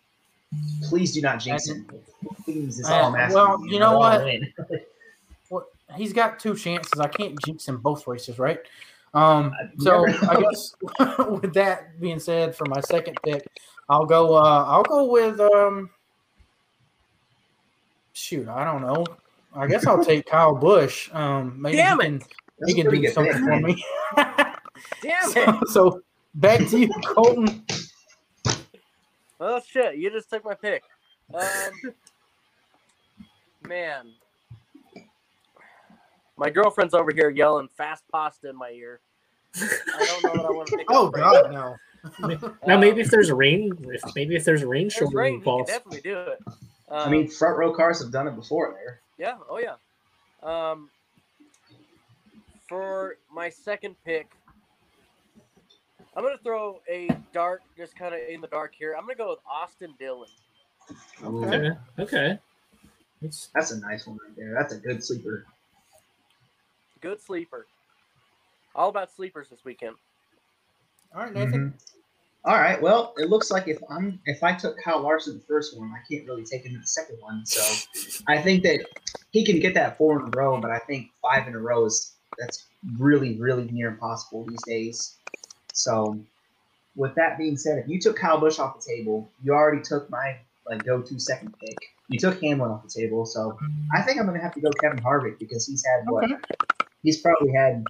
[0.85, 1.87] Please do not jinx him.
[2.45, 3.35] Please, is all I'm asking.
[3.37, 4.27] well, you know Go what?
[5.51, 5.67] Well,
[5.97, 7.01] he's got two chances.
[7.01, 8.61] I can't jinx him both races, right?
[9.13, 10.75] Um, so I guess
[11.19, 13.47] with that being said, for my second pick,
[13.89, 14.35] I'll go.
[14.37, 15.41] Uh, I'll go with.
[15.41, 15.91] Um,
[18.13, 19.05] shoot, I don't know.
[19.55, 21.11] I guess I'll take Kyle Busch.
[21.13, 22.09] Um, maybe Damn he it.
[22.09, 22.19] can,
[22.59, 23.63] That's he can do something pick, for man.
[23.63, 23.85] me.
[25.03, 25.69] Damn so, it!
[25.69, 26.03] so
[26.35, 27.65] back to you, Colton.
[29.41, 29.97] Oh shit!
[29.97, 30.85] You just took my pick.
[31.35, 31.95] Um,
[33.67, 34.13] man,
[36.41, 39.01] my girlfriend's over here yelling "fast pasta" in my ear.
[39.57, 40.87] I don't know what I want to pick.
[40.91, 41.77] Oh up right God, no.
[42.67, 45.17] Now Um, maybe if there's a rain, if maybe if there's a rain There's shortening
[45.19, 45.69] rain, he can falls.
[45.69, 46.39] definitely do it.
[46.91, 49.01] I Um, mean, front row cars have done it before there.
[49.19, 49.75] yeah, oh yeah.
[50.43, 50.89] Um,
[52.69, 54.31] for my second pick,
[56.17, 58.95] I'm gonna throw a dart, just kind of in the dark here.
[58.97, 60.29] I'm gonna go with Austin Dillon.
[61.23, 61.71] Okay.
[61.99, 62.39] Okay.
[63.23, 64.55] It's, That's a nice one right there.
[64.59, 65.45] That's a good sleeper.
[67.01, 67.67] Good sleeper.
[68.75, 69.97] All about sleepers this weekend.
[71.15, 71.71] All right, Nathan.
[71.71, 71.81] Mhm.
[72.45, 72.81] All right.
[72.81, 76.01] Well, it looks like if I'm if I took Kyle Larson the first one, I
[76.11, 77.45] can't really take him in the second one.
[77.45, 77.61] So
[78.29, 78.87] I think that
[79.31, 81.85] he can get that four in a row, but I think five in a row
[81.85, 82.67] is that's
[82.99, 85.19] really really near impossible these days.
[85.75, 86.19] So
[86.97, 90.09] with that being said, if you took Kyle Busch off the table, you already took
[90.11, 91.77] my like go-to second pick.
[92.09, 93.59] You took Hamlin off the table, so
[93.93, 96.35] I think I'm gonna have to go Kevin Harvick because he's had what Okay.
[97.03, 97.85] He's probably had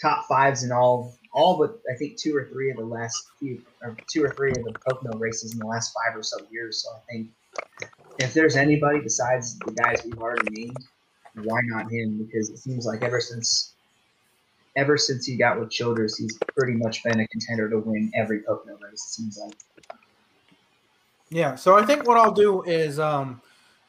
[0.00, 3.62] top fives in all all but I think two or three of the last few
[3.82, 6.82] or two or three of the Pocono races in the last five or so years.
[6.82, 7.30] So I think
[8.18, 10.76] if there's anybody besides the guys we've already named,
[11.42, 12.18] why not him?
[12.18, 13.74] Because it seems like ever since
[14.76, 18.40] ever since he got with Childers, he's pretty much been a contender to win every
[18.40, 18.92] Pocono race.
[18.92, 19.54] It seems like.
[21.30, 23.40] Yeah, so I think what I'll do is um,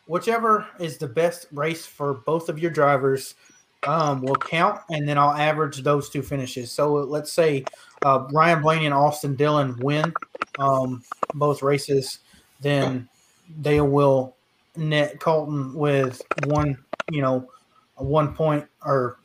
[0.07, 3.35] whichever is the best race for both of your drivers
[3.88, 6.72] um, will count, and then I'll average those two finishes.
[6.72, 7.65] So let's say
[8.03, 10.14] uh, Ryan Blaney and Austin Dillon win
[10.60, 11.03] um,
[11.34, 12.19] both races,
[12.61, 13.07] then
[13.61, 14.35] they will
[14.76, 16.77] net Colton with one,
[17.11, 17.49] you know,
[17.95, 19.18] one point or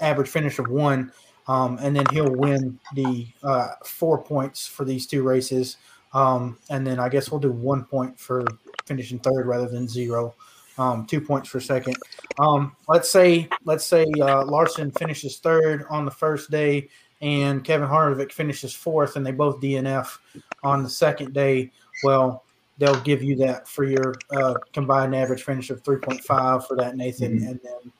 [0.00, 1.12] average finish of one,
[1.48, 5.76] um, and then he'll win the uh, four points for these two races.
[6.12, 8.44] Um, and then I guess we'll do one point for
[8.86, 10.34] finishing third rather than zero.
[10.78, 11.96] Um, two points for second.
[12.38, 16.88] Um, let's say let's say uh, Larson finishes third on the first day,
[17.22, 20.18] and Kevin Harvick finishes fourth, and they both DNF
[20.62, 21.72] on the second day.
[22.04, 22.44] Well,
[22.78, 27.40] they'll give you that for your uh, combined average finish of 3.5 for that Nathan,
[27.40, 27.48] Mhm.
[27.50, 27.92] and then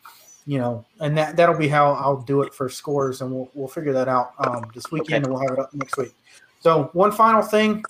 [0.48, 3.68] you know, and that that'll be how I'll do it for scores, and we'll we'll
[3.68, 6.14] figure that out um, this weekend, and we'll have it up next week.
[6.60, 7.82] So one final thing,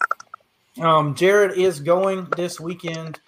[0.80, 3.20] um, Jared is going this weekend,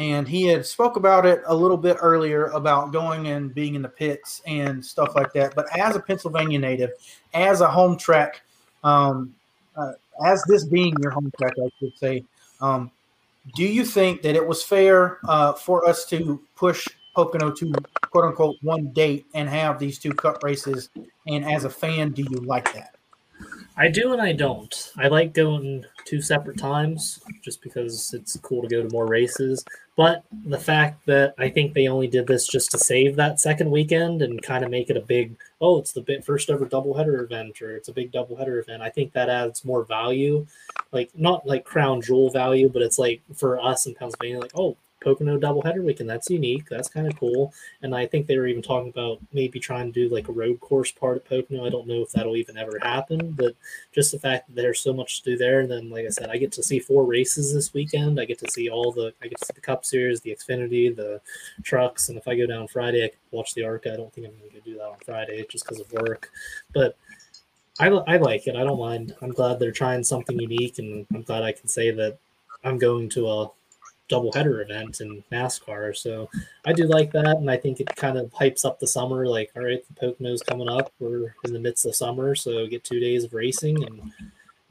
[0.00, 3.82] and he had spoke about it a little bit earlier about going and being in
[3.82, 5.54] the pits and stuff like that.
[5.54, 6.92] But as a Pennsylvania native,
[7.34, 8.40] as a home track,
[8.82, 9.34] um,
[9.76, 9.92] uh,
[10.24, 12.24] as this being your home track, I should say,
[12.62, 12.90] um,
[13.54, 17.70] do you think that it was fair uh, for us to push Pocono to
[18.10, 20.88] quote unquote one date and have these two cup races?
[21.26, 22.94] And as a fan, do you like that?
[23.80, 24.92] I do and I don't.
[24.98, 29.64] I like going two separate times just because it's cool to go to more races.
[29.96, 33.70] But the fact that I think they only did this just to save that second
[33.70, 37.62] weekend and kind of make it a big, oh, it's the first ever doubleheader event
[37.62, 38.82] or it's a big doubleheader event.
[38.82, 40.46] I think that adds more value,
[40.92, 44.76] like not like crown jewel value, but it's like for us in Pennsylvania, like oh,
[45.00, 46.10] Pocono doubleheader weekend.
[46.10, 46.68] That's unique.
[46.68, 47.52] That's kind of cool.
[47.82, 50.60] And I think they were even talking about maybe trying to do like a road
[50.60, 51.64] course part at Pocono.
[51.64, 53.54] I don't know if that'll even ever happen, but
[53.92, 55.60] just the fact that there's so much to do there.
[55.60, 58.20] And then, like I said, I get to see four races this weekend.
[58.20, 60.94] I get to see all the, I get to see the Cup Series, the Xfinity,
[60.94, 61.20] the
[61.62, 62.08] trucks.
[62.08, 63.92] And if I go down Friday, I can watch the ARCA.
[63.92, 66.30] I don't think I'm going to do that on Friday just because of work.
[66.74, 66.96] But
[67.78, 68.56] I, I like it.
[68.56, 69.14] I don't mind.
[69.22, 70.78] I'm glad they're trying something unique.
[70.78, 72.18] And I'm glad I can say that
[72.62, 73.50] I'm going to a
[74.10, 75.96] double header event in NASCAR.
[75.96, 76.28] So
[76.66, 79.26] I do like that, and I think it kind of hypes up the summer.
[79.26, 80.92] Like, all right, the Pocono's coming up.
[80.98, 84.12] We're in the midst of summer, so get two days of racing and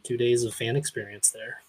[0.04, 1.62] two days of fan experience there.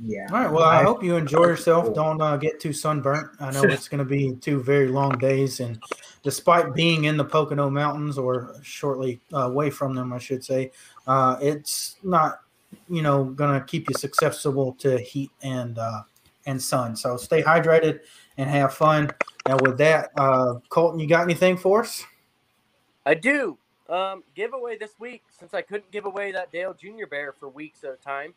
[0.00, 0.28] Yeah.
[0.30, 0.52] All right.
[0.52, 1.92] Well, I hope you enjoy yourself.
[1.92, 3.30] Don't uh, get too sunburnt.
[3.40, 5.82] I know it's going to be two very long days, and
[6.22, 10.72] despite being in the Pocono Mountains or shortly uh, away from them, I should say,
[11.06, 12.40] uh, it's not,
[12.88, 16.02] you know, going to keep you susceptible to heat and uh,
[16.48, 16.96] and sun.
[16.96, 18.00] So stay hydrated
[18.38, 19.10] and have fun.
[19.46, 22.04] And with that, uh, Colton, you got anything for us?
[23.06, 23.56] I do.
[23.88, 27.84] Um, giveaway this week since I couldn't give away that Dale Junior Bear for weeks
[27.84, 28.34] at a time.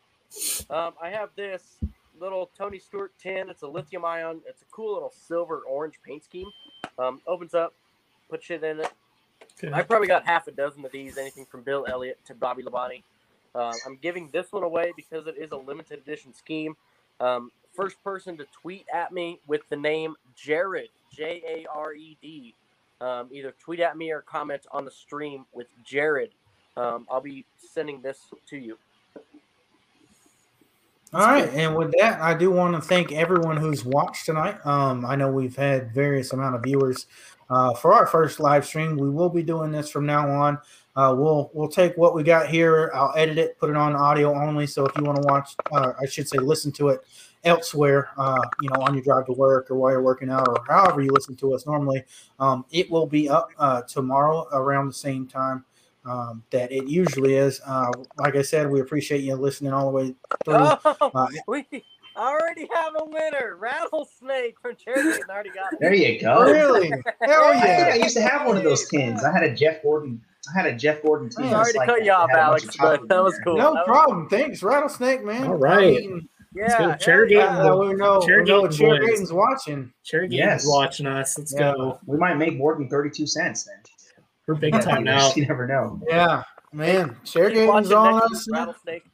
[0.70, 1.78] Um, I have this
[2.18, 3.50] little Tony Stewart tin.
[3.50, 4.40] It's a lithium ion.
[4.46, 6.48] It's a cool little silver orange paint scheme.
[6.98, 7.74] Um, opens up,
[8.30, 8.92] put shit in it.
[9.72, 13.02] I probably got half a dozen of these, anything from Bill Elliott to Bobby Labonte.
[13.54, 16.74] Uh, I'm giving this one away because it is a limited edition scheme.
[17.20, 22.16] Um, first person to tweet at me with the name Jared, J A R E
[22.20, 22.54] D,
[23.00, 26.30] um, either tweet at me or comment on the stream with Jared.
[26.76, 28.18] Um, I'll be sending this
[28.48, 28.78] to you.
[31.14, 34.64] All right, and with that, I do want to thank everyone who's watched tonight.
[34.64, 37.06] Um, I know we've had various amount of viewers
[37.50, 38.96] uh, for our first live stream.
[38.96, 40.58] We will be doing this from now on.
[40.96, 42.90] Uh, we'll we'll take what we got here.
[42.94, 44.66] I'll edit it, put it on audio only.
[44.66, 47.04] So if you want to watch, uh, I should say, listen to it
[47.44, 50.56] elsewhere, uh, you know, on your drive to work or while you're working out or
[50.68, 52.04] however you listen to us normally,
[52.38, 55.64] um, it will be up uh, tomorrow around the same time
[56.04, 57.60] um, that it usually is.
[57.66, 60.14] Uh, like I said, we appreciate you listening all the way
[60.44, 60.54] through.
[61.00, 61.66] Oh, Uh, we
[62.16, 65.20] already have a winner, Rattlesnake from Cherokee.
[65.20, 65.78] and already got it.
[65.80, 66.42] There you go.
[66.42, 66.90] Really?
[67.22, 67.90] Hell I yeah!
[67.92, 69.24] I used to have one of those tins.
[69.24, 70.20] I had a Jeff Gordon.
[70.54, 71.48] I had a Jeff Gordon tin.
[71.50, 72.04] Sorry to like cut that.
[72.04, 73.56] you off, It had a bunch Alex, but that was cool.
[73.56, 74.28] No was- problem.
[74.28, 75.44] Thanks, Rattlesnake, man.
[75.46, 75.96] All right.
[75.96, 77.34] I mean, Yeah, go, hell Cherokee.
[77.34, 77.58] yeah.
[77.58, 78.76] uh, we know, we know boys.
[78.76, 79.92] Cherokee watching.
[80.04, 80.64] Cherokee Yes.
[80.66, 81.38] watching us.
[81.38, 81.72] Let's Yeah.
[81.74, 81.98] go.
[82.06, 83.76] We might make Borden 32 cents then.
[84.46, 85.32] We're big time now.
[85.34, 86.00] You never know.
[86.08, 86.42] Yeah,
[86.72, 87.10] man.
[87.10, 88.48] Keep Cherokee watching is on us.
[88.50, 89.04] Rattlesnake.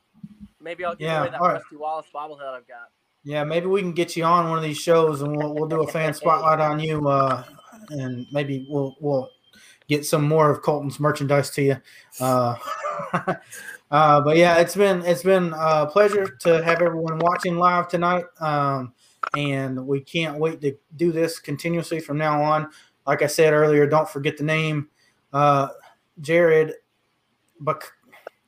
[0.60, 1.54] Maybe I'll give Yeah, away that all right.
[1.54, 2.88] Rusty Wallace bobblehead I've got.
[3.24, 5.82] Yeah, maybe we can get you on one of these shows, and we'll we'll do
[5.82, 7.44] a fan spotlight on you, uh,
[7.90, 9.28] and maybe we'll we'll
[9.88, 11.76] get some more of Colton's merchandise to you.
[12.20, 12.56] Uh,
[13.90, 18.24] uh, but yeah, it's been it's been a pleasure to have everyone watching live tonight,
[18.40, 18.92] um,
[19.36, 22.68] and we can't wait to do this continuously from now on.
[23.06, 24.88] Like I said earlier, don't forget the name,
[25.32, 25.68] uh,
[26.20, 26.74] Jared
[27.60, 27.92] Buck.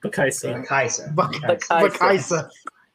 [0.05, 0.67] Bakaisa.
[0.67, 1.15] Kaisa.
[1.15, 1.91] Buck- Bakaisa.
[1.91, 2.51] Bakaisa.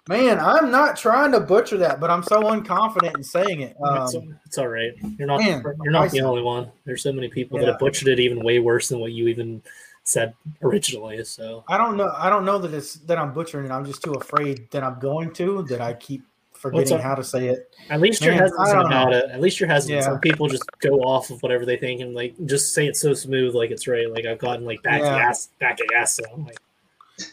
[0.07, 3.75] Man, I'm not trying to butcher that, but I'm so unconfident in saying it.
[3.79, 4.91] it's, Um, it's all right.
[5.17, 6.71] You're not man, you're not the only one.
[6.85, 9.63] There's so many people that have butchered it even way worse than what you even
[10.05, 10.33] said
[10.63, 11.23] originally.
[11.25, 12.11] So I don't know.
[12.15, 13.71] I don't know that it's that I'm butchering it.
[13.71, 16.23] I'm just too afraid that I'm going to that I keep
[16.53, 17.75] forgetting how to say it.
[17.89, 19.17] At least you're Man, I hesitant about know.
[19.17, 19.25] it.
[19.31, 19.99] At least you're hesitant.
[19.99, 20.05] Yeah.
[20.05, 23.13] Some people just go off of whatever they think and like just say it so
[23.13, 24.09] smooth, like it's right.
[24.09, 25.17] Like I've gotten like back Yeah.
[25.17, 26.15] ass, back ass.
[26.15, 26.57] So I'm like,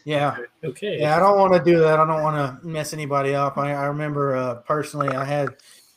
[0.04, 0.36] Yeah.
[0.64, 2.00] okay, Yeah, I don't want to do that.
[2.00, 3.58] I don't want to mess anybody up.
[3.58, 5.50] I, I remember uh, personally, I had,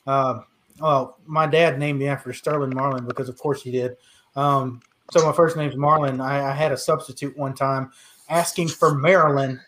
[0.07, 0.39] uh,
[0.80, 3.95] well, my dad named me after Sterling Marlin because, of course, he did.
[4.35, 4.81] Um,
[5.11, 6.22] so my first name's Marlin.
[6.22, 7.91] I, I had a substitute one time
[8.30, 9.60] asking for Marilyn,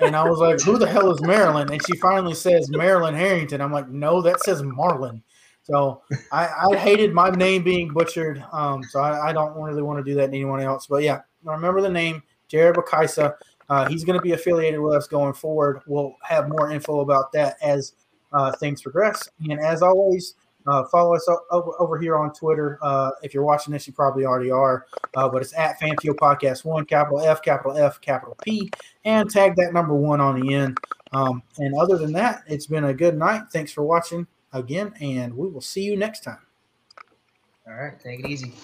[0.00, 3.60] and I was like, "Who the hell is Marilyn?" And she finally says Marilyn Harrington.
[3.60, 5.22] I'm like, "No, that says Marlin."
[5.62, 8.42] So I, I hated my name being butchered.
[8.52, 10.86] Um, so I, I don't really want to do that to anyone else.
[10.86, 13.34] But yeah, remember the name Jared Bakaisa.
[13.68, 15.80] Uh, he's going to be affiliated with us going forward.
[15.88, 17.94] We'll have more info about that as
[18.32, 19.28] uh, things progress.
[19.40, 20.34] And as always,
[20.66, 22.78] uh, follow us over, over here on Twitter.
[22.82, 24.86] Uh, if you're watching this, you probably already are,
[25.16, 28.70] uh, but it's at Fanfield Podcast One, capital F, capital F, capital P,
[29.04, 30.78] and tag that number one on the end.
[31.12, 33.44] Um, and other than that, it's been a good night.
[33.52, 36.38] Thanks for watching again, and we will see you next time.
[37.66, 38.54] All right, take it easy.